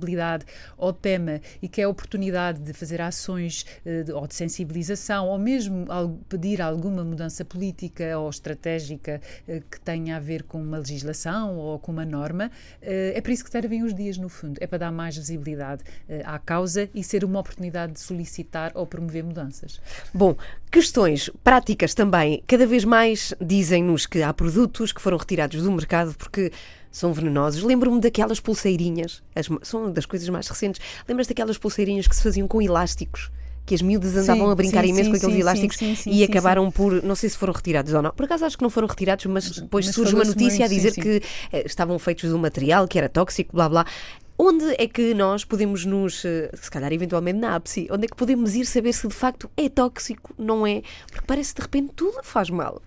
ao 0.78 0.94
tema 0.94 1.42
e 1.62 1.68
que 1.68 1.82
é 1.82 1.84
a 1.84 1.90
oportunidade 1.90 2.60
de 2.60 2.74
fazer 2.74 3.02
ações 3.02 3.66
eh, 3.86 4.06
ou 4.14 4.28
de 4.28 4.36
sensibilização 4.36 5.28
ou 5.28 5.38
mesmo 5.38 5.86
pedir 6.28 6.62
alguma 6.62 7.04
mudança 7.04 7.44
política 7.46 8.18
ou 8.18 8.30
estratégica 8.30 9.22
eh, 9.48 9.62
que 9.70 9.80
tenha 9.80 10.18
a 10.18 10.20
ver 10.20 10.44
com 10.44 10.62
uma 10.62 10.78
legislação 10.78 11.58
ou 11.58 11.80
com 11.80 11.92
uma 11.92 12.06
norma, 12.06 12.52
eh, 12.82 13.14
é 13.16 13.22
para 13.22 13.32
isso 13.32 13.44
que 13.44 13.52
servem 13.52 13.84
os 13.84 13.94
dias, 13.94 14.18
no 14.18 14.30
fundo. 14.30 14.58
É 14.60 14.68
para 14.68 14.80
dar 14.80 14.92
mais 14.92 15.16
visibilidade 15.18 15.84
à 16.26 16.40
causa 16.40 16.90
e 16.94 17.04
ser 17.04 17.24
uma 17.24 17.40
oportunidade 17.40 17.94
de 17.94 18.00
solicitar 18.00 18.72
ou 18.76 18.86
promover 18.86 19.24
mudanças. 19.24 19.80
Bom, 20.14 20.36
questões 20.72 21.30
práticas 21.44 21.94
também. 21.94 22.44
Cada 22.48 22.66
vez 22.66 22.84
mais 22.84 23.34
dizem-nos 23.40 24.06
que 24.06 24.22
há 24.22 24.34
produtos 24.34 24.92
que 24.92 25.02
foram 25.02 25.18
retirados 25.18 25.62
do 25.62 25.72
mercado 25.72 26.14
porque 26.16 26.52
são 26.92 27.14
venenosos. 27.14 27.62
Lembro-me 27.64 28.00
daquelas 28.00 28.40
pulseirinhas, 28.40 29.22
as- 29.36 29.50
são 29.64 29.92
das 29.92 30.06
coisas 30.06 30.28
mais 30.30 30.48
recentes. 30.48 30.82
Lembras 31.08 31.28
daquelas 31.28 31.58
pulseirinhas 31.58 32.08
que 32.08 32.16
se 32.16 32.24
faziam 32.24 32.48
com 32.48 32.62
elásticos? 32.62 33.32
que 33.66 33.76
as 33.76 33.84
miúdas 33.84 34.16
andavam 34.18 34.48
Sim, 34.48 34.52
a 34.52 34.56
brincar 34.56 34.84
sim, 34.84 34.90
imenso 34.90 35.04
sim, 35.04 35.12
com 35.12 35.18
aqueles 35.18 35.40
elásticos 35.42 35.78
e 36.08 36.24
acabaram 36.24 36.72
por, 36.72 37.04
não 37.04 37.14
sei 37.16 37.30
se 37.30 37.38
foram 37.38 37.54
retirados 37.54 37.94
ou 37.94 38.02
não. 38.02 38.10
Por 38.10 38.26
acaso 38.26 38.44
acho 38.44 38.58
que 38.58 38.64
não 38.64 38.70
foram 38.72 38.88
retirados, 38.88 39.28
mas 39.28 39.48
depois 39.52 39.86
mas 39.86 39.94
surge 39.94 40.16
uma 40.16 40.24
notícia 40.24 40.62
muito, 40.62 40.64
a 40.64 40.68
dizer 40.68 40.94
que 40.96 41.22
eh, 41.52 41.64
estavam 41.68 42.00
feitos 42.00 42.28
de 42.28 42.36
um 42.36 42.40
material 42.40 42.88
que 42.88 42.98
era 42.98 43.08
tóxico, 43.08 43.56
blá 43.56 43.70
blá. 43.70 43.86
Onde 44.42 44.74
é 44.82 44.88
que 44.88 45.14
nós 45.14 45.44
podemos 45.44 45.84
nos, 45.84 46.24
eh, 46.24 46.50
se 46.54 46.72
calhar 46.72 46.94
eventualmente 46.94 47.38
na 47.40 47.56
APSI, 47.56 47.90
onde 47.92 48.06
é 48.06 48.08
que 48.08 48.16
podemos 48.16 48.56
ir 48.56 48.66
saber 48.66 48.94
se 48.94 49.06
de 49.06 49.14
facto 49.14 49.52
é 49.58 49.68
tóxico, 49.68 50.34
não 50.38 50.66
é? 50.66 50.82
Porque 51.12 51.26
parece 51.28 51.54
que 51.54 51.60
de 51.60 51.66
repente 51.66 51.92
tudo 51.94 52.22
faz 52.24 52.50
mal. 52.50 52.82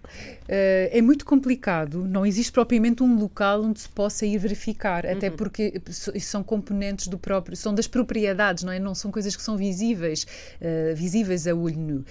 Eh, 0.49 0.89
é 0.91 1.03
muito 1.03 1.27
complicado, 1.27 2.07
não 2.09 2.25
existe 2.25 2.51
propriamente 2.53 3.03
um 3.03 3.19
local 3.19 3.65
onde 3.65 3.81
se 3.81 3.89
possa 3.91 4.25
ir 4.25 4.39
verificar, 4.39 5.05
até 5.05 5.29
Uhum. 5.29 5.37
porque 5.37 5.75
são 6.21 6.43
componentes 6.43 7.07
do 7.09 7.19
próprio, 7.19 7.55
são 7.55 7.75
das 7.75 7.87
propriedades, 7.87 8.65
não 8.65 8.73
é? 8.73 8.79
Não 8.79 8.95
são 8.95 9.11
coisas 9.11 9.37
que 9.37 9.43
são 9.43 9.55
visíveis, 9.55 10.27
eh, 10.59 10.95
visíveis 10.97 11.47
a 11.47 11.55
olho 11.55 11.79
nu. 11.79 12.05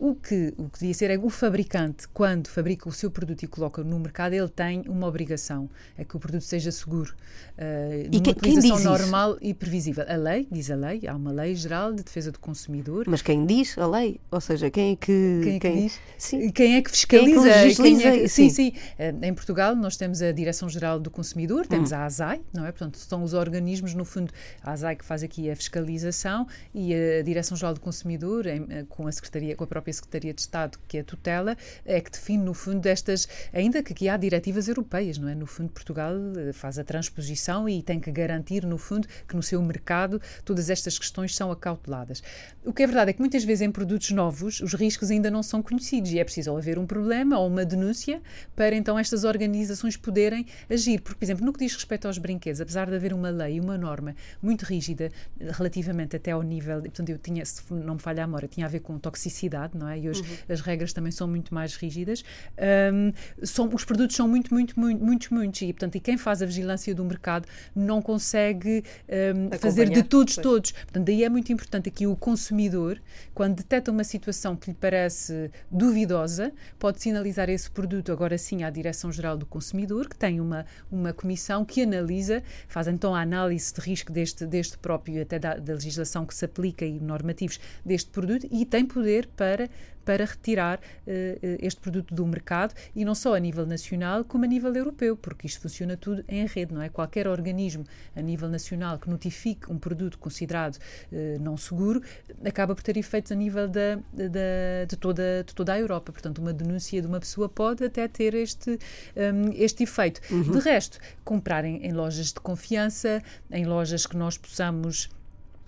O, 0.00 0.16
que, 0.16 0.52
o 0.56 0.68
que 0.68 0.80
devia 0.80 0.94
ser 0.94 1.10
é 1.12 1.16
o 1.18 1.30
fabricante, 1.30 2.08
quando 2.08 2.48
fabrica 2.48 2.88
o 2.88 2.92
seu 2.92 3.08
produto 3.08 3.44
e 3.44 3.46
coloca 3.46 3.84
no 3.84 4.00
mercado, 4.00 4.32
ele 4.32 4.48
tem 4.48 4.82
uma 4.88 5.06
obrigação, 5.06 5.70
é 5.96 6.04
que 6.04 6.16
o 6.16 6.18
produto 6.18 6.42
seja 6.42 6.72
seguro. 6.72 7.14
eh, 7.56 8.15
E 8.16 8.20
que- 8.20 8.34
quem 8.34 8.54
diz 8.58 8.64
isso? 8.64 8.84
normal 8.84 9.36
e 9.40 9.52
previsível. 9.54 10.04
A 10.08 10.16
lei, 10.16 10.46
diz 10.50 10.70
a 10.70 10.74
lei, 10.76 11.06
há 11.06 11.14
uma 11.14 11.32
lei 11.32 11.54
geral 11.54 11.92
de 11.92 12.02
defesa 12.02 12.30
do 12.32 12.38
consumidor. 12.38 13.04
Mas 13.08 13.22
quem 13.22 13.44
diz 13.46 13.76
a 13.78 13.86
lei? 13.86 14.20
Ou 14.30 14.40
seja, 14.40 14.70
quem 14.70 14.92
é 14.92 14.96
que. 14.96 15.40
Quem 15.42 15.56
é 15.56 15.58
que 15.60 15.72
diz? 15.72 16.00
Sim. 16.18 16.38
Quem 16.38 16.46
é 16.46 16.50
que 16.50 16.56
Quem 16.56 16.76
é 16.76 16.82
que 16.82 16.90
fiscaliza? 16.90 17.40
legisliza? 17.42 18.02
Quem 18.02 18.10
é 18.10 18.18
que- 18.22 18.28
sim, 18.28 18.48
Sim. 18.50 18.72
sim. 18.72 18.78
Eh, 18.98 19.14
Em 19.22 19.34
Portugal 19.34 19.74
nós 19.74 19.96
temos 19.96 20.22
a 20.22 20.32
Direção-Geral 20.32 20.98
do 21.00 21.10
Consumidor, 21.10 21.66
temos 21.66 21.92
Hum. 21.92 21.96
a 21.96 22.04
ASAI, 22.04 22.40
não 22.54 22.64
é? 22.66 22.70
Portanto, 22.72 22.96
são 22.98 23.22
os 23.22 23.34
organismos, 23.34 23.94
no 23.94 24.04
fundo, 24.04 24.32
a 24.62 24.72
ASAI 24.72 24.96
que 24.96 25.04
faz 25.04 25.22
aqui 25.22 25.50
a 25.50 25.56
fiscalização 25.56 26.46
e 26.74 26.94
a 26.94 27.22
Direção-Geral 27.22 27.74
do 27.74 27.80
Consumidor, 27.80 28.46
em- 28.46 28.66
eh, 28.70 28.84
com 28.88 29.06
a 29.06 29.12
Secretaria, 29.12 29.54
com 29.56 29.64
a 29.64 29.66
própria 29.66 29.92
Secretaria 29.92 30.32
de 30.32 30.40
Estado, 30.40 30.78
que 30.88 30.98
é 30.98 31.00
a 31.00 31.04
tutela, 31.04 31.56
é 31.84 32.00
que 32.00 32.10
define, 32.10 32.42
no 32.44 32.54
fundo, 32.54 32.86
estas, 32.86 33.28
ainda 33.52 33.82
que 33.82 33.92
aqui 33.92 34.08
há 34.08 34.16
diretivas 34.16 34.68
europeias, 34.68 35.18
não 35.18 35.28
é? 35.28 35.34
No 35.34 35.46
fundo, 35.46 35.70
Portugal 35.70 36.12
eh, 36.36 36.52
faz 36.52 36.78
a 36.78 36.84
transposição 36.84 37.68
e 37.68 37.82
tem 37.82 37.98
que 38.00 38.05
garantir, 38.10 38.64
no 38.64 38.78
fundo, 38.78 39.08
que 39.28 39.36
no 39.36 39.42
seu 39.42 39.60
mercado 39.62 40.20
todas 40.44 40.70
estas 40.70 40.98
questões 40.98 41.34
são 41.34 41.50
acauteladas. 41.50 42.22
O 42.64 42.72
que 42.72 42.82
é 42.82 42.86
verdade 42.86 43.10
é 43.10 43.12
que 43.12 43.20
muitas 43.20 43.44
vezes 43.44 43.62
em 43.62 43.70
produtos 43.70 44.10
novos 44.10 44.60
os 44.60 44.74
riscos 44.74 45.10
ainda 45.10 45.30
não 45.30 45.42
são 45.42 45.62
conhecidos 45.62 46.12
e 46.12 46.18
é 46.18 46.24
preciso 46.24 46.56
haver 46.56 46.78
um 46.78 46.86
problema 46.86 47.38
ou 47.38 47.46
uma 47.46 47.64
denúncia 47.64 48.20
para 48.54 48.74
então 48.74 48.98
estas 48.98 49.24
organizações 49.24 49.96
poderem 49.96 50.46
agir. 50.68 51.00
Porque, 51.00 51.18
por 51.18 51.24
exemplo, 51.24 51.44
no 51.44 51.52
que 51.52 51.60
diz 51.60 51.74
respeito 51.74 52.06
aos 52.06 52.18
brinquedos, 52.18 52.60
apesar 52.60 52.88
de 52.88 52.96
haver 52.96 53.12
uma 53.12 53.30
lei 53.30 53.56
e 53.56 53.60
uma 53.60 53.78
norma 53.78 54.14
muito 54.42 54.62
rígida 54.62 55.10
relativamente 55.40 56.16
até 56.16 56.32
ao 56.32 56.42
nível, 56.42 56.80
portanto, 56.80 57.08
eu 57.08 57.18
tinha, 57.18 57.44
se 57.44 57.62
não 57.72 57.94
me 57.94 58.00
falha 58.00 58.24
a 58.24 58.26
memória, 58.26 58.48
tinha 58.48 58.66
a 58.66 58.68
ver 58.68 58.80
com 58.80 58.98
toxicidade, 58.98 59.76
não 59.76 59.88
é? 59.88 59.98
E 59.98 60.08
hoje 60.08 60.22
as 60.48 60.60
regras 60.60 60.92
também 60.92 61.12
são 61.12 61.26
muito 61.28 61.54
mais 61.54 61.74
rígidas. 61.76 62.24
Ahm, 62.58 63.12
são, 63.42 63.68
os 63.72 63.84
produtos 63.84 64.16
são 64.16 64.28
muito, 64.28 64.52
muito, 64.52 64.78
muito, 64.78 65.04
muitos, 65.04 65.28
muitos 65.30 65.62
e, 65.62 65.72
portanto, 65.72 65.96
e 65.96 66.00
quem 66.00 66.16
faz 66.16 66.42
a 66.42 66.46
vigilância 66.46 66.94
do 66.94 67.04
mercado 67.04 67.46
não 67.74 67.95
consegue 68.02 68.84
ahm, 69.08 69.58
fazer 69.58 69.88
de 69.88 70.02
todos, 70.02 70.34
pois. 70.34 70.42
todos. 70.42 70.72
Portanto, 70.72 71.04
daí 71.04 71.24
é 71.24 71.28
muito 71.28 71.52
importante 71.52 71.88
aqui 71.88 72.06
o 72.06 72.16
consumidor, 72.16 73.00
quando 73.34 73.56
detecta 73.56 73.90
uma 73.90 74.04
situação 74.04 74.56
que 74.56 74.70
lhe 74.70 74.76
parece 74.78 75.50
duvidosa, 75.70 76.52
pode 76.78 77.00
sinalizar 77.00 77.48
esse 77.48 77.70
produto 77.70 78.12
agora 78.12 78.36
sim 78.38 78.62
à 78.62 78.70
Direção-Geral 78.70 79.36
do 79.36 79.46
Consumidor, 79.46 80.08
que 80.08 80.16
tem 80.16 80.40
uma, 80.40 80.66
uma 80.90 81.12
comissão 81.12 81.64
que 81.64 81.82
analisa, 81.82 82.42
faz 82.68 82.86
então 82.86 83.14
a 83.14 83.20
análise 83.20 83.72
de 83.72 83.80
risco 83.80 84.12
deste, 84.12 84.46
deste 84.46 84.78
próprio, 84.78 85.22
até 85.22 85.38
da, 85.38 85.54
da 85.54 85.74
legislação 85.74 86.26
que 86.26 86.34
se 86.34 86.44
aplica 86.44 86.84
e 86.84 86.98
normativos 87.00 87.60
deste 87.84 88.10
produto 88.10 88.46
e 88.50 88.64
tem 88.64 88.84
poder 88.84 89.28
para 89.36 89.68
para 90.06 90.24
retirar 90.24 90.80
eh, 91.06 91.38
eh, 91.42 91.58
este 91.60 91.80
produto 91.80 92.14
do 92.14 92.24
mercado 92.26 92.72
e 92.94 93.04
não 93.04 93.14
só 93.14 93.34
a 93.34 93.38
nível 93.38 93.66
nacional 93.66 94.24
como 94.24 94.44
a 94.44 94.48
nível 94.48 94.74
europeu, 94.74 95.16
porque 95.16 95.46
isto 95.46 95.60
funciona 95.60 95.96
tudo 95.96 96.24
em 96.28 96.46
rede, 96.46 96.72
não 96.72 96.80
é? 96.80 96.88
Qualquer 96.88 97.26
organismo 97.28 97.84
a 98.14 98.22
nível 98.22 98.48
nacional 98.48 98.98
que 98.98 99.10
notifique 99.10 99.70
um 99.70 99.78
produto 99.78 100.18
considerado 100.18 100.78
eh, 101.12 101.36
não 101.40 101.56
seguro 101.58 102.00
acaba 102.44 102.74
por 102.74 102.82
ter 102.82 102.96
efeitos 102.96 103.32
a 103.32 103.34
nível 103.34 103.68
da, 103.68 103.96
da- 104.12 104.84
de, 104.88 104.96
toda, 104.96 105.42
de 105.44 105.54
toda 105.54 105.72
a 105.74 105.78
Europa. 105.78 106.12
Portanto, 106.12 106.38
uma 106.38 106.52
denúncia 106.52 107.00
de 107.02 107.06
uma 107.08 107.18
pessoa 107.20 107.48
pode 107.48 107.84
até 107.84 108.06
ter 108.08 108.32
este, 108.34 108.70
hum, 109.16 109.50
este 109.54 109.82
efeito. 109.82 110.20
De 110.52 110.58
resto, 110.60 110.98
comprar 111.24 111.64
em, 111.64 111.84
em 111.84 111.92
lojas 111.92 112.28
de 112.32 112.40
confiança, 112.40 113.20
em 113.50 113.64
lojas 113.66 114.06
que 114.06 114.16
nós 114.16 114.38
possamos 114.38 115.08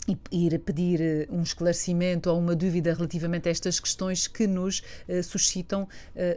e 0.09 0.47
ir 0.47 0.59
pedir 0.61 1.01
eh, 1.01 1.27
um 1.31 1.43
esclarecimento 1.43 2.31
ou 2.31 2.39
uma 2.39 2.57
dúvida 2.57 2.95
relativamente 2.95 3.47
a 3.49 3.51
estas 3.53 3.79
questões 3.79 4.27
que 4.27 4.47
nos 4.47 4.83
eh, 5.07 5.23
suscitam 5.23 5.87
eh, 6.17 6.37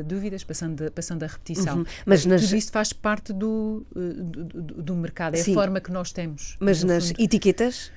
eh, 0.00 0.02
dúvidas, 0.06 0.42
passando, 0.42 0.90
passando 0.92 1.22
a 1.22 1.26
repetição. 1.26 1.78
Uhum. 1.78 1.84
Mas 2.06 2.24
nas- 2.24 2.42
Tudo 2.42 2.56
isto 2.56 2.72
faz 2.72 2.92
parte 2.92 3.32
do, 3.32 3.84
do, 3.94 4.44
do- 4.44 4.82
do 4.82 4.96
mercado, 4.96 5.34
é 5.34 5.38
Sim. 5.42 5.52
a 5.52 5.54
forma 5.54 5.80
que 5.80 5.92
nós 5.92 6.10
temos. 6.12 6.56
Mas 6.58 6.82
nas 6.82 7.08
fundo. 7.08 7.20
etiquetas 7.22 7.92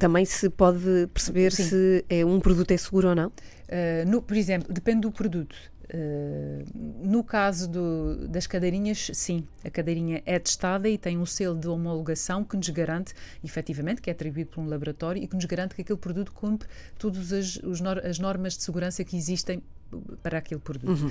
também 0.00 0.24
se 0.24 0.48
pode 0.50 1.06
perceber 1.14 1.52
Sim. 1.52 1.62
se 1.64 2.04
é 2.08 2.24
um 2.24 2.40
produto 2.40 2.72
é 2.72 2.76
seguro 2.76 3.08
ou 3.10 3.14
não? 3.14 3.28
Uh, 3.28 4.08
no- 4.08 4.20
por 4.22 4.36
exemplo, 4.36 4.72
depende 4.72 5.02
do 5.02 5.12
produto. 5.12 5.54
Uh, 5.92 6.64
no 7.02 7.24
caso 7.24 7.68
do- 7.68 8.28
das 8.28 8.46
cadeirinhas, 8.46 9.10
sim, 9.12 9.44
a 9.64 9.70
cadeirinha 9.70 10.22
é 10.24 10.38
testada 10.38 10.88
e 10.88 10.96
tem 10.96 11.18
um 11.18 11.26
selo 11.26 11.58
de 11.58 11.66
homologação 11.68 12.44
que 12.44 12.56
nos 12.56 12.68
garante, 12.68 13.12
efetivamente, 13.42 14.00
que 14.00 14.08
é 14.08 14.12
atribuído 14.12 14.50
por 14.50 14.60
um 14.60 14.68
laboratório 14.68 15.20
e 15.22 15.26
que 15.26 15.34
nos 15.34 15.44
garante 15.46 15.74
que 15.74 15.82
aquele 15.82 15.98
produto 15.98 16.32
cumpre 16.32 16.68
todas 16.98 17.32
as, 17.32 17.58
as 18.04 18.18
normas 18.20 18.56
de 18.56 18.62
segurança 18.62 19.02
que 19.04 19.16
existem 19.16 19.62
para 20.22 20.38
aquele 20.38 20.60
produto. 20.60 21.06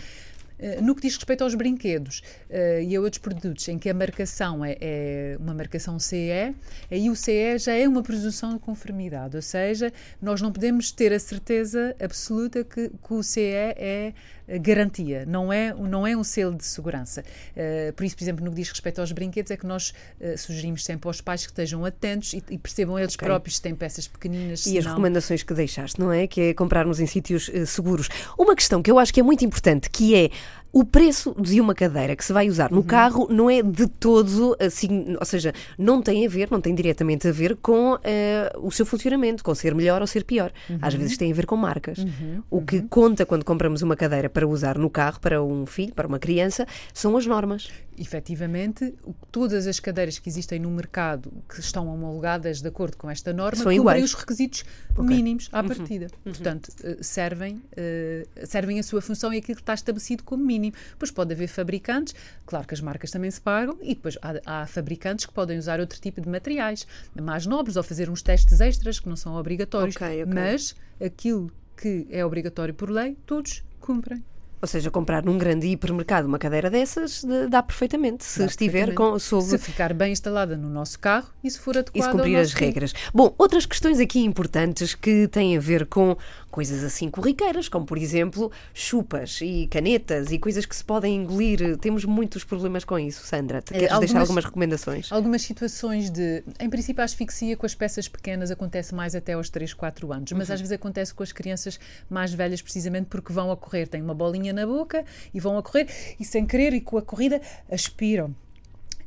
Uh, 0.62 0.82
No 0.84 0.94
que 0.94 1.02
diz 1.04 1.16
respeito 1.16 1.42
aos 1.42 1.56
brinquedos 1.56 2.22
uh, 2.50 2.82
e 2.86 2.94
a 2.94 3.00
outros 3.00 3.18
produtos 3.22 3.66
em 3.70 3.80
que 3.80 3.90
a 3.90 3.94
marcação 3.94 4.64
é, 4.66 4.76
é 4.82 5.38
uma 5.40 5.54
marcação 5.54 5.98
CE, 5.98 6.54
aí 6.92 7.10
o 7.10 7.16
CE 7.16 7.58
já 7.58 7.74
é 7.74 7.88
uma 7.88 8.04
presunção 8.04 8.54
de 8.54 8.60
conformidade, 8.60 9.38
ou 9.38 9.42
seja, 9.42 9.92
nós 10.22 10.42
não 10.42 10.52
podemos 10.52 10.92
ter 10.92 11.14
a 11.14 11.20
certeza 11.20 11.96
absoluta 11.98 12.62
que, 12.66 12.90
que 12.90 13.14
o 13.14 13.24
CE 13.24 13.40
é 13.42 13.74
eh, 13.78 14.14
garantia, 14.58 15.26
não 15.26 15.52
é, 15.54 15.74
não 15.74 16.08
é 16.08 16.16
um 16.16 16.24
selo 16.24 16.56
de 16.56 16.66
segurança. 16.66 17.24
Uh, 17.56 17.94
por 17.94 18.04
isso, 18.04 18.16
por 18.16 18.24
exemplo, 18.24 18.44
no 18.44 18.52
que 18.52 18.58
diz 18.58 18.70
respeito 18.70 19.00
aos 19.00 19.12
brinquedos, 19.12 19.52
é 19.52 19.58
que 19.58 19.66
nós 19.66 19.94
uh, 20.20 20.38
sugerimos 20.38 20.84
sempre 20.84 21.08
aos 21.08 21.22
pais 21.22 21.46
que 21.46 21.52
estejam 21.52 21.86
atentos 21.86 22.34
e, 22.34 22.44
e 22.50 22.58
percebam 22.58 22.98
eles 22.98 23.16
Ok. 23.16 23.28
próprios 23.28 23.58
se 23.58 23.62
têm 23.62 23.76
peças 23.76 24.08
pequeninas. 24.08 24.66
E 24.66 24.78
as 24.78 24.86
não. 24.86 24.92
recomendações 24.92 25.44
que 25.44 25.54
deixaste, 25.54 26.00
não 26.00 26.12
é? 26.12 26.28
Que 26.28 26.42
é 26.42 26.54
comprarmos 26.54 27.00
em 27.00 27.06
sítios 27.06 27.50
eh, 27.54 27.66
seguros. 27.66 28.10
Uma 28.38 28.56
questão 28.56 28.82
que 28.82 28.90
eu 28.90 28.98
acho 28.98 29.14
que 29.14 29.20
é 29.20 29.24
muito 29.24 29.44
importante, 29.44 29.90
que 29.90 30.16
é 30.16 30.30
o 30.72 30.86
preço 30.86 31.36
de 31.40 31.60
uma 31.60 31.74
cadeira 31.74 32.16
que 32.16 32.24
se 32.24 32.32
vai 32.32 32.48
usar 32.48 32.72
Uhum. 32.72 32.78
no 32.78 32.84
carro 32.84 33.28
não 33.30 33.50
é 33.50 33.62
de 33.62 33.88
todo 33.88 34.56
assim, 34.60 35.16
ou 35.20 35.26
seja, 35.26 35.54
não 35.78 36.02
tem 36.02 36.26
a 36.26 36.30
ver, 36.30 36.50
não 36.52 36.62
tem 36.62 36.76
diretamente 36.76 37.28
a 37.28 37.32
ver 37.32 37.56
com 37.56 37.98
eh, 38.04 38.52
o 38.62 38.70
seu 38.72 38.86
funcionamento, 38.86 39.44
com 39.44 39.54
ser 39.56 39.74
melhor 39.74 40.02
ou 40.02 40.08
ser 40.08 40.24
pior. 40.24 40.52
Uhum. 40.70 40.78
Às 40.82 40.94
vezes 40.94 41.18
tem 41.18 41.32
a 41.32 41.36
ver 41.36 41.46
com 41.46 41.56
marcas. 41.56 42.06
O 42.50 42.62
que 42.62 42.82
conta 42.84 43.26
quando 43.26 43.44
compramos 43.44 43.82
uma 43.82 43.96
cadeira 43.96 44.30
para 44.30 44.48
usar 44.48 44.78
no 44.78 44.90
carro, 44.90 45.20
para 45.20 45.42
um 45.44 45.66
filho, 45.66 45.94
para 45.94 46.08
uma 46.08 46.20
criança, 46.20 46.66
são 46.94 47.18
as 47.18 47.26
normas. 47.26 47.70
Efetivamente, 48.00 48.96
todas 49.30 49.68
as 49.68 49.78
cadeiras 49.78 50.18
que 50.18 50.30
existem 50.30 50.58
no 50.58 50.72
mercado 50.72 51.32
que 51.50 51.60
estão 51.60 51.86
homologadas 51.90 52.62
de 52.62 52.68
acordo 52.70 52.96
com 52.96 53.10
esta 53.10 53.34
norma 53.34 53.58
São 53.58 53.66
cumprem 53.66 53.78
iguais. 53.78 54.04
os 54.06 54.14
requisitos 54.14 54.64
mínimos 54.98 55.50
à 55.52 55.62
partida. 55.62 56.08
Portanto, 56.24 56.72
eh, 56.82 56.98
servem, 57.02 57.62
eh, 57.76 58.26
servem 58.46 58.80
a 58.80 58.84
sua 58.84 59.02
função 59.02 59.34
e 59.34 59.38
aquilo 59.40 59.58
que 59.58 59.62
está 59.62 59.74
estabelecido 59.74 60.24
como 60.24 60.46
mínimo. 60.46 60.78
Depois 60.92 61.12
pode 61.12 61.34
haver 61.34 61.48
fabricantes, 61.48 62.16
claro 62.46 62.66
que 62.66 62.74
as 62.74 62.80
marcas 62.80 63.12
também 63.12 63.30
se 63.30 63.42
pagam, 63.42 63.78
e 63.82 63.94
depois 63.96 64.18
há, 64.22 64.62
há 64.62 64.66
fabricantes 64.66 65.26
que 65.26 65.34
podem 65.34 65.58
usar 65.58 65.82
outro 65.82 66.00
tipo 66.00 66.22
de 66.22 66.30
materiais 66.30 66.88
mais 67.22 67.46
nobres 67.46 67.76
ou 67.76 67.84
fazer 67.84 68.10
uns 68.10 68.22
testes 68.22 68.62
extras 68.62 68.98
que 69.00 69.10
não 69.10 69.18
são 69.18 69.36
obrigatórios. 69.36 69.98
Ok, 69.98 70.24
ok. 70.24 70.34
Mas 70.34 70.74
aquilo 71.04 71.52
que 71.76 72.08
é 72.10 72.26
obrigatório 72.26 72.74
por 72.74 72.90
lei, 72.90 73.18
todos 73.26 73.62
cumprem. 73.82 74.24
Ou 74.62 74.68
seja, 74.68 74.92
comprar 74.92 75.24
num 75.24 75.38
grande 75.38 75.68
hipermercado 75.68 76.28
uma 76.28 76.38
cadeira 76.38 76.70
dessas 76.70 77.24
de- 77.24 77.48
dá 77.48 77.64
perfeitamente, 77.64 78.24
se 78.26 78.40
Dá 78.40 78.46
estiver 78.46 78.88
perfeitamente. 78.88 79.14
com, 79.14 79.20
sob 79.20 79.44
Se 79.44 79.58
ficar 79.58 79.94
bem 79.94 80.12
instalada 80.12 80.58
no 80.58 80.70
nosso 80.70 81.00
carro 81.00 81.30
e 81.44 81.50
se 81.50 81.60
for 81.60 81.76
e 81.76 81.80
adequada 81.80 82.04
se 82.04 82.10
ao 82.10 82.16
cumprir 82.16 82.36
as 82.38 82.54
regras. 82.54 82.94
Bom, 83.14 83.34
outras 83.38 83.66
questões 83.66 84.00
aqui 84.00 84.20
importantes 84.20 84.94
que 84.94 85.28
têm 85.30 85.56
a 85.56 85.60
ver 85.60 85.86
com 85.86 86.18
coisas 86.52 86.84
assim 86.84 87.10
corriqueiras, 87.10 87.70
como 87.70 87.86
por 87.86 87.98
exemplo 87.98 88.52
chupas 88.74 89.40
e 89.42 89.68
canetas 89.68 90.32
e 90.32 90.40
coisas 90.40 90.66
que 90.66 90.76
se 90.76 90.84
podem 90.84 91.16
engolir. 91.16 91.78
Temos 91.78 92.04
muitos 92.06 92.44
problemas 92.44 92.84
com 92.84 92.98
isso, 93.00 93.26
Sandra. 93.26 93.62
Te 93.62 93.74
Eh, 93.76 93.80
queres 93.80 93.90
deixar 94.00 94.16
algumas- 94.20 94.22
algumas 94.22 94.46
recomendações? 94.46 95.12
Algumas 95.12 95.42
situações 95.42 96.10
de. 96.10 96.44
Em 96.60 96.70
princípio, 96.70 97.02
a 97.02 97.06
asfixia 97.06 97.56
com 97.56 97.66
as 97.66 97.76
peças 97.76 98.08
pequenas 98.08 98.52
acontece 98.52 98.94
mais 98.96 99.16
até 99.16 99.34
aos 99.34 99.50
3, 99.50 99.74
4 99.74 100.12
anos, 100.12 100.32
mas 100.34 100.50
às 100.52 100.60
vezes 100.60 100.72
acontece 100.72 101.14
com 101.14 101.24
as 101.24 101.32
crianças 101.32 101.80
mais 102.10 102.34
velhas, 102.34 102.62
precisamente 102.62 103.08
porque 103.10 103.32
vão 103.32 103.52
a 103.52 103.58
correr, 103.58 103.88
têm 103.88 104.02
uma 104.02 104.14
bolinha 104.14 104.49
na 104.54 104.66
boca 104.66 105.06
e 105.34 105.40
vão 105.40 105.58
a 105.58 105.64
correr 105.64 105.88
e 106.20 106.26
sem 106.26 106.46
querer 106.46 106.74
e 106.74 106.82
com 106.82 106.98
a 106.98 107.02
corrida 107.02 107.42
aspiram. 107.72 108.36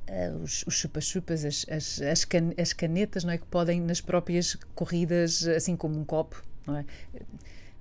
uh, 0.08 0.42
os, 0.42 0.64
os 0.66 0.74
chupa-chupas, 0.74 1.44
as, 1.44 1.66
as, 1.70 2.00
as, 2.02 2.24
can, 2.24 2.52
as 2.58 2.72
canetas, 2.72 3.24
não 3.24 3.32
é? 3.32 3.38
Que 3.38 3.46
podem 3.46 3.80
nas 3.80 4.00
próprias 4.00 4.56
corridas, 4.74 5.46
assim 5.46 5.76
como 5.76 5.98
um 5.98 6.04
copo, 6.04 6.42
não 6.66 6.76
é? 6.76 6.84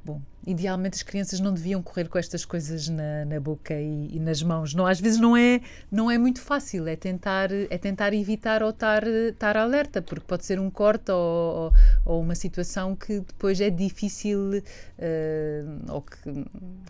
Bom, 0.04 0.22
idealmente 0.46 0.96
as 0.96 1.04
crianças 1.04 1.40
não 1.40 1.54
deviam 1.54 1.82
correr 1.82 2.08
com 2.08 2.18
estas 2.18 2.46
coisas 2.46 2.88
na, 2.88 3.26
na 3.26 3.40
boca 3.40 3.74
e, 3.74 4.16
e, 4.16 4.20
nas 4.20 4.42
mãos. 4.42 4.74
Não, 4.74 4.86
às 4.86 5.00
vezes 5.00 5.20
não 5.20 5.38
é, 5.38 5.62
não 5.92 6.10
é 6.10 6.18
muito 6.18 6.42
fácil, 6.42 6.88
é 6.88 6.96
tentar, 6.96 7.52
é 7.52 7.78
tentar 7.78 8.14
evitar 8.14 8.64
ou 8.64 8.72
estar, 8.72 9.06
estar 9.06 9.56
alerta, 9.58 10.02
porque 10.02 10.26
pode 10.26 10.46
ser 10.46 10.60
um 10.60 10.70
corte 10.70 11.12
ou, 11.12 11.18
ou, 11.18 11.74
ou 12.06 12.22
uma 12.22 12.36
situação 12.36 12.96
que 12.96 13.20
depois 13.20 13.62
é 13.62 13.70
difícil 13.70 14.40
uh, 14.58 15.94
ou 15.94 16.02
que 16.02 16.18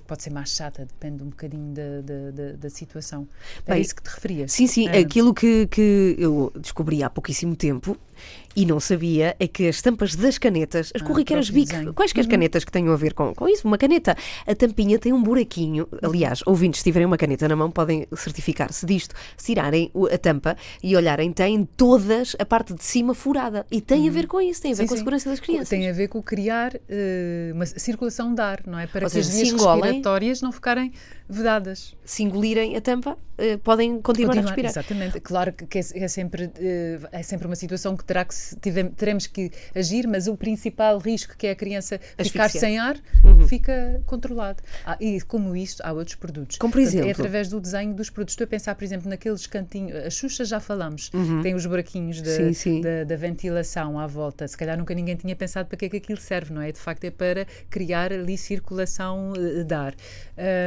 pode 0.07 0.23
ser 0.23 0.29
mais 0.31 0.49
chata, 0.49 0.85
depende 0.85 1.23
um 1.23 1.29
bocadinho 1.29 1.73
da, 1.73 2.01
da, 2.01 2.31
da, 2.31 2.51
da 2.53 2.69
situação. 2.69 3.27
É 3.67 3.79
isso 3.79 3.95
que 3.95 4.03
te 4.03 4.09
referias? 4.09 4.51
Sim, 4.51 4.67
sim, 4.67 4.87
é. 4.87 4.99
aquilo 4.99 5.33
que, 5.33 5.67
que 5.67 6.15
eu 6.17 6.51
descobri 6.55 7.03
há 7.03 7.09
pouquíssimo 7.09 7.55
tempo 7.55 7.97
e 8.55 8.65
não 8.65 8.79
sabia 8.79 9.35
é 9.39 9.47
que 9.47 9.67
as 9.67 9.81
tampas 9.81 10.15
das 10.15 10.37
canetas, 10.37 10.91
as 10.93 11.01
ah, 11.01 11.05
corriqueiras 11.05 11.49
Bic, 11.49 11.71
quais 11.93 12.11
que 12.11 12.19
as 12.19 12.25
uhum. 12.25 12.31
canetas 12.31 12.63
que 12.63 12.71
tenham 12.71 12.93
a 12.93 12.97
ver 12.97 13.13
com, 13.13 13.33
com 13.41 13.49
isso? 13.49 13.67
Uma 13.67 13.77
caneta, 13.77 14.15
a 14.45 14.53
tampinha 14.53 14.99
tem 14.99 15.11
um 15.11 15.23
buraquinho. 15.23 15.87
Aliás, 16.03 16.43
ouvintes, 16.45 16.81
se 16.81 16.83
tiverem 16.83 17.07
uma 17.07 17.17
caneta 17.17 17.47
na 17.47 17.55
mão, 17.55 17.71
podem 17.71 18.05
certificar-se 18.15 18.85
disto. 18.85 19.15
Se 19.35 19.47
tirarem 19.47 19.91
a 20.13 20.17
tampa 20.19 20.55
e 20.83 20.95
olharem, 20.95 21.33
tem 21.33 21.67
todas 21.75 22.35
a 22.37 22.45
parte 22.45 22.75
de 22.75 22.83
cima 22.83 23.15
furada. 23.15 23.65
E 23.71 23.81
tem 23.81 24.01
a 24.01 24.03
uhum. 24.03 24.11
ver 24.11 24.27
com 24.27 24.39
isso, 24.39 24.61
tem 24.61 24.73
a 24.73 24.75
ver 24.75 24.83
sim, 24.83 24.87
com 24.87 24.93
a 24.93 24.97
segurança 24.97 25.27
das 25.27 25.39
crianças. 25.39 25.69
Tem 25.69 25.89
a 25.89 25.93
ver 25.93 26.07
com 26.07 26.21
criar 26.21 26.75
uh, 26.75 27.53
uma 27.55 27.65
circulação 27.65 28.35
de 28.35 28.41
ar, 28.41 28.61
não 28.67 28.77
é? 28.77 28.85
Para 28.85 29.05
Ou 29.05 29.09
que 29.09 29.13
seja, 29.13 29.27
as 29.27 29.35
vias 29.35 29.51
respiratórias 29.51 30.41
não 30.43 30.51
ficarem 30.51 30.91
vedadas. 31.31 31.95
Se 32.03 32.23
engolirem 32.23 32.75
a 32.75 32.81
tampa, 32.81 33.11
uh, 33.11 33.57
podem 33.59 34.01
continuar, 34.01 34.35
continuar, 34.35 34.37
a 34.37 34.41
respirar. 34.41 34.71
Exatamente. 34.71 35.19
Claro 35.19 35.53
que 35.53 35.77
é, 35.77 35.81
é 35.95 36.07
sempre, 36.07 36.45
uh, 36.45 37.07
é 37.11 37.23
sempre 37.23 37.47
uma 37.47 37.55
situação 37.55 37.95
que 37.95 38.03
terá 38.03 38.25
que 38.25 38.35
teremos 38.95 39.27
que 39.27 39.51
agir, 39.73 40.07
mas 40.07 40.27
o 40.27 40.35
principal 40.35 40.97
risco 40.97 41.35
que 41.37 41.47
é 41.47 41.51
a 41.51 41.55
criança 41.55 41.99
ficar 42.19 42.49
sem 42.49 42.77
ar 42.77 42.97
uhum. 43.23 43.47
fica 43.47 44.01
controlado. 44.05 44.61
Ah, 44.85 44.97
e 44.99 45.21
como 45.21 45.55
isto, 45.55 45.81
há 45.81 45.91
outros 45.91 46.15
produtos. 46.15 46.57
Como 46.57 46.71
por 46.71 46.79
exemplo? 46.79 47.07
Portanto, 47.07 47.19
é 47.19 47.21
através 47.21 47.49
do 47.49 47.59
desenho 47.59 47.93
dos 47.93 48.09
produtos. 48.09 48.33
Estou 48.33 48.45
a 48.45 48.47
pensar, 48.47 48.75
por 48.75 48.83
exemplo, 48.83 49.09
naqueles 49.09 49.47
cantinhos, 49.47 49.95
a 49.95 50.09
Xuxa 50.09 50.45
já 50.45 50.59
falamos, 50.59 51.09
uhum. 51.13 51.41
tem 51.41 51.55
os 51.55 51.65
buraquinhos 51.65 52.21
de, 52.21 52.35
sim, 52.35 52.53
sim. 52.53 52.81
Da, 52.81 53.03
da, 53.03 53.15
ventilação 53.15 53.99
à 53.99 54.07
volta. 54.07 54.47
Se 54.47 54.57
calhar 54.57 54.77
nunca 54.77 54.93
ninguém 54.93 55.15
tinha 55.15 55.35
pensado 55.35 55.67
para 55.67 55.77
que 55.77 55.85
é 55.85 55.89
que 55.89 55.97
aquilo 55.97 56.19
serve, 56.19 56.53
não 56.53 56.61
é? 56.61 56.71
De 56.71 56.79
facto 56.79 57.03
é 57.03 57.11
para 57.11 57.45
criar 57.69 58.11
ali 58.11 58.37
circulação 58.37 59.33
uh, 59.33 59.63
de 59.63 59.73
ar. 59.73 59.93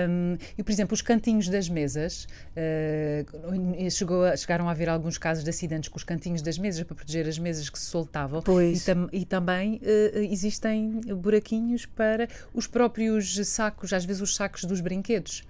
Um, 0.09 0.37
e, 0.57 0.63
por 0.63 0.71
exemplo, 0.73 0.95
os 0.95 1.03
cantinhos 1.03 1.49
das 1.49 1.69
mesas, 1.69 2.27
uh, 2.57 3.91
chegou 3.91 4.25
a, 4.25 4.37
chegaram 4.37 4.69
a 4.69 4.71
haver 4.71 4.89
alguns 4.89 5.19
casos 5.19 5.45
de 5.45 5.51
acidentes 5.51 5.89
com 5.89 5.97
os 5.97 6.05
cantinhos 6.05 6.43
das 6.43 6.59
mesas 6.59 6.83
para 6.85 6.95
proteger 6.95 7.27
as 7.27 7.39
mesas 7.39 7.69
que 7.69 7.79
se 7.79 7.87
soltavam. 7.87 8.43
Pois. 8.43 8.83
E, 8.83 8.85
tam, 8.85 9.09
e 9.13 9.25
também 9.25 9.77
uh, 9.77 10.19
existem 10.19 11.01
buraquinhos 11.17 11.87
para 11.87 12.29
os 12.53 12.67
próprios 12.67 13.35
sacos, 13.47 13.93
às 13.93 14.05
vezes 14.05 14.23
os 14.23 14.35
sacos 14.35 14.65
dos 14.65 14.81
brinquedos 14.81 15.45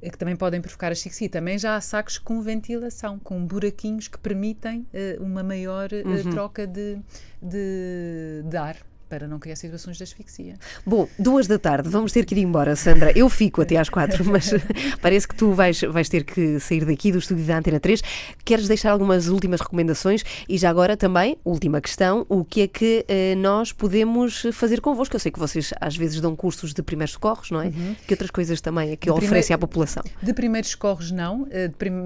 eh, 0.00 0.10
que 0.10 0.18
também 0.18 0.36
podem 0.36 0.60
provocar 0.60 0.92
asfixia. 0.92 1.28
Também 1.28 1.58
já 1.58 1.76
há 1.76 1.80
sacos 1.80 2.18
com 2.18 2.40
ventilação, 2.40 3.18
com 3.18 3.44
buraquinhos 3.44 4.08
que 4.08 4.18
permitem 4.18 4.86
uh, 4.92 5.22
uma 5.22 5.42
maior 5.42 5.88
uh, 5.92 6.08
uhum. 6.08 6.30
troca 6.30 6.66
de, 6.66 6.98
de, 7.40 8.42
de 8.44 8.56
ar 8.56 8.76
para 9.12 9.28
não 9.28 9.38
criar 9.38 9.56
situações 9.56 9.98
de 9.98 10.04
asfixia. 10.04 10.54
Bom, 10.86 11.06
duas 11.18 11.46
da 11.46 11.58
tarde, 11.58 11.86
vamos 11.86 12.12
ter 12.12 12.24
que 12.24 12.34
ir 12.34 12.38
embora, 12.38 12.74
Sandra. 12.74 13.12
Eu 13.14 13.28
fico 13.28 13.60
até 13.60 13.76
às 13.76 13.90
quatro, 13.90 14.24
mas 14.24 14.50
parece 15.02 15.28
que 15.28 15.34
tu 15.34 15.52
vais, 15.52 15.82
vais 15.82 16.08
ter 16.08 16.24
que 16.24 16.58
sair 16.58 16.86
daqui 16.86 17.12
do 17.12 17.18
estúdio 17.18 17.44
da 17.44 17.58
Antena 17.58 17.78
3. 17.78 18.00
Queres 18.42 18.66
deixar 18.66 18.90
algumas 18.90 19.28
últimas 19.28 19.60
recomendações? 19.60 20.24
E 20.48 20.56
já 20.56 20.70
agora 20.70 20.96
também, 20.96 21.36
última 21.44 21.78
questão, 21.78 22.24
o 22.26 22.42
que 22.42 22.62
é 22.62 22.66
que 22.66 23.04
eh, 23.06 23.34
nós 23.34 23.70
podemos 23.70 24.46
fazer 24.54 24.80
convosco? 24.80 25.14
Eu 25.14 25.20
sei 25.20 25.30
que 25.30 25.38
vocês 25.38 25.74
às 25.78 25.94
vezes 25.94 26.18
dão 26.18 26.34
cursos 26.34 26.72
de 26.72 26.82
primeiros 26.82 27.12
socorros, 27.12 27.50
não 27.50 27.60
é? 27.60 27.66
Uhum. 27.66 27.94
Que 28.06 28.14
outras 28.14 28.30
coisas 28.30 28.62
também 28.62 28.92
é 28.92 28.96
que 28.96 29.10
oferecem 29.10 29.52
à 29.52 29.58
população? 29.58 30.02
De 30.22 30.32
primeiros 30.32 30.70
socorros 30.70 31.10
não, 31.10 31.46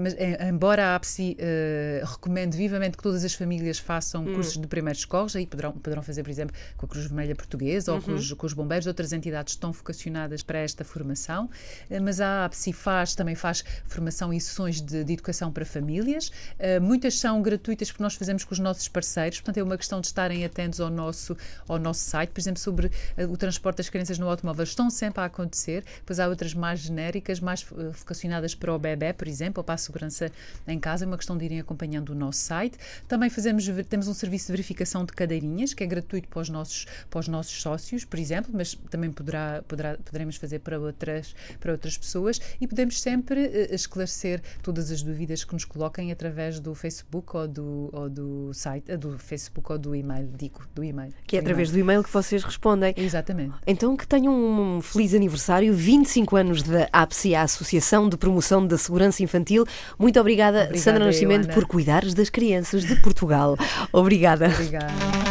mas, 0.01 0.13
eh, 0.17 0.49
embora 0.49 0.87
a 0.87 0.95
APSI 0.97 1.37
uh, 1.39 2.05
recomende 2.05 2.57
vivamente 2.57 2.97
que 2.97 3.03
todas 3.03 3.23
as 3.23 3.33
famílias 3.33 3.79
façam 3.79 4.25
hum. 4.25 4.33
cursos 4.33 4.57
de 4.57 4.67
primeiros 4.67 5.03
socorros, 5.03 5.37
aí 5.37 5.47
poderão, 5.47 5.71
poderão 5.71 6.03
fazer, 6.03 6.21
por 6.21 6.29
exemplo, 6.29 6.53
com 6.75 6.85
a 6.85 6.89
Cruz 6.97 7.07
Vermelha 7.07 7.35
Portuguesa 7.35 7.91
uhum. 7.91 7.97
ou 7.97 8.03
com 8.03 8.13
os, 8.13 8.33
com 8.33 8.45
os, 8.47 8.53
bombeiros, 8.53 8.87
outras 8.87 9.13
entidades 9.13 9.53
estão 9.53 9.71
vocacionadas 9.71 10.41
para 10.41 10.59
esta 10.59 10.83
formação, 10.83 11.49
eh, 11.89 11.99
mas 11.99 12.19
a 12.19 12.45
APSI 12.45 12.73
faz, 12.73 13.13
também 13.13 13.35
faz 13.35 13.63
formação 13.85 14.33
e 14.33 14.41
sessões 14.41 14.81
de, 14.81 15.03
de 15.03 15.13
educação 15.13 15.51
para 15.51 15.63
famílias. 15.63 16.29
Uh, 16.57 16.81
muitas 16.81 17.19
são 17.19 17.41
gratuitas 17.41 17.91
porque 17.91 18.01
nós 18.01 18.15
fazemos 18.15 18.43
com 18.43 18.53
os 18.53 18.59
nossos 18.59 18.87
parceiros, 18.87 19.39
portanto 19.39 19.57
é 19.57 19.63
uma 19.63 19.77
questão 19.77 20.01
de 20.01 20.07
estarem 20.07 20.43
atentos 20.43 20.79
ao 20.79 20.89
nosso, 20.89 21.37
ao 21.67 21.77
nosso 21.77 21.99
site, 21.99 22.31
por 22.31 22.39
exemplo, 22.39 22.59
sobre 22.59 22.87
uh, 22.87 23.31
o 23.31 23.37
transporte 23.37 23.77
das 23.77 23.89
crianças 23.89 24.17
no 24.17 24.27
automóvel, 24.27 24.63
estão 24.63 24.89
sempre 24.89 25.21
a 25.21 25.25
acontecer, 25.25 25.83
pois 26.05 26.19
há 26.19 26.27
outras 26.27 26.53
mais 26.53 26.79
genéricas, 26.79 27.39
mais 27.39 27.63
vocacionadas 27.93 28.55
para 28.55 28.73
o 28.73 28.79
bebê, 28.79 29.13
por 29.13 29.27
exemplo, 29.27 29.59
ou 29.59 29.63
para 29.63 29.75
a 29.75 29.77
segurança 29.77 30.31
em 30.67 30.79
casa, 30.79 31.05
é 31.05 31.07
uma 31.07 31.17
questão 31.17 31.37
de 31.37 31.45
irem 31.45 31.59
acompanhando 31.59 32.09
o 32.09 32.15
nosso 32.15 32.39
site. 32.39 32.77
Também 33.07 33.29
fazemos, 33.29 33.65
temos 33.87 34.07
um 34.07 34.13
serviço 34.13 34.47
de 34.47 34.53
verificação 34.53 35.05
de 35.05 35.11
cadeirinhas, 35.11 35.73
que 35.73 35.83
é 35.83 35.87
gratuito 35.87 36.27
para 36.27 36.41
os 36.41 36.49
nossos, 36.49 36.86
para 37.09 37.19
os 37.19 37.27
nossos 37.27 37.61
sócios, 37.61 38.05
por 38.05 38.19
exemplo, 38.19 38.51
mas 38.53 38.75
também 38.89 39.11
poderá, 39.11 39.63
poderá, 39.67 39.97
poderemos 39.97 40.35
fazer 40.35 40.59
para 40.59 40.79
outras, 40.79 41.35
para 41.59 41.71
outras 41.71 41.97
pessoas 41.97 42.39
e 42.59 42.67
podemos 42.67 43.01
sempre 43.01 43.45
uh, 43.45 43.73
esclarecer 43.73 44.41
todas 44.61 44.91
as 44.91 45.01
dúvidas 45.01 45.43
que 45.43 45.53
nos 45.53 45.65
coloquem 45.65 46.11
através 46.11 46.59
do 46.59 46.73
Facebook 46.73 47.35
ou 47.35 47.47
do, 47.47 47.89
ou 47.91 48.09
do 48.09 48.53
site, 48.53 48.91
uh, 48.91 48.97
do 48.97 49.17
Facebook 49.17 49.71
ou 49.71 49.77
do 49.77 49.95
e-mail, 49.95 50.29
digo, 50.37 50.61
do 50.73 50.83
e-mail. 50.83 51.13
Que 51.25 51.37
é 51.37 51.39
através 51.39 51.71
do 51.71 51.79
e-mail 51.79 52.03
que 52.03 52.11
vocês 52.11 52.43
respondem. 52.43 52.93
Exatamente. 52.95 53.55
Então 53.65 53.95
que 53.95 54.07
tenham 54.07 54.33
um 54.33 54.81
feliz 54.81 55.13
aniversário, 55.13 55.73
25 55.73 56.35
anos 56.35 56.63
da 56.63 56.87
APSI, 56.91 57.35
a 57.35 57.43
Associação 57.43 58.09
de 58.09 58.17
Promoção 58.17 58.65
da 58.65 58.77
Segurança 58.77 59.23
Infantil. 59.23 59.65
Muito 59.97 60.19
obrigada, 60.19 60.65
obrigada 60.65 60.77
Sandra 60.79 61.05
Nascimento, 61.05 61.53
por 61.53 61.65
cuidares 61.65 62.13
das 62.13 62.29
crianças 62.29 62.83
de 62.83 62.95
Portugal. 63.01 63.57
obrigada. 63.91 64.47
Obrigada. 64.47 65.26